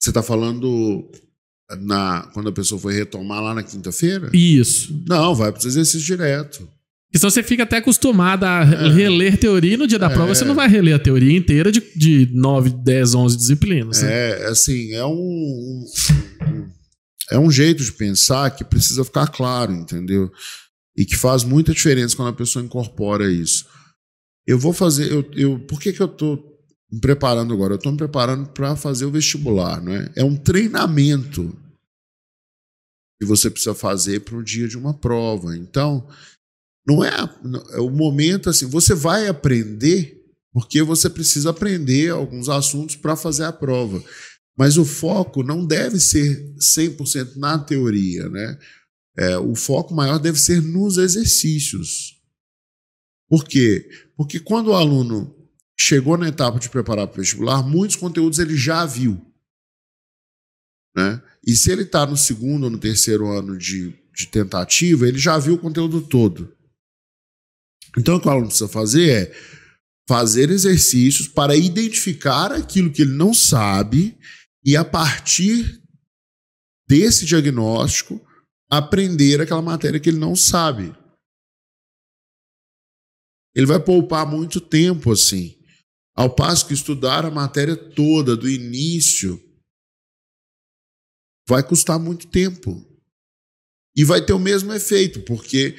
Você 0.00 0.10
está 0.10 0.22
falando 0.22 1.08
na, 1.80 2.28
quando 2.32 2.48
a 2.48 2.52
pessoa 2.52 2.80
foi 2.80 2.94
retomar 2.94 3.42
lá 3.42 3.54
na 3.54 3.62
quinta-feira? 3.62 4.30
Isso. 4.32 5.04
Não, 5.08 5.34
vai 5.34 5.52
para 5.52 5.58
os 5.60 5.66
exercícios 5.66 6.02
direto. 6.04 6.58
Porque 7.08 7.18
senão 7.20 7.30
você 7.30 7.42
fica 7.42 7.62
até 7.62 7.78
acostumado 7.78 8.44
a 8.44 8.62
reler 8.64 9.38
teoria 9.38 9.74
e 9.74 9.76
no 9.78 9.86
dia 9.86 9.98
da 9.98 10.10
prova 10.10 10.34
você 10.34 10.44
não 10.44 10.54
vai 10.54 10.68
reler 10.68 10.94
a 10.94 10.98
teoria 10.98 11.34
inteira 11.36 11.72
de, 11.72 11.80
de 11.96 12.28
9, 12.34 12.70
10, 12.70 13.14
11 13.14 13.36
disciplinas. 13.36 14.02
né? 14.02 14.08
É, 14.12 14.46
assim, 14.48 14.92
é 14.92 15.04
um, 15.06 15.10
um- 15.12 15.84
um- 16.48 16.68
é 17.30 17.38
um 17.38 17.50
jeito 17.50 17.82
de 17.82 17.92
pensar 17.92 18.50
que 18.54 18.64
precisa 18.64 19.04
ficar 19.04 19.26
claro, 19.28 19.72
entendeu? 19.72 20.30
E 20.96 21.04
que 21.04 21.16
faz 21.16 21.44
muita 21.44 21.72
diferença 21.72 22.16
quando 22.16 22.28
a 22.28 22.36
pessoa 22.36 22.64
incorpora 22.64 23.30
isso. 23.30 23.66
Eu 24.46 24.58
vou 24.58 24.72
fazer, 24.72 25.12
eu, 25.12 25.30
eu, 25.34 25.58
por 25.66 25.80
que 25.80 25.92
que 25.92 26.00
eu 26.02 26.08
tô 26.08 26.36
me 26.90 27.00
preparando 27.00 27.52
agora? 27.52 27.74
Eu 27.74 27.78
tô 27.78 27.90
me 27.90 27.98
preparando 27.98 28.48
para 28.50 28.74
fazer 28.74 29.04
o 29.04 29.10
vestibular, 29.10 29.80
não 29.82 29.92
é? 29.92 30.10
É 30.16 30.24
um 30.24 30.36
treinamento 30.36 31.54
que 33.20 33.26
você 33.26 33.50
precisa 33.50 33.74
fazer 33.74 34.20
para 34.20 34.36
o 34.36 34.42
dia 34.44 34.68
de 34.68 34.78
uma 34.78 34.94
prova. 34.94 35.56
Então, 35.56 36.08
não 36.86 37.04
é, 37.04 37.10
não- 37.42 37.64
é 37.72 37.80
o 37.80 37.90
momento 37.90 38.48
assim, 38.48 38.66
você 38.66 38.94
vai 38.94 39.26
aprender 39.28 40.16
porque 40.52 40.82
você 40.82 41.10
precisa 41.10 41.50
aprender 41.50 42.10
alguns 42.10 42.48
assuntos 42.48 42.96
para 42.96 43.14
fazer 43.14 43.44
a 43.44 43.52
prova. 43.52 44.02
Mas 44.58 44.76
o 44.76 44.84
foco 44.84 45.44
não 45.44 45.64
deve 45.64 46.00
ser 46.00 46.52
100% 46.56 47.36
na 47.36 47.56
teoria, 47.56 48.28
né? 48.28 48.58
É, 49.16 49.38
o 49.38 49.54
foco 49.54 49.94
maior 49.94 50.18
deve 50.18 50.38
ser 50.38 50.60
nos 50.60 50.98
exercícios. 50.98 52.20
Por 53.28 53.44
quê? 53.44 53.88
Porque 54.16 54.40
quando 54.40 54.68
o 54.68 54.74
aluno 54.74 55.36
chegou 55.78 56.16
na 56.16 56.28
etapa 56.28 56.58
de 56.58 56.68
preparar 56.68 57.06
para 57.06 57.14
o 57.14 57.22
vestibular, 57.22 57.62
muitos 57.62 57.96
conteúdos 57.96 58.40
ele 58.40 58.56
já 58.56 58.84
viu. 58.84 59.20
Né? 60.96 61.22
E 61.46 61.54
se 61.54 61.70
ele 61.70 61.82
está 61.82 62.04
no 62.04 62.16
segundo 62.16 62.64
ou 62.64 62.70
no 62.70 62.78
terceiro 62.78 63.28
ano 63.28 63.56
de, 63.56 63.94
de 64.12 64.26
tentativa, 64.26 65.06
ele 65.06 65.18
já 65.18 65.38
viu 65.38 65.54
o 65.54 65.58
conteúdo 65.58 66.00
todo. 66.00 66.52
Então, 67.96 68.16
o 68.16 68.20
que 68.20 68.26
o 68.26 68.30
aluno 68.30 68.48
precisa 68.48 68.68
fazer 68.68 69.08
é 69.10 69.34
fazer 70.08 70.50
exercícios 70.50 71.28
para 71.28 71.54
identificar 71.54 72.50
aquilo 72.50 72.90
que 72.90 73.02
ele 73.02 73.12
não 73.12 73.32
sabe 73.32 74.18
e, 74.68 74.76
a 74.76 74.84
partir 74.84 75.82
desse 76.86 77.24
diagnóstico, 77.24 78.20
aprender 78.70 79.40
aquela 79.40 79.62
matéria 79.62 79.98
que 79.98 80.10
ele 80.10 80.18
não 80.18 80.36
sabe. 80.36 80.94
Ele 83.54 83.64
vai 83.64 83.82
poupar 83.82 84.26
muito 84.26 84.60
tempo 84.60 85.10
assim. 85.10 85.58
Ao 86.14 86.34
passo 86.34 86.66
que 86.66 86.74
estudar 86.74 87.24
a 87.24 87.30
matéria 87.30 87.74
toda, 87.74 88.36
do 88.36 88.46
início, 88.46 89.42
vai 91.48 91.66
custar 91.66 91.98
muito 91.98 92.26
tempo. 92.26 92.86
E 93.96 94.04
vai 94.04 94.22
ter 94.22 94.34
o 94.34 94.38
mesmo 94.38 94.70
efeito, 94.74 95.22
porque 95.22 95.76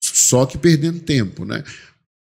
só 0.00 0.46
que 0.46 0.56
perdendo 0.56 1.04
tempo, 1.04 1.44
né? 1.44 1.64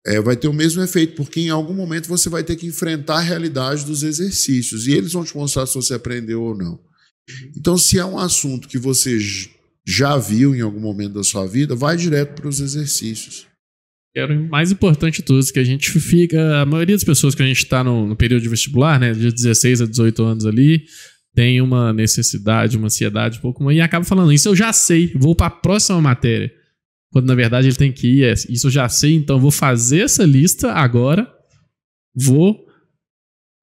É, 0.07 0.21
vai 0.21 0.37
ter 0.37 0.47
o 0.47 0.53
mesmo 0.53 0.83
efeito, 0.83 1.17
porque 1.17 1.41
em 1.41 1.51
algum 1.51 1.75
momento 1.75 2.07
você 2.07 2.29
vai 2.29 2.45
ter 2.45 2.55
que 2.55 2.67
enfrentar 2.67 3.17
a 3.17 3.21
realidade 3.21 3.85
dos 3.85 4.05
exercícios 4.05 4.87
e 4.87 4.93
eles 4.93 5.13
vão 5.13 5.25
te 5.25 5.37
mostrar 5.37 5.67
se 5.67 5.75
você 5.75 5.95
aprendeu 5.95 6.43
ou 6.43 6.57
não. 6.57 6.79
Então, 7.57 7.77
se 7.77 7.99
é 7.99 8.05
um 8.05 8.17
assunto 8.17 8.69
que 8.69 8.79
você 8.79 9.19
já 9.85 10.17
viu 10.17 10.55
em 10.55 10.61
algum 10.61 10.81
momento 10.81 11.15
da 11.15 11.25
sua 11.25 11.47
vida, 11.47 11.75
vai 11.75 11.97
direto 11.97 12.35
para 12.35 12.49
os 12.49 12.61
exercícios. 12.61 13.47
Era 14.17 14.33
o 14.33 14.49
mais 14.49 14.71
importante 14.71 15.17
de 15.17 15.23
tudo, 15.23 15.45
que 15.53 15.59
a 15.59 15.65
gente 15.65 15.91
fica. 16.01 16.63
A 16.63 16.67
maioria 16.67 16.95
das 16.95 17.05
pessoas 17.05 17.35
que 17.35 17.43
a 17.43 17.47
gente 17.47 17.59
está 17.59 17.85
no, 17.85 18.07
no 18.07 18.17
período 18.17 18.43
de 18.43 18.49
vestibular, 18.49 18.99
né, 18.99 19.13
de 19.13 19.31
16 19.31 19.83
a 19.83 19.87
18 19.87 20.23
anos 20.23 20.47
ali, 20.47 20.85
tem 21.35 21.61
uma 21.61 21.93
necessidade, 21.93 22.79
uma 22.79 22.87
ansiedade 22.87 23.39
um 23.39 23.43
pouco 23.43 23.71
e 23.71 23.81
acaba 23.81 24.07
falando: 24.07 24.33
Isso 24.33 24.49
eu 24.49 24.57
já 24.57 24.73
sei, 24.73 25.13
vou 25.15 25.35
para 25.35 25.49
a 25.49 25.51
próxima 25.51 26.01
matéria. 26.01 26.51
Quando 27.13 27.27
na 27.27 27.35
verdade 27.35 27.69
ele 27.69 27.77
tem 27.77 27.93
que 27.93 28.07
ir, 28.07 28.25
é, 28.25 28.33
isso 28.33 28.67
eu 28.67 28.71
já 28.71 28.89
sei, 28.89 29.15
então 29.15 29.41
vou 29.41 29.51
fazer 29.51 30.01
essa 30.01 30.25
lista 30.25 30.73
agora, 30.73 31.33
vou 32.15 32.65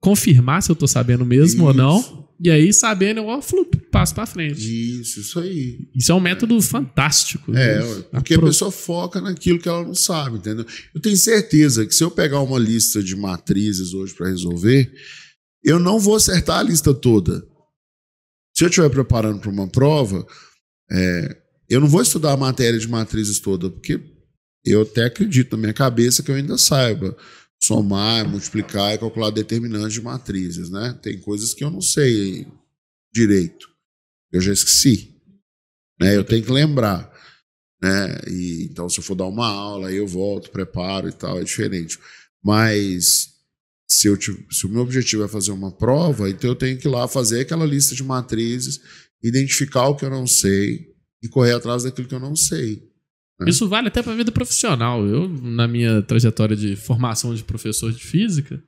confirmar 0.01 0.61
se 0.61 0.69
eu 0.71 0.75
tô 0.75 0.87
sabendo 0.87 1.25
mesmo 1.25 1.63
ou 1.65 1.69
Isso. 1.71 1.77
não, 1.77 2.29
e 2.39 2.49
aí 2.49 2.73
sabendo 2.73 3.21
eu 3.21 3.41
flup, 3.41 3.77
passo 3.89 4.13
para 4.13 4.25
frente. 4.25 4.59
Isso, 4.99 5.21
isso 5.21 5.39
aí. 5.39 5.87
Isso 5.95 6.11
é 6.11 6.15
um 6.15 6.19
método 6.19 6.59
fantástico. 6.61 7.55
É, 7.55 7.79
porque 8.11 8.33
a 8.33 8.37
Apro- 8.37 8.47
pessoa 8.47 8.71
foca 8.71 9.21
naquilo 9.21 9.59
que 9.59 9.69
ela 9.69 9.83
não 9.83 9.93
sabe, 9.95 10.37
entendeu? 10.37 10.65
Eu 10.93 10.99
tenho 11.01 11.15
certeza 11.15 11.85
que 11.85 11.95
se 11.95 12.03
eu 12.03 12.11
pegar 12.11 12.41
uma 12.41 12.59
lista 12.59 13.01
de 13.01 13.15
matrizes 13.15 13.93
hoje 13.93 14.13
para 14.13 14.27
resolver, 14.27 14.91
eu 15.63 15.79
não 15.79 15.99
vou 15.99 16.15
acertar 16.15 16.59
a 16.59 16.63
lista 16.63 16.93
toda. 16.93 17.45
Se 18.55 18.65
eu 18.65 18.67
estiver 18.69 18.89
preparando 18.89 19.39
para 19.39 19.49
uma 19.49 19.67
prova, 19.69 20.25
é, 20.91 21.37
eu 21.73 21.81
não 21.81 21.87
vou 21.87 22.01
estudar 22.01 22.33
a 22.33 22.37
matéria 22.37 22.79
de 22.79 22.87
matrizes 22.87 23.39
toda, 23.39 23.69
porque 23.69 23.99
eu 24.65 24.83
até 24.83 25.05
acredito 25.05 25.51
na 25.53 25.57
minha 25.57 25.73
cabeça 25.73 26.21
que 26.21 26.29
eu 26.29 26.35
ainda 26.35 26.57
saiba 26.57 27.17
somar, 27.61 28.27
multiplicar 28.27 28.93
e 28.93 28.97
calcular 28.97 29.29
determinantes 29.29 29.93
de 29.93 30.01
matrizes, 30.01 30.69
né? 30.69 30.97
Tem 31.01 31.19
coisas 31.19 31.53
que 31.53 31.63
eu 31.63 31.71
não 31.71 31.81
sei 31.81 32.47
direito. 33.13 33.69
Eu 34.31 34.41
já 34.41 34.51
esqueci. 34.51 35.15
Né? 35.99 36.15
Eu 36.15 36.23
tenho 36.23 36.43
que 36.43 36.51
lembrar. 36.51 37.11
Né? 37.81 38.19
E, 38.27 38.67
então, 38.69 38.89
se 38.89 38.99
eu 38.99 39.03
for 39.03 39.15
dar 39.15 39.25
uma 39.25 39.47
aula, 39.47 39.91
eu 39.91 40.07
volto, 40.07 40.51
preparo 40.51 41.07
e 41.07 41.13
tal, 41.13 41.39
é 41.39 41.43
diferente. 41.43 41.97
Mas 42.43 43.29
se, 43.87 44.07
eu, 44.07 44.17
se 44.19 44.65
o 44.65 44.69
meu 44.69 44.81
objetivo 44.81 45.23
é 45.23 45.27
fazer 45.27 45.51
uma 45.51 45.71
prova, 45.71 46.29
então 46.29 46.49
eu 46.49 46.55
tenho 46.55 46.77
que 46.77 46.87
ir 46.87 46.91
lá 46.91 47.07
fazer 47.07 47.41
aquela 47.41 47.65
lista 47.65 47.95
de 47.95 48.03
matrizes, 48.03 48.79
identificar 49.23 49.87
o 49.87 49.95
que 49.95 50.05
eu 50.05 50.09
não 50.09 50.27
sei 50.27 50.92
e 51.23 51.27
correr 51.29 51.53
atrás 51.53 51.83
daquilo 51.83 52.07
que 52.07 52.13
eu 52.13 52.19
não 52.19 52.35
sei. 52.35 52.83
Isso 53.47 53.67
vale 53.67 53.87
até 53.87 54.01
para 54.03 54.13
a 54.13 54.15
vida 54.15 54.31
profissional. 54.31 55.05
Eu, 55.05 55.27
na 55.27 55.67
minha 55.67 56.01
trajetória 56.01 56.55
de 56.55 56.75
formação 56.75 57.33
de 57.33 57.43
professor 57.43 57.91
de 57.91 58.03
física, 58.03 58.61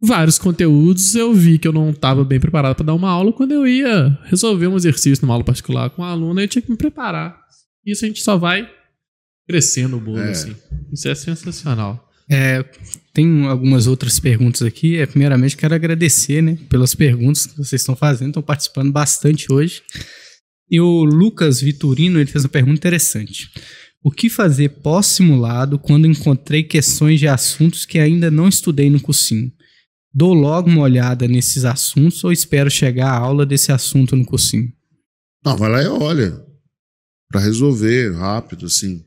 vários 0.00 0.38
conteúdos 0.38 1.14
eu 1.14 1.34
vi 1.34 1.58
que 1.58 1.66
eu 1.66 1.72
não 1.72 1.90
estava 1.90 2.24
bem 2.24 2.38
preparado 2.38 2.76
para 2.76 2.86
dar 2.86 2.94
uma 2.94 3.10
aula. 3.10 3.32
Quando 3.32 3.52
eu 3.52 3.66
ia 3.66 4.18
resolver 4.24 4.66
um 4.68 4.76
exercício 4.76 5.24
numa 5.24 5.34
aula 5.34 5.44
particular 5.44 5.90
com 5.90 6.02
um 6.02 6.04
aluno, 6.04 6.40
eu 6.40 6.48
tinha 6.48 6.62
que 6.62 6.70
me 6.70 6.76
preparar. 6.76 7.38
Isso 7.84 8.04
a 8.04 8.08
gente 8.08 8.22
só 8.22 8.36
vai 8.36 8.70
crescendo 9.48 9.96
o 9.96 10.00
bolo, 10.00 10.18
É. 10.20 10.30
assim. 10.30 10.54
Isso 10.92 11.08
é 11.08 11.14
sensacional. 11.14 12.02
É, 12.28 12.64
tem 13.12 13.46
algumas 13.46 13.86
outras 13.86 14.18
perguntas 14.18 14.62
aqui. 14.62 14.96
É, 14.96 15.06
primeiramente, 15.06 15.56
quero 15.56 15.74
agradecer 15.74 16.42
né, 16.42 16.58
pelas 16.68 16.94
perguntas 16.94 17.46
que 17.46 17.56
vocês 17.56 17.80
estão 17.82 17.94
fazendo, 17.94 18.28
estão 18.28 18.42
participando 18.42 18.90
bastante 18.90 19.52
hoje. 19.52 19.82
E 20.70 20.80
o 20.80 21.04
Lucas 21.04 21.60
Vitorino 21.60 22.18
ele 22.18 22.30
fez 22.30 22.44
uma 22.44 22.50
pergunta 22.50 22.76
interessante. 22.76 23.50
O 24.02 24.10
que 24.10 24.28
fazer 24.28 24.68
pós-simulado 24.68 25.78
quando 25.78 26.06
encontrei 26.06 26.62
questões 26.62 27.18
de 27.18 27.26
assuntos 27.26 27.84
que 27.84 27.98
ainda 27.98 28.30
não 28.30 28.48
estudei 28.48 28.88
no 28.90 29.00
cursinho? 29.00 29.52
Dou 30.12 30.32
logo 30.32 30.68
uma 30.68 30.82
olhada 30.82 31.28
nesses 31.28 31.64
assuntos 31.64 32.22
ou 32.24 32.32
espero 32.32 32.70
chegar 32.70 33.10
à 33.10 33.18
aula 33.18 33.44
desse 33.44 33.70
assunto 33.70 34.16
no 34.16 34.24
cursinho? 34.24 34.72
Não, 35.44 35.56
vai 35.56 35.70
lá 35.70 35.82
e 35.82 35.86
olha. 35.86 36.44
Para 37.30 37.40
resolver 37.40 38.14
rápido, 38.14 38.66
assim. 38.66 39.04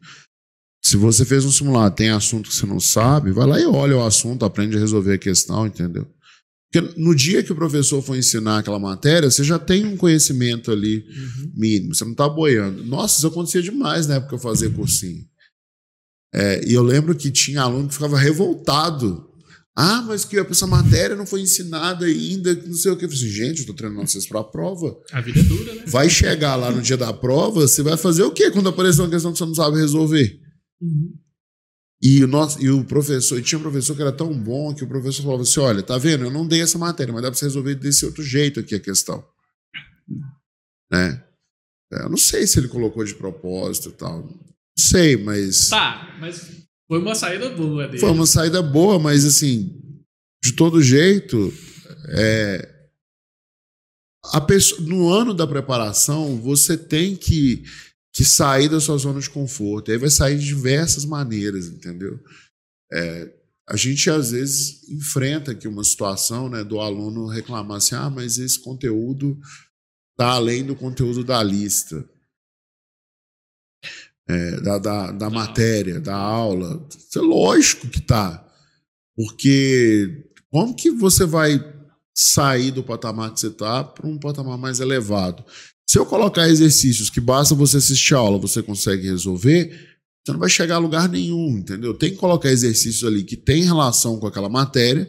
Se 0.83 0.95
você 0.97 1.25
fez 1.25 1.45
um 1.45 1.51
simulado, 1.51 1.95
tem 1.95 2.09
assunto 2.09 2.49
que 2.49 2.55
você 2.55 2.65
não 2.65 2.79
sabe, 2.79 3.31
vai 3.31 3.45
lá 3.45 3.59
e 3.59 3.65
olha 3.65 3.97
o 3.97 4.03
assunto, 4.03 4.45
aprende 4.45 4.77
a 4.77 4.79
resolver 4.79 5.13
a 5.13 5.17
questão, 5.17 5.65
entendeu? 5.65 6.07
Porque 6.71 6.99
no 6.99 7.15
dia 7.15 7.41
que 7.41 7.51
o 7.51 7.55
professor 7.55 8.01
for 8.01 8.15
ensinar 8.15 8.59
aquela 8.59 8.77
matéria, 8.77 9.29
você 9.29 9.43
já 9.43 9.57
tem 9.57 9.85
um 9.85 9.97
conhecimento 9.97 10.71
ali 10.71 11.03
mínimo, 11.55 11.95
você 11.95 12.03
não 12.03 12.11
está 12.11 12.29
boiando. 12.29 12.85
Nossa, 12.85 13.17
isso 13.17 13.27
acontecia 13.27 13.61
demais 13.61 14.05
na 14.05 14.15
época 14.15 14.29
que 14.29 14.35
eu 14.35 14.39
fazia 14.39 14.69
cursinho. 14.69 15.25
É, 16.33 16.63
e 16.67 16.73
eu 16.73 16.83
lembro 16.83 17.15
que 17.15 17.31
tinha 17.31 17.61
aluno 17.61 17.87
que 17.87 17.95
ficava 17.95 18.19
revoltado. 18.19 19.27
Ah, 19.75 20.01
mas 20.01 20.25
que 20.25 20.37
essa 20.37 20.67
matéria 20.67 21.15
não 21.15 21.25
foi 21.25 21.41
ensinada 21.41 22.05
ainda, 22.05 22.53
não 22.53 22.73
sei 22.73 22.91
o 22.91 22.97
que. 22.97 23.05
Eu 23.05 23.09
falei 23.09 23.23
assim, 23.23 23.33
gente, 23.33 23.57
eu 23.57 23.61
estou 23.61 23.75
treinando 23.75 24.07
vocês 24.07 24.27
para 24.27 24.41
a 24.41 24.43
prova. 24.43 24.95
A 25.11 25.21
vida 25.21 25.39
é 25.39 25.43
dura, 25.43 25.73
né? 25.73 25.83
Vai 25.87 26.09
chegar 26.09 26.55
lá 26.55 26.69
no 26.69 26.81
dia 26.81 26.97
da 26.97 27.13
prova, 27.13 27.61
você 27.61 27.81
vai 27.81 27.97
fazer 27.97 28.23
o 28.23 28.31
quê 28.31 28.51
quando 28.51 28.69
aparecer 28.69 29.01
uma 29.01 29.09
questão 29.09 29.31
que 29.31 29.37
você 29.37 29.45
não 29.45 29.55
sabe 29.55 29.77
resolver? 29.77 30.37
E 32.01 32.23
o, 32.23 32.27
nosso, 32.27 32.61
e 32.61 32.69
o 32.69 32.83
professor, 32.85 33.37
e 33.37 33.43
tinha 33.43 33.59
um 33.59 33.61
professor 33.61 33.93
que 33.95 34.01
era 34.01 34.11
tão 34.11 34.33
bom 34.33 34.73
que 34.73 34.83
o 34.83 34.87
professor 34.87 35.23
falava 35.23 35.41
assim: 35.43 35.59
olha, 35.59 35.83
tá 35.83 35.97
vendo? 35.97 36.23
Eu 36.23 36.31
não 36.31 36.47
dei 36.47 36.61
essa 36.61 36.77
matéria, 36.77 37.13
mas 37.13 37.21
dá 37.21 37.29
para 37.29 37.37
você 37.37 37.45
resolver 37.45 37.75
desse 37.75 38.05
outro 38.05 38.23
jeito 38.23 38.59
aqui 38.59 38.75
a 38.75 38.79
questão. 38.79 39.23
Né? 40.91 41.23
É, 41.91 42.03
Eu 42.03 42.09
não 42.09 42.17
sei 42.17 42.47
se 42.47 42.59
ele 42.59 42.67
colocou 42.67 43.03
de 43.03 43.15
propósito 43.15 43.89
e 43.89 43.93
tal. 43.93 44.23
Não 44.23 44.39
sei, 44.77 45.17
mas. 45.17 45.69
Tá, 45.69 46.17
mas 46.21 46.49
foi 46.87 46.99
uma 46.99 47.15
saída 47.15 47.49
boa 47.49 47.87
dele. 47.87 47.99
Foi 47.99 48.11
uma 48.11 48.25
saída 48.25 48.61
boa, 48.61 48.97
mas 48.97 49.25
assim, 49.25 49.79
de 50.43 50.53
todo 50.53 50.81
jeito, 50.81 51.53
é, 52.09 52.79
a 54.33 54.41
pessoa, 54.41 54.81
no 54.81 55.09
ano 55.09 55.33
da 55.33 55.45
preparação, 55.47 56.37
você 56.37 56.77
tem 56.77 57.15
que, 57.15 57.63
que 58.13 58.25
sair 58.25 58.69
da 58.69 58.79
sua 58.79 58.97
zona 58.97 59.19
de 59.19 59.29
conforto. 59.29 59.89
E 59.89 59.93
aí 59.93 59.97
vai 59.97 60.09
sair 60.09 60.37
de 60.37 60.45
diversas 60.45 61.05
maneiras, 61.05 61.67
entendeu? 61.67 62.19
É, 62.91 63.33
a 63.67 63.75
gente 63.75 64.09
às 64.09 64.31
vezes 64.31 64.89
enfrenta 64.89 65.51
aqui 65.51 65.67
uma 65.67 65.83
situação 65.83 66.49
né, 66.49 66.63
do 66.63 66.79
aluno 66.79 67.27
reclamar 67.27 67.77
assim: 67.77 67.95
ah, 67.95 68.09
mas 68.09 68.39
esse 68.39 68.59
conteúdo 68.59 69.39
tá 70.17 70.31
além 70.31 70.65
do 70.65 70.75
conteúdo 70.75 71.23
da 71.23 71.41
lista, 71.43 72.03
é, 74.27 74.61
da, 74.61 74.77
da, 74.79 75.11
da 75.11 75.29
matéria, 75.29 75.99
da 75.99 76.15
aula. 76.15 76.85
Isso 76.89 77.19
é 77.19 77.21
lógico 77.21 77.87
que 77.87 78.01
tá. 78.01 78.45
Porque 79.15 80.33
como 80.49 80.75
que 80.75 80.89
você 80.89 81.25
vai 81.25 81.59
sair 82.15 82.71
do 82.71 82.83
patamar 82.83 83.33
que 83.33 83.39
você 83.39 83.47
está 83.47 83.83
para 83.83 84.07
um 84.07 84.17
patamar 84.17 84.57
mais 84.57 84.79
elevado? 84.79 85.45
Se 85.89 85.97
eu 85.97 86.05
colocar 86.05 86.47
exercícios 86.47 87.09
que 87.09 87.19
basta 87.19 87.55
você 87.55 87.77
assistir 87.77 88.13
a 88.13 88.19
aula, 88.19 88.37
você 88.37 88.61
consegue 88.61 89.09
resolver, 89.09 89.71
você 90.23 90.31
não 90.31 90.39
vai 90.39 90.47
chegar 90.47 90.75
a 90.75 90.77
lugar 90.77 91.09
nenhum, 91.09 91.57
entendeu? 91.57 91.95
Tem 91.95 92.11
que 92.11 92.17
colocar 92.17 92.51
exercícios 92.51 93.03
ali 93.03 93.23
que 93.23 93.35
tem 93.35 93.63
relação 93.63 94.19
com 94.19 94.27
aquela 94.27 94.49
matéria, 94.49 95.07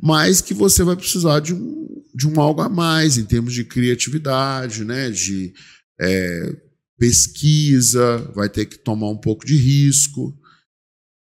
mas 0.00 0.40
que 0.40 0.54
você 0.54 0.84
vai 0.84 0.94
precisar 0.94 1.40
de 1.40 1.52
um, 1.52 2.00
de 2.14 2.28
um 2.28 2.40
algo 2.40 2.60
a 2.60 2.68
mais 2.68 3.18
em 3.18 3.24
termos 3.24 3.52
de 3.52 3.64
criatividade, 3.64 4.84
né? 4.84 5.10
De 5.10 5.52
é, 6.00 6.56
pesquisa, 6.96 8.18
vai 8.32 8.48
ter 8.48 8.66
que 8.66 8.78
tomar 8.78 9.10
um 9.10 9.18
pouco 9.18 9.44
de 9.44 9.56
risco. 9.56 10.32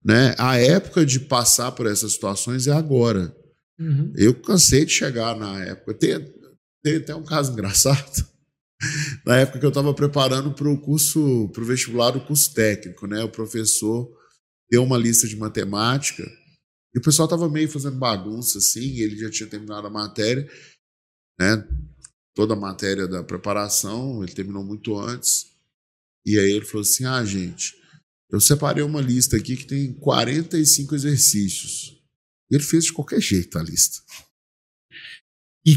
Né? 0.04 0.34
A 0.36 0.57
época 0.57 1.07
de 1.07 1.20
passar 1.20 1.70
por 1.70 1.86
essas 1.86 2.14
situações 2.14 2.66
é 2.66 2.72
agora. 2.72 3.32
Uhum. 3.78 4.12
Eu 4.16 4.34
cansei 4.34 4.84
de 4.84 4.90
chegar 4.90 5.38
na 5.38 5.62
época. 5.64 5.94
Tem, 5.94 6.28
tem 6.82 6.96
até 6.96 7.14
um 7.14 7.22
caso 7.22 7.52
engraçado. 7.54 8.34
Na 9.24 9.38
época 9.38 9.58
que 9.58 9.64
eu 9.64 9.70
estava 9.70 9.94
preparando 9.94 10.52
para 10.52 10.68
o 10.68 10.80
curso, 10.80 11.48
para 11.52 11.62
o 11.62 11.66
vestibular 11.66 12.10
do 12.10 12.20
curso 12.20 12.52
técnico, 12.52 13.06
né? 13.06 13.22
O 13.24 13.30
professor 13.30 14.10
deu 14.70 14.82
uma 14.82 14.98
lista 14.98 15.26
de 15.26 15.36
matemática 15.36 16.22
e 16.94 16.98
o 16.98 17.02
pessoal 17.02 17.26
estava 17.26 17.48
meio 17.48 17.68
fazendo 17.68 17.98
bagunça 17.98 18.58
assim, 18.58 18.98
ele 18.98 19.16
já 19.16 19.30
tinha 19.30 19.48
terminado 19.48 19.86
a 19.86 19.90
matéria, 19.90 20.48
né? 21.38 21.66
Toda 22.34 22.54
a 22.54 22.56
matéria 22.56 23.08
da 23.08 23.24
preparação, 23.24 24.22
ele 24.22 24.32
terminou 24.32 24.62
muito 24.62 24.98
antes. 24.98 25.46
E 26.24 26.38
aí 26.38 26.52
ele 26.52 26.66
falou 26.66 26.82
assim: 26.82 27.04
"Ah, 27.06 27.24
gente, 27.24 27.74
eu 28.30 28.40
separei 28.40 28.82
uma 28.82 29.00
lista 29.00 29.36
aqui 29.36 29.56
que 29.56 29.66
tem 29.66 29.94
45 29.94 30.94
exercícios. 30.94 31.96
Ele 32.50 32.62
fez 32.62 32.84
de 32.86 32.92
qualquer 32.92 33.20
jeito 33.20 33.58
a 33.58 33.62
lista. 33.62 34.00
E 35.64 35.76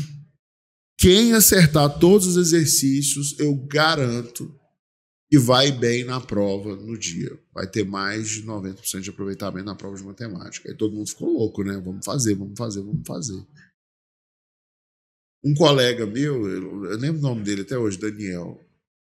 quem 0.99 1.31
acertar 1.31 1.97
todos 1.97 2.27
os 2.27 2.35
exercícios, 2.35 3.39
eu 3.39 3.55
garanto 3.55 4.53
que 5.31 5.39
vai 5.39 5.71
bem 5.71 6.03
na 6.03 6.19
prova 6.19 6.75
no 6.75 6.97
dia. 6.97 7.39
Vai 7.53 7.65
ter 7.65 7.85
mais 7.85 8.27
de 8.27 8.43
90% 8.43 8.99
de 8.99 9.09
aproveitamento 9.09 9.65
na 9.65 9.75
prova 9.75 9.95
de 9.95 10.03
matemática. 10.03 10.69
Aí 10.69 10.75
todo 10.75 10.93
mundo 10.93 11.07
ficou 11.07 11.31
louco, 11.31 11.63
né? 11.63 11.77
Vamos 11.77 12.05
fazer, 12.05 12.35
vamos 12.35 12.57
fazer, 12.57 12.81
vamos 12.81 13.07
fazer. 13.07 13.41
Um 15.41 15.53
colega 15.53 16.05
meu, 16.05 16.49
eu 16.49 16.97
lembro 16.97 17.19
o 17.19 17.21
nome 17.21 17.43
dele 17.43 17.61
até 17.61 17.77
hoje, 17.77 17.97
Daniel, 17.97 18.59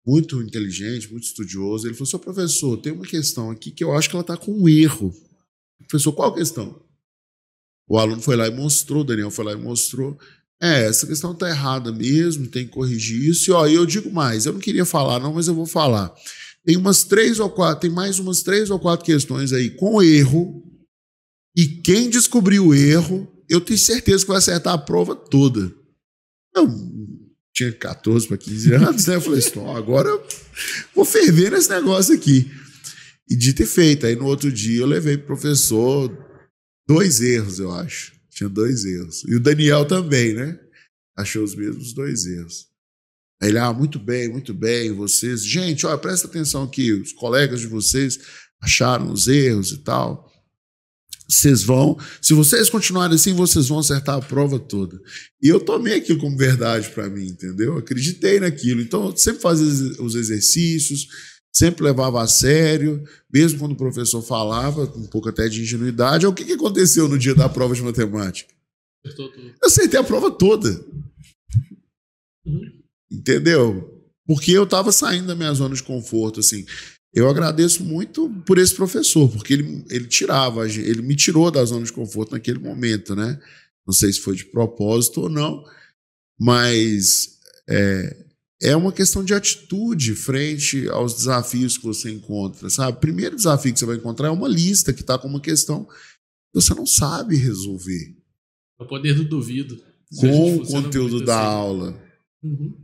muito 0.05 0.43
inteligente, 0.43 1.09
muito 1.09 1.23
estudioso. 1.23 1.87
Ele 1.87 1.95
falou: 1.95 2.05
seu 2.05 2.19
professor, 2.19 2.77
tem 2.77 2.93
uma 2.93 3.05
questão 3.05 3.49
aqui 3.49 3.71
que 3.71 3.83
eu 3.83 3.93
acho 3.93 4.07
que 4.09 4.15
ela 4.15 4.21
está 4.21 4.37
com 4.37 4.51
um 4.51 4.69
erro. 4.69 5.11
Professor, 5.87 6.13
qual 6.13 6.35
questão? 6.35 6.79
O 7.87 7.97
aluno 7.97 8.21
foi 8.21 8.35
lá 8.35 8.47
e 8.47 8.51
mostrou, 8.51 9.03
Daniel 9.03 9.31
foi 9.31 9.45
lá 9.45 9.53
e 9.53 9.55
mostrou. 9.55 10.19
É, 10.61 10.85
essa 10.85 11.07
questão 11.07 11.31
está 11.31 11.49
errada 11.49 11.91
mesmo, 11.91 12.47
tem 12.47 12.65
que 12.65 12.71
corrigir 12.71 13.29
isso. 13.29 13.49
E 13.49 13.53
ó, 13.53 13.65
eu 13.67 13.85
digo 13.85 14.11
mais, 14.11 14.45
eu 14.45 14.53
não 14.53 14.59
queria 14.59 14.85
falar, 14.85 15.19
não, 15.19 15.33
mas 15.33 15.47
eu 15.47 15.55
vou 15.55 15.65
falar. 15.65 16.13
Tem 16.65 16.75
umas 16.75 17.03
três 17.03 17.39
ou 17.39 17.49
quatro, 17.49 17.81
tem 17.81 17.89
mais 17.89 18.19
umas 18.19 18.43
três 18.43 18.69
ou 18.69 18.79
quatro 18.79 19.05
questões 19.05 19.53
aí 19.53 19.69
com 19.69 20.01
erro. 20.01 20.63
E 21.55 21.65
quem 21.65 22.09
descobriu 22.09 22.67
o 22.67 22.75
erro, 22.75 23.27
eu 23.49 23.61
tenho 23.61 23.79
certeza 23.79 24.23
que 24.23 24.29
vai 24.29 24.37
acertar 24.37 24.73
a 24.73 24.77
prova 24.77 25.15
toda. 25.15 25.73
Eu 26.55 26.67
tinha 27.53 27.71
14 27.71 28.27
para 28.27 28.37
15 28.37 28.73
anos, 28.73 29.05
né? 29.07 29.15
Eu 29.15 29.21
falei 29.21 29.39
assim, 29.39 29.59
agora 29.75 30.09
eu 30.09 30.27
vou 30.93 31.05
ferver 31.05 31.51
nesse 31.51 31.69
negócio 31.69 32.13
aqui. 32.13 32.51
E 33.29 33.35
dito 33.35 33.63
e 33.63 33.65
feito. 33.65 34.05
Aí 34.05 34.15
no 34.15 34.25
outro 34.25 34.51
dia 34.51 34.81
eu 34.81 34.87
levei 34.87 35.17
pro 35.17 35.27
professor 35.27 36.15
dois 36.87 37.21
erros, 37.21 37.59
eu 37.59 37.71
acho. 37.71 38.18
Tinha 38.39 38.49
dois 38.49 38.85
erros. 38.85 39.25
E 39.25 39.35
o 39.35 39.39
Daniel 39.39 39.83
também, 39.83 40.33
né? 40.33 40.57
Achou 41.17 41.43
os 41.43 41.53
mesmos 41.53 41.91
dois 41.91 42.25
erros. 42.25 42.67
Aí 43.41 43.49
ele, 43.49 43.57
ah, 43.57 43.73
muito 43.73 43.99
bem, 43.99 44.29
muito 44.29 44.53
bem, 44.53 44.93
vocês. 44.93 45.43
Gente, 45.43 45.85
olha, 45.85 45.97
presta 45.97 46.25
atenção 46.25 46.63
aqui, 46.63 46.93
os 46.93 47.11
colegas 47.11 47.59
de 47.59 47.67
vocês 47.67 48.17
acharam 48.61 49.11
os 49.11 49.27
erros 49.27 49.71
e 49.71 49.77
tal 49.79 50.29
vocês 51.29 51.61
vão, 51.61 51.95
se 52.19 52.33
vocês 52.33 52.71
continuarem 52.71 53.13
assim, 53.13 53.33
vocês 53.33 53.67
vão 53.67 53.77
acertar 53.77 54.15
a 54.15 54.21
prova 54.21 54.57
toda. 54.57 54.99
E 55.39 55.47
eu 55.47 55.59
tomei 55.59 55.97
aquilo 55.97 56.19
como 56.19 56.35
verdade 56.35 56.89
para 56.89 57.07
mim, 57.07 57.27
entendeu? 57.27 57.77
Acreditei 57.77 58.39
naquilo. 58.39 58.81
Então, 58.81 59.05
eu 59.05 59.15
sempre 59.15 59.39
fazia 59.39 60.01
os 60.01 60.15
exercícios, 60.15 61.07
sempre 61.59 61.83
levava 61.83 62.21
a 62.21 62.27
sério, 62.27 63.03
mesmo 63.31 63.59
quando 63.59 63.73
o 63.73 63.77
professor 63.77 64.21
falava, 64.21 64.83
um 64.95 65.07
pouco 65.07 65.27
até 65.27 65.47
de 65.49 65.61
ingenuidade. 65.61 66.25
O 66.25 66.33
que, 66.33 66.45
que 66.45 66.53
aconteceu 66.53 67.07
no 67.07 67.19
dia 67.19 67.35
da 67.35 67.49
prova 67.49 67.75
de 67.75 67.81
matemática? 67.81 68.53
Eu 69.03 69.67
acertei 69.67 69.99
a 69.99 70.03
prova 70.03 70.31
toda. 70.31 70.69
Uhum. 72.45 72.81
Entendeu? 73.11 74.03
Porque 74.25 74.51
eu 74.51 74.63
estava 74.63 74.91
saindo 74.91 75.27
da 75.27 75.35
minha 75.35 75.53
zona 75.53 75.75
de 75.75 75.83
conforto, 75.83 76.39
assim. 76.39 76.65
Eu 77.13 77.27
agradeço 77.27 77.83
muito 77.83 78.29
por 78.45 78.57
esse 78.57 78.73
professor, 78.73 79.29
porque 79.29 79.53
ele, 79.53 79.83
ele 79.89 80.07
tirava, 80.07 80.67
ele 80.67 81.01
me 81.01 81.15
tirou 81.15 81.49
da 81.49 81.65
zona 81.65 81.83
de 81.83 81.91
conforto 81.91 82.31
naquele 82.31 82.59
momento, 82.59 83.15
né? 83.15 83.39
Não 83.85 83.93
sei 83.93 84.13
se 84.13 84.19
foi 84.21 84.35
de 84.35 84.45
propósito 84.45 85.21
ou 85.21 85.29
não, 85.29 85.63
mas 86.39 87.39
é, 87.67 88.28
é 88.61 88.75
uma 88.75 88.91
questão 88.91 89.23
de 89.23 89.33
atitude 89.33 90.13
frente 90.15 90.87
aos 90.89 91.13
desafios 91.13 91.77
que 91.77 91.85
você 91.85 92.11
encontra, 92.11 92.69
sabe? 92.69 92.97
O 92.97 93.01
primeiro 93.01 93.35
desafio 93.35 93.71
que 93.71 93.79
você 93.79 93.85
vai 93.85 93.95
encontrar 93.95 94.27
é 94.27 94.31
uma 94.31 94.47
lista 94.47 94.91
que 94.91 95.01
está 95.01 95.17
com 95.17 95.27
uma 95.27 95.39
questão 95.39 95.85
que 95.85 96.61
você 96.61 96.73
não 96.73 96.85
sabe 96.85 97.35
resolver. 97.35 98.15
É 98.79 98.83
o 98.83 98.87
poder 98.87 99.13
do 99.13 99.23
duvido. 99.23 99.81
Com 100.17 100.55
o 100.57 100.67
conteúdo 100.67 101.23
da 101.23 101.39
assim. 101.39 101.47
aula. 101.47 102.03
Uhum. 102.43 102.75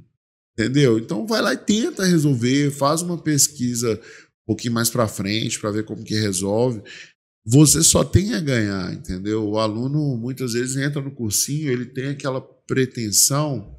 Entendeu? 0.54 0.98
Então 0.98 1.28
vai 1.28 1.42
lá 1.42 1.54
e 1.54 1.58
tenta 1.58 2.06
resolver, 2.06 2.72
faz 2.72 3.02
uma 3.02 3.18
pesquisa 3.18 4.00
um 4.44 4.46
pouquinho 4.48 4.74
mais 4.74 4.90
para 4.90 5.08
frente 5.08 5.60
para 5.60 5.72
ver 5.72 5.84
como 5.84 6.04
que 6.04 6.16
resolve. 6.16 6.82
Você 7.46 7.84
só 7.84 8.04
tem 8.04 8.34
a 8.34 8.40
ganhar, 8.40 8.94
entendeu? 8.94 9.48
O 9.48 9.60
aluno 9.60 10.18
muitas 10.18 10.54
vezes 10.54 10.78
entra 10.78 11.02
no 11.02 11.12
cursinho, 11.12 11.70
ele 11.70 11.86
tem 11.86 12.08
aquela 12.08 12.42
pretensão, 12.42 13.78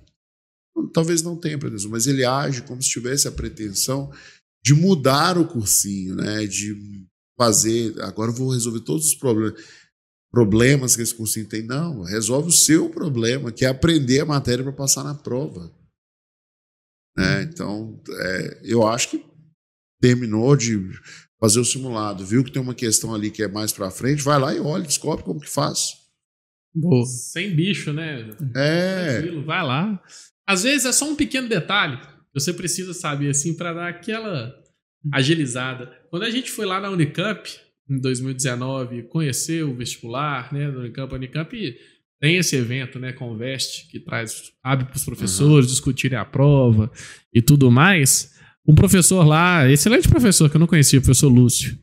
talvez 0.92 1.22
não 1.22 1.36
tenha 1.36 1.58
pretensão, 1.58 1.90
mas 1.90 2.06
ele 2.06 2.24
age 2.24 2.62
como 2.62 2.82
se 2.82 2.90
tivesse 2.90 3.28
a 3.28 3.32
pretensão 3.32 4.12
de 4.64 4.74
mudar 4.74 5.38
o 5.38 5.46
cursinho, 5.46 6.16
né? 6.16 6.46
De 6.46 7.06
fazer, 7.38 8.00
agora 8.02 8.30
eu 8.30 8.34
vou 8.34 8.52
resolver 8.52 8.80
todos 8.80 9.06
os 9.06 9.14
problemas 9.14 9.62
problemas 10.36 10.94
que 10.94 11.00
esse 11.00 11.14
cursinho 11.14 11.48
tem. 11.48 11.62
Não, 11.62 12.02
resolve 12.02 12.48
o 12.48 12.52
seu 12.52 12.90
problema, 12.90 13.50
que 13.50 13.64
é 13.64 13.68
aprender 13.68 14.20
a 14.20 14.26
matéria 14.26 14.62
para 14.62 14.72
passar 14.72 15.02
na 15.02 15.14
prova. 15.14 15.72
Né? 17.16 17.44
Então, 17.44 17.98
é, 18.10 18.60
eu 18.62 18.86
acho 18.86 19.10
que 19.10 19.24
terminou 19.98 20.54
de 20.54 20.78
fazer 21.40 21.58
o 21.58 21.64
simulado, 21.64 22.26
viu 22.26 22.44
que 22.44 22.52
tem 22.52 22.60
uma 22.60 22.74
questão 22.74 23.14
ali 23.14 23.30
que 23.30 23.42
é 23.42 23.48
mais 23.48 23.72
para 23.72 23.90
frente, 23.90 24.22
vai 24.22 24.38
lá 24.38 24.54
e 24.54 24.60
olha, 24.60 24.84
descobre 24.84 25.24
como 25.24 25.40
que 25.40 25.48
faz. 25.48 25.94
Boa. 26.74 27.06
Sem 27.06 27.54
bicho, 27.56 27.92
né? 27.92 28.28
É. 28.54 29.20
Tranquilo, 29.20 29.44
vai 29.44 29.62
lá. 29.64 30.02
Às 30.46 30.62
vezes 30.62 30.86
é 30.86 30.92
só 30.92 31.10
um 31.10 31.16
pequeno 31.16 31.48
detalhe 31.48 31.98
que 31.98 32.06
você 32.34 32.52
precisa 32.52 32.94
saber 32.94 33.30
assim 33.30 33.54
para 33.54 33.72
dar 33.72 33.88
aquela 33.88 34.54
agilizada. 35.12 35.92
Quando 36.10 36.24
a 36.24 36.30
gente 36.30 36.50
foi 36.50 36.66
lá 36.66 36.80
na 36.80 36.90
Unicamp 36.90 37.48
em 37.88 38.00
2019 38.00 39.04
conhecer 39.04 39.64
o 39.64 39.74
vestibular, 39.74 40.52
né, 40.52 40.70
da 40.70 40.78
Unicamp, 40.78 41.12
a 41.12 41.16
Unicamp 41.16 41.76
tem 42.20 42.36
esse 42.36 42.56
evento, 42.56 42.98
né, 42.98 43.12
Conveste, 43.12 43.88
que 43.88 44.00
traz, 44.00 44.52
abre 44.62 44.86
para 44.86 44.96
os 44.96 45.04
professores 45.04 45.66
uhum. 45.66 45.72
discutirem 45.72 46.18
a 46.18 46.24
prova 46.24 46.90
e 47.32 47.42
tudo 47.42 47.70
mais. 47.70 48.34
Um 48.66 48.74
professor 48.74 49.24
lá, 49.24 49.70
excelente 49.70 50.08
professor 50.08 50.50
que 50.50 50.56
eu 50.56 50.60
não 50.60 50.66
conhecia, 50.66 50.98
o 50.98 51.02
professor 51.02 51.28
Lúcio, 51.28 51.78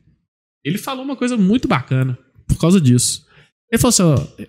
ele 0.64 0.78
falou 0.78 1.04
uma 1.04 1.16
coisa 1.16 1.36
muito 1.36 1.68
bacana 1.68 2.18
por 2.48 2.58
causa 2.58 2.80
disso. 2.80 3.26
Ele 3.70 3.80
falou 3.80 3.90
assim: 3.90 4.02
ó, 4.02 4.44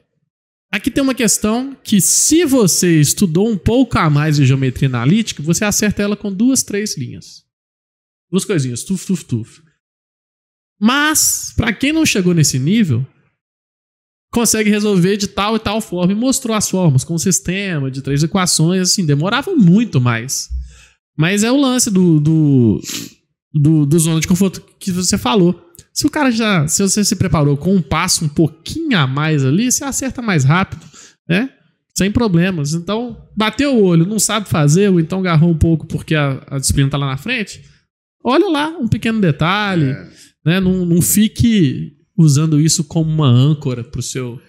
aqui 0.72 0.92
tem 0.92 1.04
uma 1.04 1.16
questão 1.16 1.76
que, 1.84 2.02
se 2.02 2.46
você 2.46 3.00
estudou 3.00 3.50
um 3.50 3.58
pouco 3.58 3.98
a 3.98 4.10
mais 4.10 4.38
de 4.38 4.46
geometria 4.46 4.88
analítica, 4.88 5.42
você 5.42 5.66
acerta 5.66 6.04
ela 6.04 6.18
com 6.18 6.32
duas, 6.32 6.64
três 6.64 6.98
linhas. 6.98 7.44
Duas 8.32 8.46
coisinhas, 8.46 8.84
tuf, 8.84 9.06
tuf, 9.06 9.26
tuf. 9.26 9.62
Mas, 10.80 11.54
para 11.56 11.74
quem 11.74 11.94
não 11.94 12.06
chegou 12.06 12.34
nesse 12.34 12.60
nível, 12.60 13.06
consegue 14.32 14.70
resolver 14.70 15.16
de 15.16 15.28
tal 15.28 15.56
e 15.56 15.60
tal 15.60 15.80
forma. 15.80 16.12
E 16.12 16.16
mostrou 16.16 16.56
as 16.56 16.70
formas 16.70 17.04
com 17.04 17.16
um 17.16 17.18
sistema 17.18 17.90
de 17.90 18.02
três 18.02 18.22
equações, 18.24 18.82
assim, 18.82 19.06
demorava 19.06 19.56
muito 19.56 20.02
mais. 20.02 20.50
Mas 21.18 21.44
é 21.44 21.52
o 21.52 21.60
lance 21.60 21.90
do, 21.90 22.20
do, 22.20 22.82
do, 23.54 23.86
do 23.86 24.00
zona 24.00 24.20
de 24.20 24.28
conforto 24.28 24.62
que 24.78 24.92
você 24.92 25.18
falou. 25.18 25.65
Se 25.96 26.06
o 26.06 26.10
cara 26.10 26.30
já. 26.30 26.68
Se 26.68 26.84
você 26.84 27.04
se 27.06 27.16
preparou 27.16 27.56
com 27.56 27.74
um 27.74 27.82
passo 27.82 28.26
um 28.26 28.30
pouquinho 28.30 28.98
a 28.98 29.08
mais 29.08 29.46
ali, 29.46 29.72
você 29.72 29.84
acerta 29.86 30.22
mais 30.22 30.44
rápido, 30.44 30.86
né? 31.28 31.50
sem 31.98 32.12
problemas. 32.12 32.74
Então, 32.74 33.26
bateu 33.38 33.74
o 33.74 33.82
olho, 33.84 34.06
não 34.06 34.20
sabe 34.20 34.50
fazer, 34.50 34.90
ou 34.92 35.00
então 35.00 35.20
agarrou 35.20 35.50
um 35.50 35.58
pouco 35.58 35.88
porque 35.88 36.14
a, 36.14 36.44
a 36.48 36.60
disciplina 36.60 36.90
está 36.90 36.98
lá 36.98 37.08
na 37.08 37.18
frente. 37.18 37.64
Olha 38.22 38.50
lá 38.50 38.68
um 38.78 38.88
pequeno 38.90 39.22
detalhe, 39.22 39.86
É. 39.92 40.10
né? 40.46 40.60
Não, 40.60 40.86
não 40.86 41.02
fique 41.02 41.94
usando 42.18 42.60
isso 42.60 42.84
como 42.84 43.10
uma 43.10 43.28
âncora 43.30 43.82
para 43.82 44.00
o 44.00 44.04
seu 44.04 44.42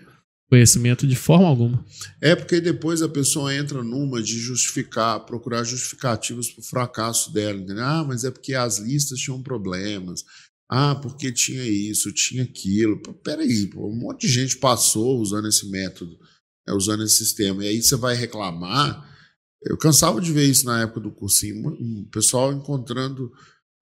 conhecimento 0.51 1.07
de 1.07 1.14
forma 1.16 1.47
alguma. 1.47 1.84
É 2.20 2.34
porque 2.34 2.61
depois 2.61 3.03
a 3.03 3.09
pessoa 3.09 3.55
entra 3.55 3.82
numa 3.82 4.20
de 4.22 4.38
justificar, 4.38 5.20
procurar 5.20 5.62
justificativos 5.64 6.51
para 6.51 6.61
o 6.62 6.64
fracasso 6.64 7.32
dela. 7.32 7.59
Entendeu? 7.61 7.84
Ah, 7.84 8.05
mas 8.07 8.24
é 8.24 8.30
porque 8.30 8.55
as 8.55 8.78
listas 8.78 9.18
tinham 9.20 9.40
problemas. 9.42 10.24
Ah, 10.69 10.95
porque 10.97 11.33
tinha 11.33 11.64
isso, 11.64 12.12
tinha 12.12 12.43
aquilo. 12.43 13.01
Peraí, 13.23 13.67
pô, 13.69 13.89
um 13.89 13.97
monte 13.97 14.27
de 14.27 14.33
gente 14.33 14.57
passou 14.57 15.21
usando 15.21 15.47
esse 15.49 15.69
método, 15.71 16.19
né, 16.67 16.75
usando 16.75 17.05
esse 17.05 17.17
sistema. 17.19 17.64
E 17.64 17.69
aí 17.69 17.83
você 17.83 17.97
vai 17.97 18.14
reclamar. 18.17 19.14
Eu 19.62 19.77
cansava 19.77 20.21
de 20.21 20.33
ver 20.33 20.45
isso 20.45 20.67
na 20.67 20.83
época 20.83 21.01
do 21.01 21.12
cursinho, 21.12 21.69
o 21.69 22.11
pessoal 22.11 22.53
encontrando 22.53 23.33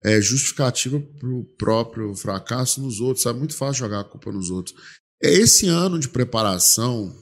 é, 0.03 0.21
justificativa 0.21 0.99
para 0.99 1.29
o 1.29 1.43
próprio 1.57 2.15
fracasso 2.15 2.81
nos 2.81 2.99
outros. 2.99 3.25
É 3.25 3.33
muito 3.33 3.55
fácil 3.55 3.85
jogar 3.85 4.01
a 4.01 4.03
culpa 4.03 4.31
nos 4.31 4.49
outros. 4.51 4.75
É, 5.21 5.31
Esse 5.31 5.67
ano 5.67 5.99
de 5.99 6.09
preparação 6.09 7.15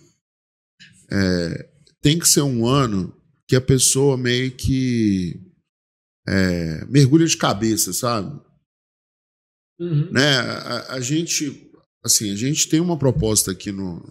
é, 1.10 1.70
tem 2.02 2.20
que 2.20 2.28
ser 2.28 2.42
um 2.42 2.68
ano 2.68 3.16
que 3.48 3.56
a 3.56 3.62
pessoa 3.62 4.18
meio 4.18 4.52
que 4.52 5.40
é, 6.28 6.86
mergulha 6.86 7.26
de 7.26 7.38
cabeça, 7.38 7.94
sabe? 7.94 8.40
Né? 10.12 10.38
A, 10.38 10.94
a 10.96 11.02
gente, 11.02 11.72
assim, 12.04 12.32
a 12.32 12.36
gente 12.36 12.70
tem 12.70 12.80
uma 12.80 12.98
proposta 12.98 13.52
aqui 13.52 13.72
no, 13.72 14.02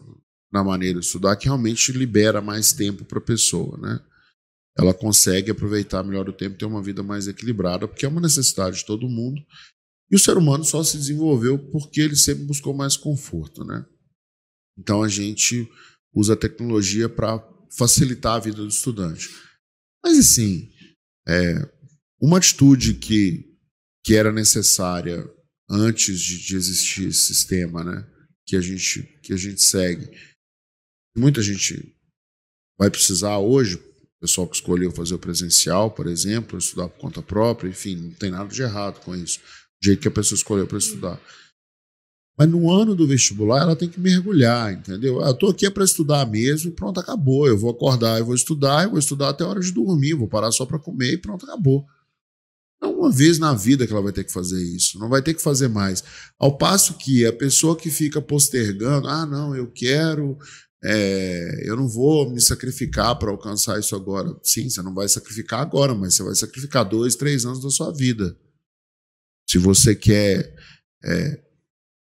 na 0.52 0.62
maneira 0.62 1.00
de 1.00 1.06
estudar 1.06 1.36
que 1.36 1.46
realmente 1.46 1.92
libera 1.92 2.40
mais 2.40 2.72
tempo 2.72 3.04
para 3.04 3.18
a 3.18 3.22
pessoa, 3.22 3.78
né? 3.78 4.00
Ela 4.78 4.94
consegue 4.94 5.50
aproveitar 5.50 6.02
melhor 6.02 6.28
o 6.28 6.32
tempo 6.32 6.56
ter 6.56 6.64
uma 6.64 6.82
vida 6.82 7.02
mais 7.02 7.28
equilibrada, 7.28 7.86
porque 7.86 8.06
é 8.06 8.08
uma 8.08 8.20
necessidade 8.20 8.78
de 8.78 8.86
todo 8.86 9.08
mundo. 9.08 9.40
E 10.10 10.16
o 10.16 10.18
ser 10.18 10.36
humano 10.36 10.64
só 10.64 10.82
se 10.82 10.96
desenvolveu 10.96 11.58
porque 11.70 12.00
ele 12.00 12.16
sempre 12.16 12.44
buscou 12.44 12.74
mais 12.74 12.96
conforto, 12.96 13.64
né? 13.64 13.84
Então 14.78 15.02
a 15.02 15.08
gente 15.08 15.68
usa 16.14 16.34
a 16.34 16.36
tecnologia 16.36 17.08
para 17.08 17.42
facilitar 17.76 18.36
a 18.36 18.40
vida 18.40 18.58
do 18.58 18.68
estudante. 18.68 19.28
Mas 20.04 20.18
assim, 20.18 20.70
é, 21.26 21.70
uma 22.20 22.38
atitude 22.38 22.94
que, 22.94 23.56
que 24.04 24.14
era 24.14 24.32
necessária 24.32 25.24
antes 25.72 26.20
de, 26.20 26.46
de 26.46 26.54
existir 26.54 27.08
esse 27.08 27.34
sistema, 27.34 27.82
né? 27.82 28.06
Que 28.46 28.56
a 28.56 28.60
gente 28.60 29.02
que 29.22 29.32
a 29.32 29.36
gente 29.36 29.62
segue. 29.62 30.10
Muita 31.16 31.40
gente 31.40 31.96
vai 32.78 32.90
precisar 32.90 33.38
hoje, 33.38 33.76
o 33.76 34.20
pessoal 34.20 34.46
que 34.46 34.56
escolheu 34.56 34.92
fazer 34.92 35.14
o 35.14 35.18
presencial, 35.18 35.90
por 35.90 36.06
exemplo, 36.06 36.58
estudar 36.58 36.88
por 36.88 36.98
conta 36.98 37.22
própria, 37.22 37.70
enfim, 37.70 37.96
não 37.96 38.10
tem 38.12 38.30
nada 38.30 38.48
de 38.48 38.62
errado 38.62 39.00
com 39.00 39.16
isso. 39.16 39.38
Do 39.80 39.86
jeito 39.86 40.00
que 40.00 40.08
a 40.08 40.12
pessoa 40.12 40.36
escolheu 40.36 40.66
para 40.66 40.78
estudar. 40.78 41.20
Mas 42.38 42.48
no 42.48 42.70
ano 42.70 42.94
do 42.94 43.06
vestibular 43.06 43.62
ela 43.62 43.76
tem 43.76 43.88
que 43.88 44.00
mergulhar, 44.00 44.72
entendeu? 44.72 45.22
Ah, 45.22 45.28
eu 45.28 45.34
tô 45.34 45.48
aqui 45.48 45.66
é 45.66 45.70
para 45.70 45.84
estudar 45.84 46.26
mesmo 46.26 46.70
e 46.70 46.74
pronto, 46.74 46.98
acabou. 46.98 47.46
Eu 47.46 47.58
vou 47.58 47.70
acordar, 47.70 48.18
eu 48.18 48.24
vou 48.26 48.34
estudar, 48.34 48.84
eu 48.84 48.90
vou 48.90 48.98
estudar 48.98 49.30
até 49.30 49.44
a 49.44 49.48
hora 49.48 49.60
de 49.60 49.72
dormir, 49.72 50.14
vou 50.14 50.28
parar 50.28 50.50
só 50.50 50.64
para 50.64 50.78
comer 50.78 51.12
e 51.12 51.18
pronto, 51.18 51.44
acabou. 51.44 51.86
É 52.82 52.86
uma 52.86 53.12
vez 53.12 53.38
na 53.38 53.54
vida 53.54 53.86
que 53.86 53.92
ela 53.92 54.02
vai 54.02 54.12
ter 54.12 54.24
que 54.24 54.32
fazer 54.32 54.60
isso, 54.60 54.98
não 54.98 55.08
vai 55.08 55.22
ter 55.22 55.34
que 55.34 55.42
fazer 55.42 55.68
mais. 55.68 56.02
Ao 56.36 56.58
passo 56.58 56.98
que 56.98 57.24
a 57.24 57.32
pessoa 57.32 57.76
que 57.76 57.90
fica 57.90 58.20
postergando, 58.20 59.06
ah, 59.06 59.24
não, 59.24 59.54
eu 59.54 59.70
quero, 59.70 60.36
é, 60.82 61.62
eu 61.64 61.76
não 61.76 61.88
vou 61.88 62.28
me 62.28 62.40
sacrificar 62.40 63.16
para 63.16 63.30
alcançar 63.30 63.78
isso 63.78 63.94
agora. 63.94 64.36
Sim, 64.42 64.68
você 64.68 64.82
não 64.82 64.92
vai 64.92 65.08
sacrificar 65.08 65.60
agora, 65.60 65.94
mas 65.94 66.14
você 66.14 66.24
vai 66.24 66.34
sacrificar 66.34 66.84
dois, 66.84 67.14
três 67.14 67.46
anos 67.46 67.62
da 67.62 67.70
sua 67.70 67.92
vida. 67.92 68.36
Se 69.48 69.58
você 69.58 69.94
quer 69.94 70.52
é, 71.04 71.40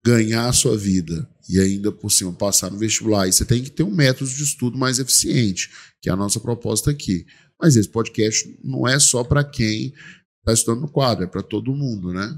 ganhar 0.05 0.49
a 0.49 0.53
sua 0.53 0.77
vida 0.77 1.29
e 1.49 1.59
ainda 1.59 1.91
por 1.91 2.11
cima 2.11 2.33
passar 2.33 2.71
no 2.71 2.79
vestibular, 2.79 3.25
aí 3.25 3.33
você 3.33 3.45
tem 3.45 3.61
que 3.61 3.71
ter 3.71 3.83
um 3.83 3.91
método 3.91 4.31
de 4.31 4.45
estudo 4.45 4.79
mais 4.79 5.01
eficiente, 5.01 5.69
que 6.01 6.09
é 6.09 6.13
a 6.13 6.17
nossa 6.17 6.39
proposta 6.39 6.93
aqui. 6.93 7.27
Mas 7.61 7.75
esse 7.75 7.89
podcast 7.89 8.57
não 8.63 8.87
é 8.87 9.01
só 9.01 9.25
para 9.25 9.43
quem 9.43 9.93
está 10.41 10.53
estudando 10.53 10.83
no 10.83 10.91
quadro, 10.91 11.25
é 11.25 11.27
para 11.27 11.43
todo 11.43 11.75
mundo, 11.75 12.13
né? 12.13 12.37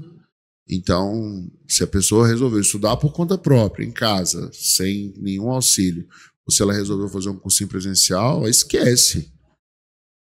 Então, 0.69 1.49
se 1.67 1.83
a 1.83 1.87
pessoa 1.87 2.27
resolveu 2.27 2.61
estudar 2.61 2.95
por 2.97 3.11
conta 3.11 3.37
própria, 3.37 3.85
em 3.85 3.91
casa, 3.91 4.49
sem 4.53 5.13
nenhum 5.17 5.49
auxílio, 5.49 6.07
ou 6.45 6.53
se 6.53 6.61
ela 6.61 6.73
resolveu 6.73 7.09
fazer 7.09 7.29
um 7.29 7.37
cursinho 7.37 7.69
presencial, 7.69 8.47
esquece. 8.47 9.31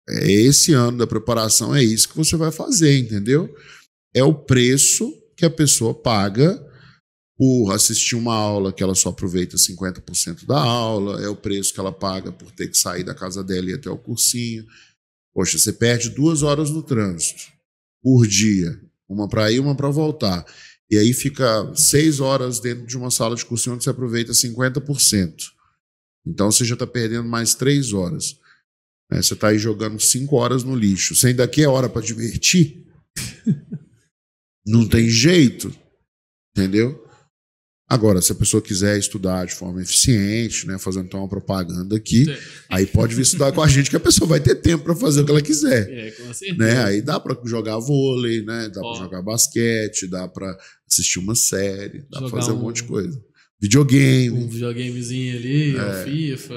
É 0.10 0.32
esse 0.32 0.74
ano 0.74 0.98
da 0.98 1.08
preparação, 1.08 1.76
é 1.76 1.84
isso 1.84 2.10
que 2.10 2.18
você 2.18 2.36
vai 2.36 2.52
fazer, 2.52 2.98
entendeu? 2.98 3.54
É 4.14 4.24
o 4.24 4.34
preço 4.34 5.12
que 5.38 5.46
a 5.46 5.50
pessoa 5.50 5.94
paga 5.94 6.62
por 7.38 7.72
assistir 7.72 8.16
uma 8.16 8.36
aula 8.36 8.72
que 8.72 8.84
ela 8.84 8.96
só 8.96 9.10
aproveita 9.10 9.58
50% 9.58 10.46
da 10.46 10.60
aula, 10.60 11.24
é 11.24 11.28
o 11.28 11.36
preço 11.36 11.74
que 11.74 11.80
ela 11.80 11.92
paga 11.92 12.32
por 12.32 12.52
ter 12.52 12.68
que 12.68 12.78
sair 12.78 13.04
da 13.04 13.16
casa 13.16 13.44
dela 13.44 13.68
e 13.68 13.72
ir 13.72 13.76
até 13.76 13.90
o 13.90 13.98
cursinho. 13.98 14.66
Poxa, 15.34 15.58
você 15.58 15.74
perde 15.74 16.10
duas 16.10 16.44
horas 16.44 16.70
no 16.70 16.84
trânsito 16.84 17.53
por 18.04 18.28
dia, 18.28 18.80
uma 19.08 19.30
para 19.30 19.50
ir, 19.50 19.60
uma 19.60 19.74
para 19.74 19.90
voltar. 19.90 20.46
E 20.92 20.98
aí 20.98 21.14
fica 21.14 21.74
seis 21.76 22.20
horas 22.20 22.60
dentro 22.60 22.86
de 22.86 22.98
uma 22.98 23.10
sala 23.10 23.36
de 23.36 23.46
cursinho 23.46 23.76
onde 23.76 23.86
você 23.86 23.90
aproveita 23.90 24.34
50%. 24.34 25.34
Então 26.28 26.52
você 26.52 26.66
já 26.66 26.74
está 26.76 26.86
perdendo 26.86 27.28
mais 27.28 27.56
três 27.56 27.94
horas. 27.94 28.38
né? 29.10 29.22
Você 29.22 29.34
está 29.34 29.48
aí 29.48 29.58
jogando 29.58 30.00
cinco 30.00 30.36
horas 30.36 30.64
no 30.64 30.76
lixo. 30.76 31.16
Você 31.16 31.28
ainda 31.28 31.48
quer 31.48 31.68
hora 31.68 31.90
para 31.90 32.02
divertir? 32.02 32.86
Não 34.68 34.88
tem 34.88 35.10
jeito. 35.10 35.74
Entendeu? 36.56 37.03
Agora, 37.94 38.22
se 38.22 38.32
a 38.32 38.36
pessoa 38.36 38.62
quiser 38.62 38.98
estudar 38.98 39.46
de 39.46 39.54
forma 39.54 39.82
eficiente, 39.82 40.66
né, 40.66 40.80
fazendo 40.80 41.06
então 41.06 41.20
uma 41.20 41.30
propaganda 41.30 41.96
aqui, 41.96 42.26
Sim. 42.26 42.36
aí 42.70 42.86
pode 42.88 43.14
vir 43.14 43.22
estudar 43.22 43.52
com 43.52 43.62
a 43.62 43.68
gente, 43.68 43.90
que 43.90 43.96
a 43.96 44.00
pessoa 44.00 44.28
vai 44.28 44.40
ter 44.40 44.56
tempo 44.56 44.84
para 44.84 44.96
fazer 44.96 45.22
o 45.22 45.26
que 45.26 45.32
ela 45.32 45.42
quiser. 45.42 45.88
É, 45.92 46.12
com 46.12 46.34
certeza. 46.34 46.58
Né? 46.58 46.84
Aí 46.84 47.02
dá 47.02 47.20
para 47.20 47.38
jogar 47.46 47.78
vôlei, 47.78 48.42
né? 48.44 48.70
dá 48.74 48.82
para 48.82 48.96
jogar 49.00 49.22
basquete, 49.22 50.08
dá 50.08 50.28
para 50.28 50.58
assistir 50.90 51.20
uma 51.20 51.36
série, 51.36 52.04
dá 52.10 52.20
para 52.20 52.30
fazer 52.30 52.52
um 52.52 52.56
um- 52.56 52.62
monte 52.62 52.78
de 52.78 52.84
coisa. 52.84 53.22
Videogame. 53.62 54.30
um 54.32 54.48
videogamezinho 54.50 55.38
ali, 55.38 55.76
É. 55.78 55.80
o 55.82 56.04
FIFA, 56.04 56.56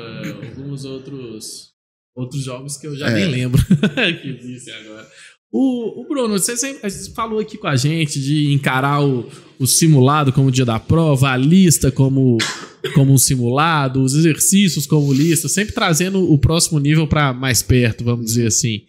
alguns 0.49 0.84
outros 0.84 1.74
outros 2.16 2.43
jogos 2.45 2.78
que 2.78 2.87
eu 2.87 2.97
já 2.97 3.11
É. 3.11 3.14
nem 3.14 3.28
lembro 3.30 3.62
que 4.22 4.28
existem 4.41 4.72
agora. 4.72 5.07
O, 5.53 6.03
o 6.03 6.09
Bruno, 6.09 6.38
você 6.38 6.57
sempre 6.57 6.90
falou 7.14 7.38
aqui 7.38 7.57
com 7.57 7.66
a 7.66 7.76
gente 7.76 8.20
de 8.20 8.53
encarar 8.53 9.03
o, 9.03 9.28
o 9.59 9.66
simulado 9.66 10.32
como 10.32 10.51
dia 10.51 10.64
da 10.64 10.78
prova, 10.78 11.30
a 11.30 11.36
lista 11.36 11.90
como, 11.90 12.36
como 12.94 13.12
um 13.12 13.18
simulado, 13.18 14.03
os 14.03 14.14
exercícios 14.14 14.86
como 14.86 15.12
lista, 15.12 15.49
sempre 15.49 15.72
trazendo 15.72 16.30
o 16.30 16.38
próximo 16.38 16.78
nível 16.78 17.07
para 17.07 17.32
mais 17.32 17.62
perto, 17.62 18.05
vamos 18.05 18.26
dizer 18.26 18.49
assim. 18.49 18.80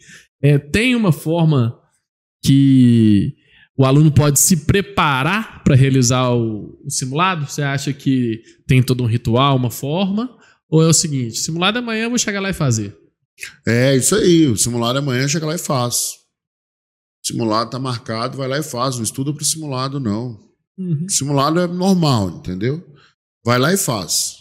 É, 0.42 0.58
tem 0.58 0.96
uma 0.96 1.12
forma 1.12 1.78
que 2.44 3.34
o 3.78 3.86
aluno 3.86 4.12
pode 4.12 4.40
se 4.40 4.58
preparar 4.66 5.64
para 5.64 5.76
realizar 5.76 6.34
o, 6.34 6.80
o 6.84 6.90
simulado? 6.90 7.46
Você 7.46 7.62
acha 7.62 7.94
que 7.94 8.42
tem 8.66 8.82
todo 8.82 9.04
um 9.04 9.08
ritual, 9.08 9.56
uma 9.56 9.70
forma? 9.70 10.36
Ou 10.70 10.84
é 10.84 10.88
o 10.88 10.94
seguinte, 10.94 11.38
simulado 11.38 11.78
amanhã 11.78 12.06
eu 12.06 12.10
vou 12.10 12.20
chegar 12.20 12.42
lá 12.42 12.50
e 12.50 12.54
fazer? 12.54 12.98
É 13.66 13.96
isso 13.96 14.16
aí. 14.16 14.48
O 14.48 14.58
simulado 14.58 14.98
amanhã 15.00 15.28
chega 15.28 15.46
lá 15.46 15.56
e 15.56 15.60
faz. 15.60 16.27
O 17.28 17.34
simulado 17.34 17.70
tá 17.70 17.78
marcado, 17.78 18.38
vai 18.38 18.48
lá 18.48 18.58
e 18.58 18.64
faz. 18.64 18.96
Não 18.96 19.04
estuda 19.04 19.34
pro 19.34 19.44
simulado, 19.44 20.00
não. 20.00 20.40
O 20.78 21.10
simulado 21.10 21.60
é 21.60 21.68
normal, 21.68 22.30
entendeu? 22.30 22.82
Vai 23.46 23.60
lá 23.60 23.74
e 23.74 23.78
faz. 23.78 24.38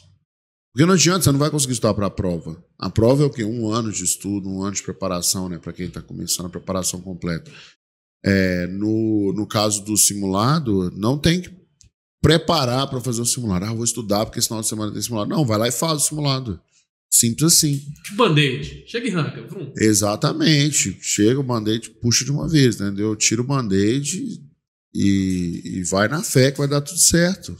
Porque 0.73 0.87
não 0.87 0.95
adianta, 0.95 1.25
você 1.25 1.33
não 1.33 1.39
vai 1.39 1.51
conseguir 1.51 1.73
estudar 1.73 1.95
para 1.95 2.07
a 2.07 2.11
prova. 2.11 2.63
A 2.79 2.89
prova 2.89 3.25
é 3.25 3.27
o 3.27 3.31
quê? 3.31 3.45
Um 3.45 3.73
ano 3.73 3.91
de 3.91 4.05
estudo, 4.05 4.49
um 4.49 4.63
ano 4.63 4.73
de 4.73 4.83
preparação, 4.83 5.49
né? 5.49 5.59
Para 5.59 5.73
quem 5.73 5.87
está 5.87 6.01
começando 6.01 6.47
a 6.47 6.51
preparação 6.51 7.01
completa. 7.01 7.51
É, 8.25 8.67
no, 8.69 9.33
no 9.33 9.47
caso 9.47 9.85
do 9.85 9.97
simulado, 9.97 10.93
não 10.95 11.19
tem 11.19 11.41
que 11.41 11.51
preparar 12.23 12.89
para 12.89 13.01
fazer 13.01 13.23
o 13.23 13.27
simulado. 13.27 13.65
Ah, 13.65 13.75
vou 13.75 13.85
estudar 13.85 14.27
porque 14.27 14.39
esse 14.39 14.49
final 14.49 14.61
de 14.61 14.69
semana 14.69 14.93
tem 14.93 15.03
simulado. 15.03 15.31
Não, 15.31 15.45
vai 15.45 15.59
lá 15.59 15.67
e 15.67 15.73
faz 15.73 16.03
o 16.03 16.07
simulado. 16.07 16.61
Simples 17.19 17.53
assim. 17.55 17.79
Tipo 18.05 18.17
band-aid. 18.17 18.85
Chega 18.87 19.09
e 19.09 19.13
arranca. 19.15 19.43
Vrum. 19.47 19.73
Exatamente. 19.77 20.97
Chega 21.01 21.39
o 21.41 21.43
band-aid, 21.43 21.91
puxa 22.01 22.25
de 22.25 22.31
uma 22.31 22.49
vez, 22.49 22.77
entendeu? 22.77 23.15
Tira 23.17 23.41
o 23.41 23.45
band-aid 23.45 24.41
e, 24.95 25.63
e 25.79 25.83
vai 25.85 26.09
na 26.09 26.23
fé 26.23 26.51
que 26.53 26.59
vai 26.59 26.69
dar 26.69 26.81
tudo 26.81 26.99
certo. 26.99 27.57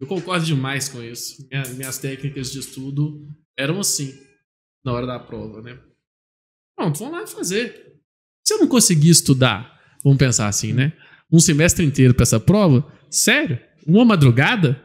Eu 0.00 0.06
concordo 0.06 0.44
demais 0.46 0.88
com 0.88 1.02
isso. 1.02 1.46
Minha- 1.50 1.68
minhas 1.74 1.98
técnicas 1.98 2.52
de 2.52 2.58
estudo 2.60 3.26
eram 3.58 3.80
assim, 3.80 4.14
na 4.84 4.92
hora 4.92 5.06
da 5.06 5.18
prova, 5.18 5.60
né? 5.60 5.78
Pronto, 6.76 6.98
vamos 7.00 7.14
lá 7.20 7.26
fazer. 7.26 7.94
Se 8.46 8.54
eu 8.54 8.58
não 8.58 8.68
conseguir 8.68 9.10
estudar, 9.10 9.78
vamos 10.04 10.18
pensar 10.18 10.48
assim, 10.48 10.72
né? 10.72 10.92
Um 11.30 11.40
semestre 11.40 11.84
inteiro 11.84 12.14
para 12.14 12.22
essa 12.22 12.38
prova, 12.40 12.86
sério? 13.10 13.58
Uma 13.86 14.04
madrugada? 14.04 14.80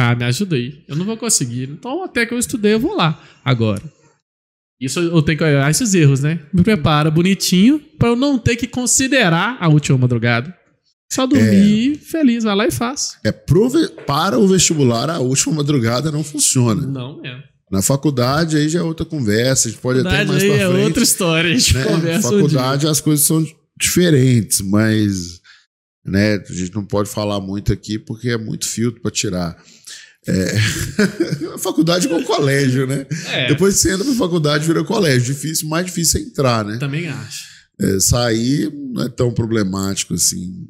Ah, 0.00 0.14
me 0.14 0.22
ajuda 0.22 0.54
aí. 0.54 0.84
Eu 0.86 0.94
não 0.94 1.04
vou 1.04 1.16
conseguir. 1.16 1.68
Então, 1.68 2.04
até 2.04 2.24
que 2.24 2.32
eu 2.32 2.38
estudei, 2.38 2.74
eu 2.74 2.78
vou 2.78 2.94
lá. 2.94 3.20
Agora. 3.44 3.82
Isso 4.80 5.00
eu 5.00 5.20
tenho 5.22 5.36
que 5.36 5.42
olhar 5.42 5.68
esses 5.68 5.92
erros, 5.92 6.20
né? 6.20 6.38
Me 6.52 6.62
prepara 6.62 7.10
bonitinho 7.10 7.80
pra 7.98 8.10
eu 8.10 8.14
não 8.14 8.38
ter 8.38 8.54
que 8.54 8.68
considerar 8.68 9.56
a 9.58 9.68
última 9.68 9.98
madrugada. 9.98 10.54
Só 11.12 11.26
dormir 11.26 11.96
feliz, 11.96 12.44
vai 12.44 12.54
lá 12.54 12.66
e 12.68 12.70
faz. 12.70 13.18
É 13.24 13.32
para 13.32 14.38
o 14.38 14.46
vestibular, 14.46 15.10
a 15.10 15.18
última 15.18 15.56
madrugada 15.56 16.12
não 16.12 16.22
funciona. 16.22 16.86
Não 16.86 17.20
mesmo. 17.20 17.42
Na 17.68 17.82
faculdade, 17.82 18.56
aí 18.56 18.68
já 18.68 18.78
é 18.78 18.82
outra 18.82 19.04
conversa. 19.04 19.66
A 19.66 19.72
gente 19.72 19.80
pode 19.80 19.98
até 19.98 20.10
Faculdade 20.10 20.30
mais 20.30 20.42
aí 20.44 20.48
pra 20.48 20.58
é 20.58 20.70
frente. 20.70 20.84
outra 20.84 21.02
história. 21.02 21.50
A 21.50 21.58
gente 21.58 21.74
né? 21.74 21.84
conversa 21.84 22.28
um 22.28 22.30
dia. 22.30 22.38
faculdade 22.38 22.86
as 22.86 23.00
coisas 23.00 23.26
são 23.26 23.44
diferentes, 23.76 24.60
mas 24.60 25.40
né, 26.06 26.36
a 26.36 26.52
gente 26.52 26.72
não 26.72 26.84
pode 26.84 27.10
falar 27.10 27.40
muito 27.40 27.72
aqui 27.72 27.98
porque 27.98 28.28
é 28.28 28.38
muito 28.38 28.64
filtro 28.64 29.02
para 29.02 29.10
tirar. 29.10 29.56
É... 30.28 30.58
faculdade 31.58 32.06
é 32.06 32.10
igual 32.10 32.22
colégio, 32.24 32.86
né? 32.86 33.06
É, 33.28 33.48
Depois 33.48 33.76
você 33.76 33.92
entra 33.92 34.04
pra 34.04 34.14
faculdade, 34.14 34.66
vira 34.66 34.84
colégio. 34.84 35.34
Difícil, 35.34 35.68
mais 35.68 35.86
difícil 35.86 36.20
é 36.20 36.22
entrar, 36.24 36.64
né? 36.64 36.76
também 36.78 37.08
acho. 37.08 37.46
É, 37.80 38.00
sair 38.00 38.72
não 38.72 39.04
é 39.04 39.08
tão 39.08 39.32
problemático 39.32 40.14
assim. 40.14 40.66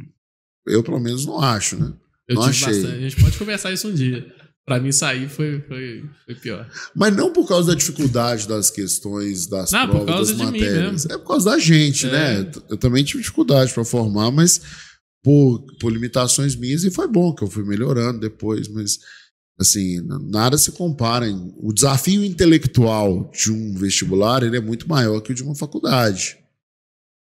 Eu, 0.66 0.82
pelo 0.82 1.00
menos, 1.00 1.24
não 1.26 1.40
acho, 1.40 1.76
né? 1.76 1.92
Eu 2.28 2.34
Não 2.36 2.42
achei. 2.42 2.66
bastante. 2.74 2.94
A 2.94 3.00
gente 3.00 3.16
pode 3.16 3.38
conversar 3.38 3.72
isso 3.72 3.88
um 3.88 3.94
dia. 3.94 4.26
Pra 4.66 4.78
mim, 4.78 4.92
sair 4.92 5.30
foi, 5.30 5.62
foi, 5.66 6.04
foi 6.26 6.34
pior. 6.34 6.68
Mas 6.94 7.16
não 7.16 7.32
por 7.32 7.48
causa 7.48 7.68
da 7.68 7.74
dificuldade 7.74 8.46
das 8.46 8.68
questões, 8.68 9.46
das 9.46 9.70
Não, 9.72 9.86
por 9.86 10.04
provas, 10.04 10.14
causa 10.14 10.34
das 10.34 10.40
de 10.46 10.52
mim 10.52 10.60
matérias. 10.60 10.92
mesmo. 11.06 11.12
É 11.12 11.16
por 11.18 11.26
causa 11.28 11.50
da 11.50 11.58
gente, 11.58 12.06
É. 12.06 12.10
né? 12.42 12.50
Eu 12.68 12.76
também 12.76 13.02
tive 13.02 13.20
dificuldade 13.22 13.72
para 13.72 13.82
formar, 13.82 14.30
mas 14.30 14.60
por, 15.24 15.64
por 15.80 15.90
limitações 15.90 16.54
minhas, 16.54 16.84
e 16.84 16.90
foi 16.90 17.08
bom 17.08 17.34
que 17.34 17.42
eu 17.42 17.48
fui 17.48 17.64
melhorando 17.64 18.20
depois, 18.20 18.68
mas 18.68 18.98
assim, 19.58 20.00
nada 20.30 20.56
se 20.58 20.72
compara. 20.72 21.26
O 21.58 21.72
desafio 21.72 22.24
intelectual 22.24 23.30
de 23.34 23.50
um 23.52 23.74
vestibular 23.74 24.42
ele 24.42 24.56
é 24.56 24.60
muito 24.60 24.88
maior 24.88 25.20
que 25.20 25.32
o 25.32 25.34
de 25.34 25.42
uma 25.42 25.54
faculdade. 25.54 26.36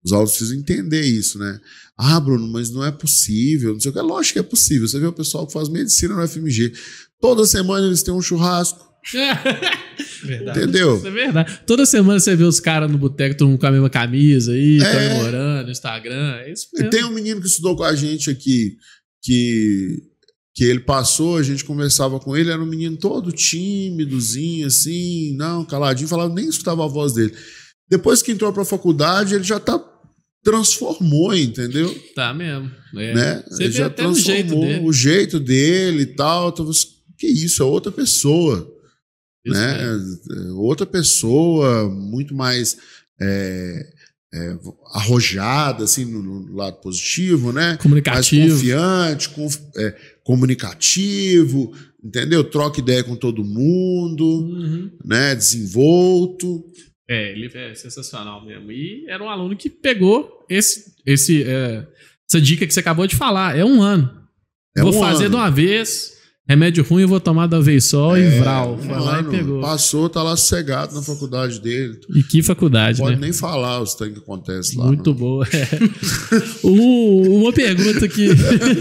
Os 0.03 0.13
alunos 0.13 0.32
precisam 0.32 0.57
entender 0.57 1.01
isso, 1.01 1.38
né? 1.38 1.59
Ah, 1.97 2.19
Bruno, 2.19 2.47
mas 2.47 2.69
não 2.69 2.86
é 2.86 2.91
possível. 2.91 3.73
Não 3.73 3.80
sei 3.82 3.91
o 3.91 3.93
que. 3.93 3.99
Lógico 3.99 4.34
que 4.34 4.39
é 4.39 4.43
possível. 4.43 4.88
Você 4.88 4.97
vê 4.99 5.05
o 5.05 5.11
pessoal 5.13 5.45
que 5.45 5.51
faz 5.51 5.67
medicina 5.67 6.15
no 6.15 6.25
FMG. 6.25 6.71
Toda 7.19 7.45
semana 7.45 7.86
eles 7.86 8.01
têm 8.01 8.13
um 8.13 8.21
churrasco. 8.21 8.88
Verdade. 10.23 10.59
Entendeu? 10.59 10.97
Isso 10.97 11.07
é 11.07 11.11
verdade. 11.11 11.59
Toda 11.65 11.86
semana 11.86 12.19
você 12.19 12.36
vê 12.36 12.43
os 12.43 12.59
caras 12.59 12.91
no 12.91 12.97
boteco, 12.97 13.38
todo 13.38 13.47
mundo 13.49 13.59
com 13.59 13.67
a 13.67 13.71
mesma 13.71 13.89
camisa 13.89 14.51
aí, 14.51 14.80
É. 14.82 14.91
comemorando 15.09 15.71
Instagram. 15.71 16.36
É 16.39 16.51
isso 16.51 16.67
E 16.73 16.77
mesmo. 16.77 16.89
tem 16.91 17.03
um 17.05 17.11
menino 17.13 17.39
que 17.41 17.47
estudou 17.47 17.75
com 17.77 17.84
a 17.84 17.95
gente 17.95 18.30
aqui, 18.30 18.75
que, 19.23 20.03
que 20.60 20.66
ele 20.66 20.82
passou, 20.82 21.38
a 21.38 21.41
gente 21.41 21.64
conversava 21.64 22.20
com 22.20 22.36
ele, 22.36 22.51
era 22.51 22.62
um 22.62 22.66
menino 22.66 22.97
todo 22.97 23.32
tímidozinho, 23.32 24.68
assim, 24.68 25.34
não, 25.38 25.64
caladinho, 25.64 26.10
falava, 26.10 26.34
nem 26.34 26.49
escutava 26.49 26.84
a 26.84 26.88
voz 26.88 27.14
dele. 27.14 27.34
Depois 27.89 28.22
que 28.22 28.34
entrou 28.34 28.51
pra 28.51 28.66
faculdade, 28.66 29.36
ele 29.36 29.45
já 29.45 29.57
tá 29.57 29.82
transformou, 30.43 31.34
entendeu? 31.34 31.97
Tá 32.14 32.34
mesmo. 32.34 32.70
É. 32.93 33.14
Né? 33.14 33.43
Você 33.47 33.64
ele 33.64 33.82
até 33.84 34.03
no 34.03 34.14
jeito 34.14 34.53
o 34.84 34.91
jeito 34.91 35.39
dele 35.39 36.01
e 36.01 36.07
tal. 36.07 36.49
Então, 36.49 36.70
que 37.18 37.28
isso, 37.28 37.64
é 37.64 37.66
outra 37.66 37.89
pessoa. 37.89 38.70
Isso 39.45 39.57
né? 39.57 39.78
mesmo. 39.78 40.20
É 40.30 40.51
Outra 40.55 40.86
pessoa, 40.86 41.89
muito 41.89 42.36
mais 42.36 42.76
é, 43.18 43.93
é, 44.34 44.57
arrojada, 44.93 45.84
assim, 45.86 46.05
no, 46.05 46.21
no 46.21 46.55
lado 46.55 46.80
positivo, 46.82 47.51
né? 47.51 47.67
Mais 47.69 47.77
Comunicativo. 47.82 48.49
confiante, 48.53 49.30
conf- 49.30 49.59
é, 49.77 49.95
comunicativo, 50.23 51.73
entendeu? 52.03 52.43
Troca 52.43 52.80
ideia 52.80 53.03
com 53.03 53.15
todo 53.15 53.43
mundo, 53.43 54.25
Uhum. 54.25 54.91
né? 55.03 55.36
Desenvolto. 55.36 56.63
É, 57.09 57.32
ele 57.32 57.49
é 57.53 57.73
sensacional 57.73 58.45
mesmo. 58.45 58.71
E 58.71 59.05
era 59.07 59.23
um 59.23 59.30
aluno 59.30 59.55
que 59.55 59.69
pegou 59.69 60.45
esse, 60.49 60.93
esse, 61.05 61.43
é, 61.43 61.88
essa 62.30 62.39
dica 62.39 62.67
que 62.67 62.73
você 62.73 62.80
acabou 62.82 63.07
de 63.07 63.15
falar. 63.15 63.57
É 63.57 63.65
um 63.65 63.82
ano. 63.82 64.15
É 64.77 64.82
vou 64.82 64.95
um 64.95 64.99
fazer 64.99 65.25
ano. 65.25 65.32
de 65.32 65.36
uma 65.38 65.49
vez. 65.49 66.18
Remédio 66.50 66.84
ruim 66.84 67.04
eu 67.04 67.08
vou 67.08 67.20
tomar 67.20 67.47
uma 67.47 67.62
vez 67.62 67.86
só 67.86 68.18
e 68.18 68.24
É, 68.24 68.39
vral. 68.39 68.74
um 68.74 68.78
Foi 68.80 69.00
lá 69.00 69.20
e 69.22 69.24
pegou. 69.26 69.62
Passou, 69.62 70.10
tá 70.10 70.24
lá 70.24 70.36
sossegado 70.36 70.95
na 70.95 71.04
faculdade 71.04 71.60
dele. 71.62 72.00
E 72.16 72.24
que 72.24 72.41
faculdade, 72.41 72.97
Pode 72.97 73.18
né? 73.18 73.22
nem 73.22 73.32
falar 73.34 73.80
os 73.80 73.93
trem 73.93 74.12
que 74.14 74.18
acontece 74.20 74.76
lá. 74.76 74.86
Muito 74.88 75.12
não. 75.12 75.16
boa. 75.16 75.45
é. 75.45 75.70
O- 76.66 77.39
uma 77.41 77.54
pergunta 77.54 78.08
que. 78.08 78.30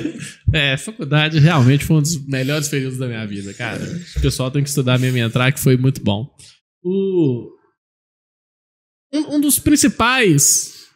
é, 0.51 0.79
faculdade 0.79 1.39
realmente 1.39 1.85
foi 1.85 1.97
um 1.99 2.03
dos 2.03 2.27
melhores 2.27 2.69
períodos 2.69 2.99
da 2.99 3.07
minha 3.07 3.27
vida, 3.27 3.53
cara. 3.53 3.85
O 4.17 4.21
pessoal 4.23 4.51
tem 4.51 4.63
que 4.63 4.71
estudar 4.71 4.99
mesmo 4.99 5.19
e 5.19 5.21
entrar, 5.21 5.53
que 5.53 5.61
foi 5.61 5.77
muito 5.77 6.03
bom. 6.03 6.27
O, 6.83 7.51
um, 9.13 9.37
um 9.37 9.41
dos 9.43 9.59
principais 9.59 10.87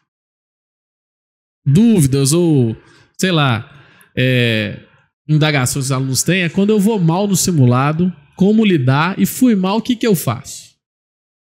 dúvidas 1.67 2.33
ou, 2.33 2.75
sei 3.21 3.31
lá, 3.31 3.71
é, 4.17 4.81
indagações 5.29 5.87
que 5.87 5.87
os 5.87 5.93
alunos 5.93 6.23
têm 6.23 6.43
é 6.43 6.49
quando 6.49 6.71
eu 6.71 6.81
vou 6.81 6.99
mal 6.99 7.27
no 7.27 7.37
simulado, 7.37 8.13
como 8.37 8.65
lidar 8.65 9.19
e 9.19 9.27
fui 9.27 9.55
mal, 9.55 9.79
o 9.79 9.83
que, 9.83 9.97
que 9.97 10.07
eu 10.07 10.15
faço? 10.15 10.73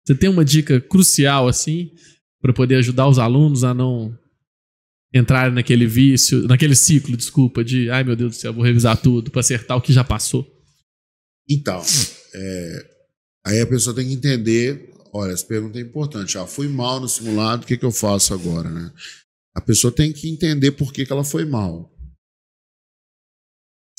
Você 0.05 0.15
tem 0.15 0.29
uma 0.29 0.45
dica 0.45 0.79
crucial 0.79 1.47
assim 1.47 1.91
para 2.41 2.53
poder 2.53 2.75
ajudar 2.75 3.07
os 3.07 3.19
alunos 3.19 3.63
a 3.63 3.73
não 3.73 4.17
entrarem 5.13 5.53
naquele 5.53 5.85
vício, 5.85 6.47
naquele 6.47 6.75
ciclo, 6.75 7.17
desculpa, 7.17 7.63
de 7.63 7.89
ai 7.89 8.03
meu 8.03 8.15
Deus 8.15 8.35
do 8.35 8.39
céu, 8.39 8.53
vou 8.53 8.63
revisar 8.63 8.97
tudo 8.97 9.31
para 9.31 9.41
acertar 9.41 9.77
o 9.77 9.81
que 9.81 9.91
já 9.91 10.03
passou. 10.03 10.47
Então, 11.49 11.81
é, 12.33 12.85
aí 13.45 13.61
a 13.61 13.67
pessoa 13.67 13.95
tem 13.95 14.07
que 14.07 14.13
entender. 14.13 14.93
Olha, 15.13 15.31
essa 15.31 15.45
pergunta 15.45 15.79
é 15.79 15.81
importante. 15.81 16.37
Ah, 16.37 16.45
fui 16.45 16.67
mal 16.67 16.99
no 16.99 17.07
simulado, 17.07 17.63
o 17.63 17.65
que, 17.65 17.77
que 17.77 17.85
eu 17.85 17.91
faço 17.91 18.33
agora, 18.33 18.69
né? 18.69 18.91
A 19.55 19.61
pessoa 19.61 19.91
tem 19.91 20.11
que 20.11 20.29
entender 20.29 20.71
por 20.73 20.93
que, 20.93 21.05
que 21.05 21.11
ela 21.11 21.23
foi 21.23 21.45
mal. 21.45 21.91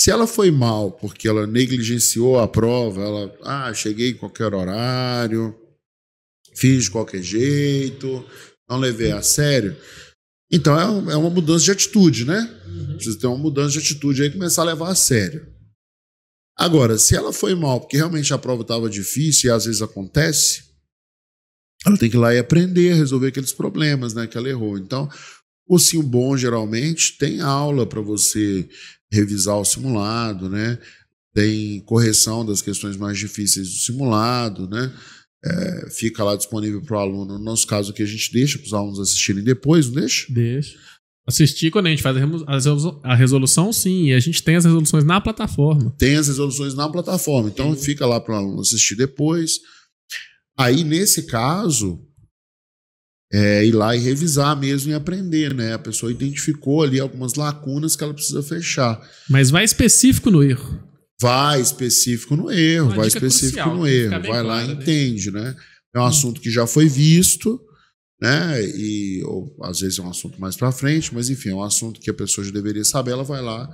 Se 0.00 0.10
ela 0.10 0.26
foi 0.26 0.50
mal 0.50 0.92
porque 0.92 1.26
ela 1.26 1.46
negligenciou 1.46 2.38
a 2.38 2.46
prova, 2.46 3.02
ela, 3.02 3.38
ah, 3.42 3.74
cheguei 3.74 4.10
em 4.10 4.16
qualquer 4.16 4.54
horário, 4.54 5.58
fiz 6.54 6.84
de 6.84 6.90
qualquer 6.90 7.22
jeito, 7.22 8.24
não 8.68 8.78
levei 8.78 9.10
a 9.10 9.22
sério. 9.22 9.76
Então 10.50 10.78
é 10.78 11.12
é 11.12 11.16
uma 11.16 11.30
mudança 11.30 11.64
de 11.64 11.70
atitude, 11.72 12.24
né? 12.24 12.42
Precisa 12.94 13.18
ter 13.18 13.26
uma 13.26 13.36
mudança 13.36 13.72
de 13.72 13.78
atitude 13.78 14.22
aí 14.22 14.28
e 14.28 14.32
começar 14.32 14.62
a 14.62 14.66
levar 14.66 14.90
a 14.90 14.94
sério. 14.94 15.46
Agora, 16.56 16.98
se 16.98 17.14
ela 17.14 17.32
foi 17.32 17.54
mal 17.54 17.80
porque 17.80 17.96
realmente 17.96 18.32
a 18.32 18.38
prova 18.38 18.62
estava 18.62 18.88
difícil 18.88 19.50
e 19.50 19.52
às 19.52 19.64
vezes 19.64 19.82
acontece, 19.82 20.64
ela 21.86 21.96
tem 21.96 22.10
que 22.10 22.16
ir 22.16 22.20
lá 22.20 22.34
e 22.34 22.38
aprender 22.38 22.92
a 22.92 22.96
resolver 22.96 23.28
aqueles 23.28 23.52
problemas 23.52 24.14
né, 24.14 24.26
que 24.26 24.36
ela 24.36 24.48
errou. 24.48 24.76
Então, 24.76 25.08
cursinho 25.68 26.02
bom, 26.02 26.36
geralmente, 26.36 27.18
tem 27.18 27.40
aula 27.40 27.86
para 27.86 28.00
você 28.00 28.66
revisar 29.12 29.56
o 29.58 29.64
simulado, 29.64 30.48
né? 30.48 30.78
Tem 31.34 31.80
correção 31.80 32.44
das 32.44 32.62
questões 32.62 32.96
mais 32.96 33.18
difíceis 33.18 33.68
do 33.68 33.74
simulado, 33.74 34.66
né? 34.68 34.92
É, 35.44 35.90
fica 35.90 36.24
lá 36.24 36.34
disponível 36.34 36.82
para 36.82 36.96
o 36.96 37.00
aluno. 37.00 37.38
No 37.38 37.44
nosso 37.44 37.66
caso 37.66 37.92
aqui, 37.92 38.02
a 38.02 38.06
gente 38.06 38.32
deixa 38.32 38.58
para 38.58 38.66
os 38.66 38.74
alunos 38.74 38.98
assistirem 38.98 39.44
depois, 39.44 39.86
não 39.86 39.94
deixa? 39.94 40.26
Deixa. 40.32 40.76
Assistir 41.26 41.70
quando 41.70 41.86
a 41.86 41.90
gente 41.90 42.02
faz 42.02 42.16
a 43.04 43.14
resolução, 43.14 43.70
sim, 43.70 44.06
e 44.06 44.14
a 44.14 44.20
gente 44.20 44.42
tem 44.42 44.56
as 44.56 44.64
resoluções 44.64 45.04
na 45.04 45.20
plataforma. 45.20 45.94
tem 45.98 46.16
as 46.16 46.26
resoluções 46.26 46.74
na 46.74 46.88
plataforma. 46.88 47.50
Então 47.50 47.76
fica 47.76 48.06
lá 48.06 48.18
para 48.18 48.32
o 48.34 48.36
aluno 48.38 48.62
assistir 48.62 48.96
depois. 48.96 49.60
Aí, 50.58 50.82
nesse 50.82 51.24
caso, 51.24 52.02
é 53.32 53.64
ir 53.64 53.72
lá 53.72 53.94
e 53.94 54.00
revisar 54.00 54.58
mesmo 54.58 54.90
e 54.90 54.94
aprender, 54.94 55.54
né? 55.54 55.74
A 55.74 55.78
pessoa 55.78 56.10
identificou 56.10 56.82
ali 56.82 56.98
algumas 56.98 57.34
lacunas 57.34 57.94
que 57.94 58.02
ela 58.02 58.14
precisa 58.14 58.42
fechar. 58.42 59.00
Mas 59.28 59.50
vai 59.50 59.64
específico 59.64 60.30
no 60.30 60.42
erro. 60.42 60.82
Vai 61.20 61.60
específico 61.60 62.36
no 62.36 62.50
erro, 62.50 62.86
Uma 62.86 62.96
vai 62.96 63.08
específico 63.08 63.62
crucial, 63.62 63.76
no 63.76 63.86
erro, 63.86 64.22
vai 64.22 64.42
lá 64.42 64.64
e 64.64 64.68
né? 64.68 64.74
entende, 64.74 65.30
né? 65.30 65.54
É 65.94 65.98
um 65.98 66.04
assunto 66.04 66.40
que 66.40 66.50
já 66.50 66.66
foi 66.66 66.88
visto, 66.88 67.60
né? 68.20 68.62
E 68.62 69.22
ou, 69.24 69.54
às 69.62 69.80
vezes 69.80 69.98
é 69.98 70.02
um 70.02 70.10
assunto 70.10 70.40
mais 70.40 70.56
para 70.56 70.70
frente, 70.70 71.12
mas 71.12 71.28
enfim, 71.28 71.50
é 71.50 71.54
um 71.54 71.62
assunto 71.62 72.00
que 72.00 72.08
a 72.08 72.14
pessoa 72.14 72.44
já 72.44 72.52
deveria 72.52 72.84
saber, 72.84 73.10
ela 73.10 73.24
vai 73.24 73.42
lá, 73.42 73.68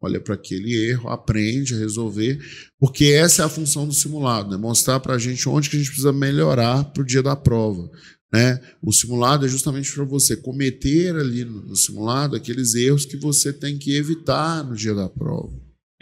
olha 0.00 0.20
para 0.20 0.34
aquele 0.34 0.72
erro, 0.88 1.08
aprende 1.08 1.74
a 1.74 1.78
resolver, 1.78 2.38
porque 2.78 3.06
essa 3.06 3.42
é 3.42 3.44
a 3.44 3.48
função 3.48 3.88
do 3.88 3.92
simulado, 3.92 4.50
né? 4.50 4.56
Mostrar 4.56 5.00
para 5.00 5.14
a 5.14 5.18
gente 5.18 5.48
onde 5.48 5.68
que 5.68 5.76
a 5.76 5.78
gente 5.78 5.88
precisa 5.88 6.12
melhorar 6.12 6.84
para 6.84 7.02
o 7.02 7.06
dia 7.06 7.22
da 7.22 7.34
prova. 7.34 7.90
Né? 8.34 8.60
O 8.82 8.92
simulado 8.92 9.46
é 9.46 9.48
justamente 9.48 9.92
para 9.94 10.02
você 10.02 10.36
cometer 10.36 11.14
ali 11.14 11.44
no, 11.44 11.62
no 11.62 11.76
simulado 11.76 12.34
aqueles 12.34 12.74
erros 12.74 13.04
que 13.04 13.16
você 13.16 13.52
tem 13.52 13.78
que 13.78 13.94
evitar 13.94 14.64
no 14.64 14.74
dia 14.74 14.92
da 14.92 15.08
prova. 15.08 15.52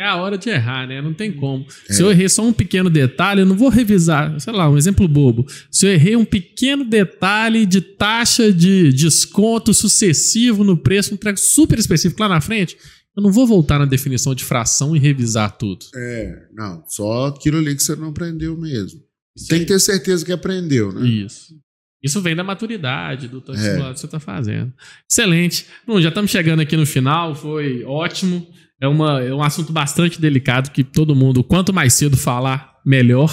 É 0.00 0.06
a 0.06 0.16
hora 0.16 0.38
de 0.38 0.48
errar, 0.48 0.88
né? 0.88 1.02
Não 1.02 1.12
tem 1.12 1.30
como. 1.30 1.66
Se 1.90 2.02
eu 2.02 2.10
errei 2.10 2.30
só 2.30 2.42
um 2.42 2.52
pequeno 2.52 2.88
detalhe, 2.88 3.42
eu 3.42 3.46
não 3.46 3.54
vou 3.54 3.68
revisar. 3.68 4.40
Sei 4.40 4.50
lá, 4.50 4.66
um 4.70 4.78
exemplo 4.78 5.06
bobo. 5.06 5.44
Se 5.70 5.84
eu 5.84 5.92
errei 5.92 6.16
um 6.16 6.24
pequeno 6.24 6.86
detalhe 6.86 7.66
de 7.66 7.82
taxa 7.82 8.50
de 8.50 8.94
desconto 8.94 9.74
sucessivo 9.74 10.64
no 10.64 10.74
preço, 10.74 11.12
um 11.12 11.18
treco 11.18 11.38
super 11.38 11.78
específico 11.78 12.22
lá 12.22 12.30
na 12.30 12.40
frente, 12.40 12.78
Eu 13.14 13.22
não 13.22 13.30
vou 13.30 13.46
voltar 13.46 13.78
na 13.78 13.84
definição 13.84 14.34
de 14.34 14.42
fração 14.42 14.96
e 14.96 14.98
revisar 14.98 15.58
tudo. 15.58 15.84
É, 15.94 16.46
não, 16.54 16.82
só 16.88 17.26
aquilo 17.26 17.58
ali 17.58 17.76
que 17.76 17.82
você 17.82 17.94
não 17.94 18.08
aprendeu 18.08 18.56
mesmo. 18.56 19.02
Isso 19.36 19.48
Tem 19.48 19.60
que 19.60 19.66
ter 19.66 19.78
certeza 19.78 20.24
que 20.24 20.32
aprendeu, 20.32 20.90
né? 20.90 21.06
Isso. 21.06 21.54
Isso 22.02 22.20
vem 22.20 22.34
da 22.34 22.42
maturidade, 22.42 23.28
do 23.28 23.40
tanto 23.40 23.60
É. 23.60 23.76
que 23.92 23.98
você 23.98 24.06
está 24.06 24.18
fazendo. 24.18 24.72
Excelente. 25.10 25.66
Bom, 25.86 26.00
já 26.00 26.08
estamos 26.08 26.30
chegando 26.30 26.60
aqui 26.60 26.76
no 26.76 26.84
final, 26.86 27.34
foi 27.34 27.84
ótimo. 27.84 28.46
É, 28.80 28.88
uma, 28.88 29.20
é 29.22 29.32
um 29.32 29.42
assunto 29.42 29.72
bastante 29.72 30.20
delicado 30.20 30.70
que 30.72 30.82
todo 30.82 31.14
mundo, 31.14 31.44
quanto 31.44 31.72
mais 31.72 31.94
cedo 31.94 32.16
falar, 32.16 32.72
melhor. 32.84 33.30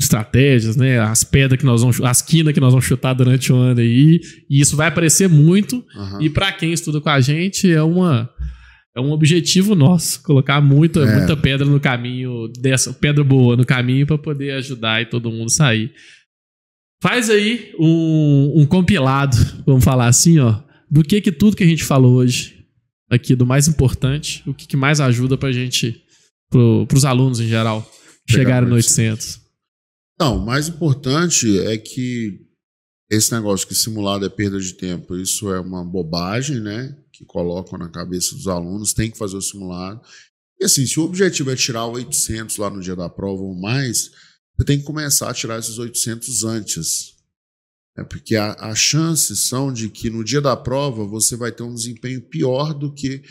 Estratégias, 0.00 0.76
né? 0.76 1.00
As 1.00 1.24
pedras 1.24 1.58
que 1.58 1.66
nós 1.66 1.80
vamos, 1.80 2.00
as 2.00 2.22
quinas 2.22 2.54
que 2.54 2.60
nós 2.60 2.72
vamos 2.72 2.84
chutar 2.84 3.14
durante 3.14 3.52
o 3.52 3.56
ano 3.56 3.80
aí. 3.80 4.20
E 4.48 4.60
isso 4.60 4.76
vai 4.76 4.86
aparecer 4.86 5.28
muito. 5.28 5.84
Aham. 5.96 6.22
E 6.22 6.30
para 6.30 6.52
quem 6.52 6.72
estuda 6.72 7.00
com 7.00 7.08
a 7.08 7.20
gente, 7.20 7.68
é 7.72 7.82
uma. 7.82 8.30
É 8.96 9.00
um 9.00 9.10
objetivo 9.10 9.74
nosso, 9.74 10.22
colocar 10.22 10.60
muita, 10.60 11.00
É. 11.00 11.16
muita 11.18 11.36
pedra 11.36 11.66
no 11.66 11.80
caminho, 11.80 12.46
dessa 12.60 12.92
pedra 12.92 13.22
boa 13.24 13.56
no 13.56 13.64
caminho 13.64 14.06
para 14.06 14.18
poder 14.18 14.52
ajudar 14.52 15.02
e 15.02 15.06
todo 15.06 15.30
mundo 15.32 15.50
sair. 15.50 15.92
Faz 17.00 17.30
aí 17.30 17.74
um, 17.78 18.62
um 18.62 18.66
compilado, 18.66 19.36
vamos 19.64 19.84
falar 19.84 20.08
assim, 20.08 20.38
ó, 20.40 20.60
do 20.90 21.02
que 21.02 21.20
que 21.20 21.30
tudo 21.30 21.56
que 21.56 21.62
a 21.62 21.66
gente 21.66 21.84
falou 21.84 22.14
hoje, 22.14 22.66
aqui 23.08 23.36
do 23.36 23.46
mais 23.46 23.68
importante, 23.68 24.42
o 24.46 24.52
que, 24.52 24.66
que 24.66 24.76
mais 24.76 25.00
ajuda 25.00 25.38
pra 25.38 25.52
gente, 25.52 26.02
pro, 26.50 26.86
pros 26.86 27.04
alunos 27.04 27.40
em 27.40 27.46
geral, 27.46 27.88
Chegar 28.28 28.44
chegarem 28.44 28.64
no 28.64 28.70
no 28.70 28.76
800. 28.76 29.40
Não, 30.18 30.38
o 30.38 30.44
mais 30.44 30.68
importante 30.68 31.58
é 31.60 31.78
que 31.78 32.40
esse 33.10 33.32
negócio 33.32 33.66
que 33.66 33.74
simulado 33.74 34.26
é 34.26 34.28
perda 34.28 34.58
de 34.60 34.74
tempo, 34.74 35.16
isso 35.16 35.52
é 35.52 35.60
uma 35.60 35.84
bobagem, 35.84 36.60
né? 36.60 36.94
Que 37.12 37.24
colocam 37.24 37.78
na 37.78 37.88
cabeça 37.88 38.34
dos 38.34 38.48
alunos, 38.48 38.92
tem 38.92 39.10
que 39.10 39.16
fazer 39.16 39.36
o 39.36 39.40
simulado. 39.40 40.00
E 40.60 40.64
assim, 40.64 40.84
se 40.84 40.98
o 40.98 41.04
objetivo 41.04 41.50
é 41.50 41.56
tirar 41.56 41.86
800 41.86 42.56
lá 42.56 42.68
no 42.68 42.80
dia 42.80 42.96
da 42.96 43.08
prova 43.08 43.42
ou 43.42 43.54
mais, 43.54 44.10
você 44.58 44.64
tem 44.64 44.78
que 44.78 44.84
começar 44.84 45.30
a 45.30 45.34
tirar 45.34 45.58
esses 45.60 45.78
800 45.78 46.42
antes. 46.42 47.14
É 47.96 48.02
porque 48.02 48.34
as 48.36 48.78
chances 48.78 49.48
são 49.48 49.72
de 49.72 49.88
que 49.88 50.10
no 50.10 50.24
dia 50.24 50.40
da 50.40 50.56
prova 50.56 51.04
você 51.04 51.36
vai 51.36 51.52
ter 51.52 51.62
um 51.62 51.74
desempenho 51.74 52.20
pior 52.22 52.74
do 52.74 52.92
que 52.92 53.22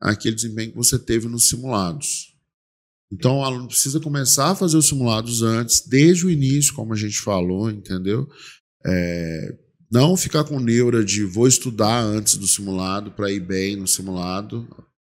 aquele 0.00 0.34
desempenho 0.34 0.70
que 0.70 0.76
você 0.76 0.98
teve 0.98 1.26
nos 1.26 1.48
simulados. 1.48 2.34
Então 3.10 3.38
o 3.38 3.44
aluno 3.44 3.66
precisa 3.66 3.98
começar 3.98 4.50
a 4.50 4.54
fazer 4.54 4.76
os 4.76 4.86
simulados 4.86 5.42
antes, 5.42 5.80
desde 5.86 6.26
o 6.26 6.30
início, 6.30 6.74
como 6.74 6.92
a 6.92 6.96
gente 6.96 7.18
falou, 7.18 7.70
entendeu? 7.70 8.28
É, 8.84 9.56
não 9.90 10.16
ficar 10.16 10.44
com 10.44 10.60
neura 10.60 11.02
de 11.02 11.24
vou 11.24 11.48
estudar 11.48 12.02
antes 12.02 12.36
do 12.36 12.46
simulado 12.46 13.10
para 13.12 13.30
ir 13.30 13.40
bem 13.40 13.76
no 13.76 13.86
simulado, 13.86 14.68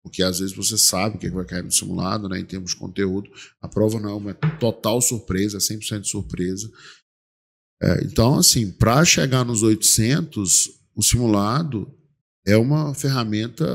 porque 0.10 0.24
às 0.24 0.39
vezes 0.39 0.55
você 0.55 0.78
sabe 0.78 1.16
o 1.16 1.20
que 1.20 1.30
vai 1.30 1.45
cair 1.45 1.64
no 1.64 1.72
simulado, 1.72 2.28
né, 2.28 2.39
em 2.39 2.45
termos 2.45 2.72
de 2.72 2.78
conteúdo. 2.78 3.30
A 3.62 3.68
prova 3.68 3.99
não 3.99 4.10
é 4.10 4.14
uma 4.14 4.34
total 4.34 4.99
surpresa, 5.01 5.57
é 5.57 5.60
100% 5.60 6.03
surpresa. 6.03 6.70
É, 7.82 8.03
então, 8.03 8.38
assim, 8.38 8.72
para 8.72 9.05
chegar 9.05 9.45
nos 9.45 9.62
800, 9.62 10.70
o 10.95 11.03
simulado 11.03 11.95
é 12.45 12.57
uma 12.57 12.93
ferramenta 12.95 13.66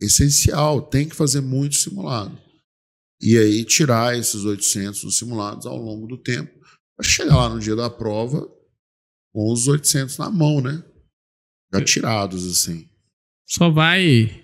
essencial, 0.00 0.82
tem 0.82 1.08
que 1.08 1.16
fazer 1.16 1.40
muito 1.40 1.76
simulado. 1.76 2.38
E 3.20 3.38
aí 3.38 3.64
tirar 3.64 4.16
esses 4.16 4.44
800 4.44 5.02
dos 5.02 5.18
simulados 5.18 5.64
ao 5.64 5.78
longo 5.78 6.06
do 6.06 6.18
tempo, 6.18 6.52
para 6.94 7.08
chegar 7.08 7.36
lá 7.36 7.48
no 7.48 7.58
dia 7.58 7.74
da 7.74 7.88
prova 7.88 8.46
com 9.32 9.50
os 9.50 9.66
800 9.66 10.18
na 10.18 10.30
mão, 10.30 10.60
né? 10.60 10.84
Já 11.72 11.82
tirados, 11.82 12.46
assim. 12.46 12.88
Só 13.46 13.70
vai 13.70 14.43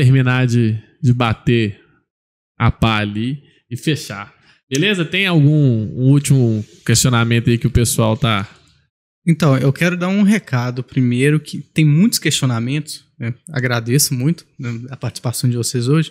terminar 0.00 0.46
de, 0.46 0.78
de 1.02 1.12
bater 1.12 1.78
a 2.58 2.70
pá 2.70 3.00
ali 3.00 3.42
e 3.70 3.76
fechar. 3.76 4.34
Beleza? 4.70 5.04
Tem 5.04 5.26
algum 5.26 5.50
um 5.50 6.10
último 6.10 6.64
questionamento 6.86 7.50
aí 7.50 7.58
que 7.58 7.66
o 7.66 7.70
pessoal 7.70 8.16
tá. 8.16 8.48
Então, 9.26 9.58
eu 9.58 9.70
quero 9.70 9.98
dar 9.98 10.08
um 10.08 10.22
recado 10.22 10.82
primeiro, 10.82 11.38
que 11.38 11.60
tem 11.60 11.84
muitos 11.84 12.18
questionamentos, 12.18 13.04
né? 13.18 13.34
agradeço 13.50 14.14
muito 14.14 14.46
né, 14.58 14.80
a 14.88 14.96
participação 14.96 15.50
de 15.50 15.56
vocês 15.56 15.86
hoje, 15.86 16.10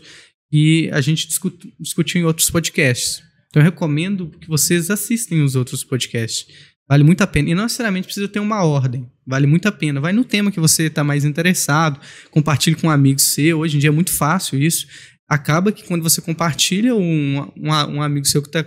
e 0.52 0.88
a 0.92 1.02
gente 1.02 1.28
discu- 1.28 1.58
discutiu 1.80 2.22
em 2.22 2.26
outros 2.26 2.52
podcasts. 2.52 3.24
Então, 3.50 3.60
eu 3.60 3.66
recomendo 3.66 4.30
que 4.40 4.48
vocês 4.48 4.92
assistem 4.92 5.42
os 5.42 5.56
outros 5.56 5.84
podcasts. 5.84 6.46
Vale 6.90 7.04
muito 7.04 7.22
a 7.22 7.28
pena. 7.28 7.52
E 7.52 7.54
não 7.54 7.64
necessariamente 7.64 8.06
precisa 8.06 8.28
ter 8.28 8.40
uma 8.40 8.64
ordem. 8.64 9.08
Vale 9.26 9.46
muito 9.46 9.68
a 9.68 9.72
pena. 9.72 10.02
Vai 10.02 10.12
no 10.12 10.24
tema 10.24 10.52
que 10.52 10.60
você 10.60 10.88
está 10.88 11.04
mais 11.04 11.24
interessado. 11.24 12.00
Compartilhe 12.32 12.76
com 12.76 12.88
um 12.88 12.90
amigo 12.90 13.20
seu. 13.22 13.60
Hoje 13.60 13.78
em 13.78 13.80
dia 13.80 13.90
é 13.90 13.92
muito 13.92 14.12
fácil 14.12 14.60
isso. 14.60 14.88
Acaba 15.28 15.72
que 15.72 15.84
quando 15.84 16.02
você 16.02 16.20
compartilha 16.20 16.96
um, 16.96 17.42
um, 17.56 17.70
um 17.70 18.02
amigo 18.02 18.26
seu 18.26 18.42
que 18.42 18.48
está 18.48 18.66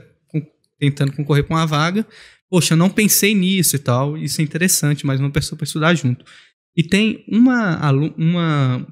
tentando 0.78 1.12
concorrer 1.12 1.44
com 1.44 1.54
uma 1.54 1.66
vaga, 1.66 2.06
poxa, 2.48 2.74
eu 2.74 2.78
não 2.78 2.88
pensei 2.88 3.34
nisso 3.34 3.74
e 3.74 3.78
tal. 3.80 4.16
Isso 4.16 4.40
é 4.40 4.44
interessante, 4.44 5.04
mas 5.04 5.18
uma 5.18 5.30
pessoa 5.30 5.56
para 5.56 5.64
estudar 5.64 5.92
junto. 5.94 6.24
E 6.76 6.84
tem 6.84 7.24
uma, 7.26 7.90
uma 8.16 8.86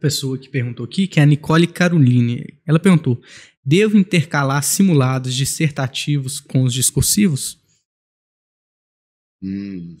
pessoa 0.00 0.38
que 0.38 0.48
perguntou 0.48 0.84
aqui, 0.86 1.06
que 1.06 1.20
é 1.20 1.22
a 1.22 1.26
Nicole 1.26 1.66
Caroline. 1.66 2.58
Ela 2.66 2.78
perguntou: 2.78 3.20
devo 3.62 3.98
intercalar 3.98 4.62
simulados 4.62 5.34
dissertativos 5.34 6.40
com 6.40 6.62
os 6.62 6.72
discursivos? 6.72 7.65
Hum. 9.42 9.96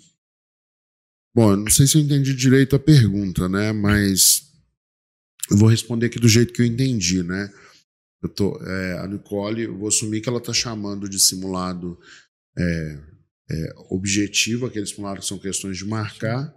Bom, 1.34 1.50
eu 1.50 1.56
não 1.58 1.70
sei 1.70 1.86
se 1.86 1.98
eu 1.98 2.02
entendi 2.02 2.34
direito 2.34 2.74
a 2.74 2.78
pergunta, 2.78 3.48
né? 3.48 3.72
Mas 3.72 4.50
eu 5.50 5.56
vou 5.56 5.68
responder 5.68 6.06
aqui 6.06 6.18
do 6.18 6.28
jeito 6.28 6.52
que 6.52 6.62
eu 6.62 6.66
entendi, 6.66 7.22
né? 7.22 7.52
Eu 8.22 8.28
tô, 8.28 8.56
é, 8.62 8.98
a 8.98 9.06
Nicole, 9.06 9.62
eu 9.62 9.76
vou 9.76 9.88
assumir 9.88 10.20
que 10.20 10.28
ela 10.28 10.38
está 10.38 10.52
chamando 10.52 11.08
de 11.08 11.20
simulado 11.20 11.98
é, 12.58 12.98
é, 13.50 13.74
objetivo, 13.90 14.66
aqueles 14.66 14.90
simulados 14.90 15.24
que 15.24 15.28
são 15.28 15.38
questões 15.38 15.76
de 15.76 15.84
marcar, 15.84 16.54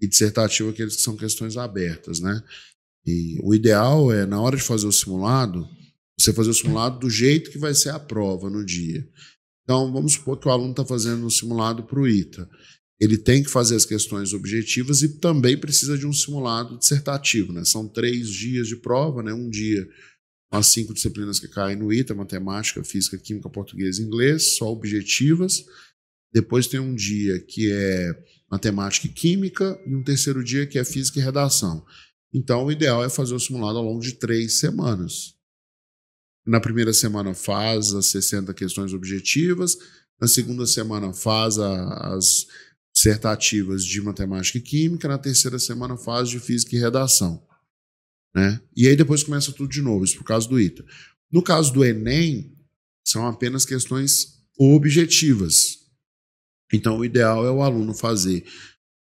e 0.00 0.08
dissertativo, 0.08 0.70
aqueles 0.70 0.96
que 0.96 1.02
são 1.02 1.16
questões 1.16 1.56
abertas, 1.56 2.20
né? 2.20 2.42
E 3.04 3.38
o 3.42 3.54
ideal 3.54 4.12
é, 4.12 4.24
na 4.24 4.40
hora 4.40 4.56
de 4.56 4.62
fazer 4.62 4.86
o 4.86 4.92
simulado, 4.92 5.68
você 6.18 6.32
fazer 6.32 6.50
o 6.50 6.54
simulado 6.54 6.98
do 6.98 7.10
jeito 7.10 7.50
que 7.50 7.58
vai 7.58 7.74
ser 7.74 7.90
a 7.90 7.98
prova 7.98 8.48
no 8.48 8.64
dia. 8.64 9.06
Então, 9.70 9.92
vamos 9.92 10.14
supor 10.14 10.36
que 10.36 10.48
o 10.48 10.50
aluno 10.50 10.72
está 10.72 10.84
fazendo 10.84 11.24
um 11.24 11.30
simulado 11.30 11.84
para 11.84 12.00
o 12.00 12.08
ITA. 12.08 12.50
Ele 13.00 13.16
tem 13.16 13.40
que 13.40 13.48
fazer 13.48 13.76
as 13.76 13.84
questões 13.84 14.32
objetivas 14.32 15.00
e 15.00 15.20
também 15.20 15.56
precisa 15.56 15.96
de 15.96 16.04
um 16.04 16.12
simulado 16.12 16.76
dissertativo. 16.76 17.52
Né? 17.52 17.64
São 17.64 17.86
três 17.86 18.28
dias 18.28 18.66
de 18.66 18.74
prova, 18.74 19.22
né? 19.22 19.32
um 19.32 19.48
dia 19.48 19.88
as 20.50 20.66
cinco 20.66 20.92
disciplinas 20.92 21.38
que 21.38 21.46
caem 21.46 21.76
no 21.76 21.92
ITA, 21.92 22.16
matemática, 22.16 22.82
física, 22.82 23.16
química, 23.16 23.48
português 23.48 24.00
e 24.00 24.02
inglês, 24.02 24.56
só 24.56 24.66
objetivas. 24.72 25.64
Depois 26.34 26.66
tem 26.66 26.80
um 26.80 26.92
dia 26.92 27.38
que 27.38 27.70
é 27.70 28.10
matemática 28.50 29.06
e 29.06 29.10
química 29.10 29.80
e 29.86 29.94
um 29.94 30.02
terceiro 30.02 30.42
dia 30.42 30.66
que 30.66 30.80
é 30.80 30.84
física 30.84 31.20
e 31.20 31.22
redação. 31.22 31.86
Então, 32.34 32.64
o 32.64 32.72
ideal 32.72 33.04
é 33.04 33.08
fazer 33.08 33.36
o 33.36 33.38
simulado 33.38 33.78
ao 33.78 33.84
longo 33.84 34.00
de 34.00 34.14
três 34.14 34.58
semanas. 34.58 35.38
Na 36.50 36.58
primeira 36.58 36.92
semana 36.92 37.32
faz 37.32 37.94
as 37.94 38.06
60 38.06 38.52
questões 38.54 38.92
objetivas, 38.92 39.78
na 40.20 40.26
segunda 40.26 40.66
semana 40.66 41.12
faz 41.12 41.56
as 41.60 42.48
dissertativas 42.92 43.84
de 43.84 44.02
matemática 44.02 44.58
e 44.58 44.60
química, 44.60 45.06
na 45.06 45.16
terceira 45.16 45.60
semana 45.60 45.96
faz 45.96 46.28
de 46.28 46.40
física 46.40 46.74
e 46.74 46.80
redação. 46.80 47.40
Né? 48.34 48.60
E 48.76 48.88
aí 48.88 48.96
depois 48.96 49.22
começa 49.22 49.52
tudo 49.52 49.70
de 49.70 49.80
novo, 49.80 50.04
isso 50.04 50.18
por 50.18 50.24
causa 50.24 50.48
do 50.48 50.58
ITA. 50.58 50.84
No 51.30 51.40
caso 51.40 51.72
do 51.72 51.84
Enem, 51.84 52.52
são 53.06 53.28
apenas 53.28 53.64
questões 53.64 54.42
objetivas. 54.58 55.78
Então, 56.72 56.98
o 56.98 57.04
ideal 57.04 57.46
é 57.46 57.50
o 57.52 57.62
aluno 57.62 57.94
fazer 57.94 58.44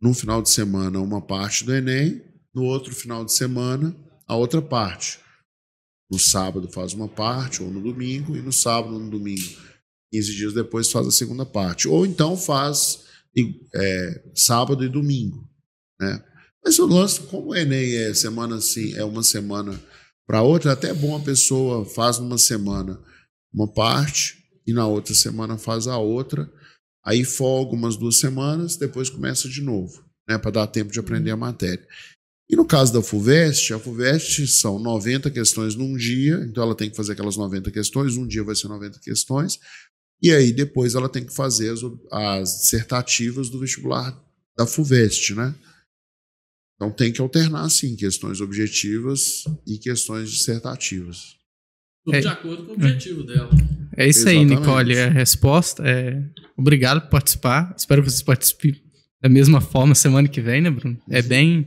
no 0.02 0.16
final 0.16 0.42
de 0.42 0.50
semana 0.50 1.00
uma 1.00 1.22
parte 1.22 1.64
do 1.64 1.76
Enem, 1.76 2.24
no 2.52 2.64
outro 2.64 2.96
final 2.96 3.24
de 3.24 3.34
semana 3.34 3.96
a 4.28 4.36
outra 4.36 4.64
parte. 4.64 5.24
No 6.10 6.20
sábado 6.20 6.70
faz 6.72 6.94
uma 6.94 7.08
parte, 7.08 7.64
ou 7.64 7.72
no 7.72 7.82
domingo, 7.82 8.36
e 8.36 8.42
no 8.42 8.52
sábado 8.52 8.94
ou 8.94 9.00
no 9.00 9.10
domingo, 9.10 9.44
15 10.14 10.36
dias 10.36 10.54
depois, 10.54 10.92
faz 10.92 11.08
a 11.08 11.12
segunda 11.12 11.46
parte. 11.46 11.88
Ou 11.88 12.06
então 12.06 12.38
faz 12.38 13.06
é, 13.74 14.24
sábado 14.36 14.84
e 14.84 14.90
domingo. 14.90 15.50
Né? 16.00 16.24
Mas 16.64 16.80
o 16.80 16.86
lance, 16.86 17.22
como 17.22 17.50
o 17.50 17.56
Enem 17.56 17.96
é 17.96 18.14
semana 18.14 18.56
assim, 18.56 18.94
é 18.94 19.04
uma 19.04 19.24
semana 19.24 19.80
para 20.28 20.42
outra, 20.42 20.72
é 20.72 20.74
até 20.74 20.94
bom 20.94 21.16
a 21.16 21.20
pessoa 21.20 21.86
faz 21.86 22.18
numa 22.18 22.38
semana 22.38 23.00
uma 23.54 23.72
parte 23.72 24.44
e 24.66 24.74
na 24.74 24.88
outra 24.88 25.14
semana 25.14 25.58
faz 25.58 25.88
a 25.88 25.98
outra, 25.98 26.52
aí 27.06 27.24
folga 27.24 27.76
umas 27.76 27.96
duas 27.96 28.18
semanas, 28.18 28.76
depois 28.76 29.10
começa 29.10 29.48
de 29.48 29.62
novo, 29.62 30.04
né, 30.28 30.38
para 30.38 30.52
dar 30.52 30.68
tempo 30.68 30.92
de 30.92 31.00
aprender 31.00 31.30
a 31.30 31.38
matéria. 31.38 31.88
E 32.50 32.56
no 32.56 32.66
caso 32.66 32.94
da 32.94 33.02
FUVEST, 33.02 33.74
a 33.74 33.80
FUVEST 33.80 34.48
são 34.48 34.78
90 34.78 35.32
questões 35.32 35.76
num 35.76 35.98
dia, 35.98 36.46
então 36.48 36.64
ela 36.64 36.76
tem 36.76 36.90
que 36.90 36.96
fazer 36.96 37.14
aquelas 37.14 37.36
90 37.38 37.72
questões, 37.72 38.18
um 38.18 38.28
dia 38.28 38.44
vai 38.44 38.56
ser 38.56 38.68
90 38.68 39.00
questões, 39.00 39.60
e 40.22 40.32
aí 40.32 40.52
depois 40.54 40.94
ela 40.94 41.10
tem 41.10 41.26
que 41.26 41.34
fazer 41.34 41.70
as, 41.72 41.80
as 42.12 42.62
dissertativas 42.62 43.50
do 43.50 43.60
vestibular 43.60 44.16
da 44.56 44.68
FUVEST, 44.68 45.34
né? 45.34 45.56
Então 46.76 46.92
tem 46.92 47.12
que 47.12 47.22
alternar, 47.22 47.68
sim, 47.70 47.96
questões 47.96 48.42
objetivas 48.42 49.46
e 49.66 49.78
questões 49.78 50.30
dissertativas. 50.30 51.36
Tudo 52.06 52.16
É. 52.18 52.22
de 52.22 52.28
acordo 52.28 52.66
com 52.66 52.72
o 52.72 52.76
objetivo 52.76 53.24
dela. 53.24 53.50
É 53.98 54.08
isso 54.08 54.28
aí, 54.28 54.38
Exatamente. 54.38 54.60
Nicole. 54.60 55.00
A 55.00 55.10
resposta 55.10 55.84
é 55.88 56.22
obrigado 56.56 57.02
por 57.02 57.10
participar. 57.10 57.74
Espero 57.78 58.04
que 58.04 58.10
vocês 58.10 58.22
participem 58.22 58.76
da 59.22 59.30
mesma 59.30 59.60
forma 59.62 59.96
semana 59.96 60.28
que 60.28 60.42
vem, 60.42 60.62
né, 60.62 60.70
Bruno? 60.70 61.02
É 61.10 61.22
bem 61.22 61.66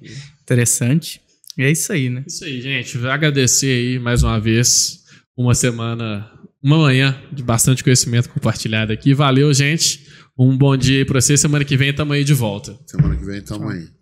interessante. 0.49 1.21
E 1.57 1.63
é 1.63 1.71
isso 1.71 1.93
aí, 1.93 2.09
né? 2.09 2.25
Isso 2.27 2.45
aí, 2.45 2.61
gente. 2.63 2.97
Vou 2.97 3.11
agradecer 3.11 3.67
aí 3.67 3.99
mais 3.99 4.23
uma 4.23 4.41
vez. 4.41 5.01
Uma 5.37 5.55
semana, 5.55 6.31
uma 6.63 6.79
manhã 6.79 7.21
de 7.33 7.43
bastante 7.43 7.85
conhecimento 7.85 8.31
compartilhado 8.31 8.93
aqui. 8.93 9.13
Valeu, 9.13 9.53
gente. 9.53 10.07
Um 10.39 10.57
bom 10.57 10.77
dia 10.77 10.99
aí 10.99 11.05
pra 11.05 11.21
vocês. 11.21 11.41
Semana 11.41 11.65
que 11.65 11.77
vem 11.77 11.93
tamo 11.93 12.13
aí 12.13 12.25
de 12.25 12.35
volta. 12.35 12.79
Semana 12.87 13.17
que 13.17 13.25
vem 13.25 13.43
tamo 13.43 13.69
aí. 13.69 13.98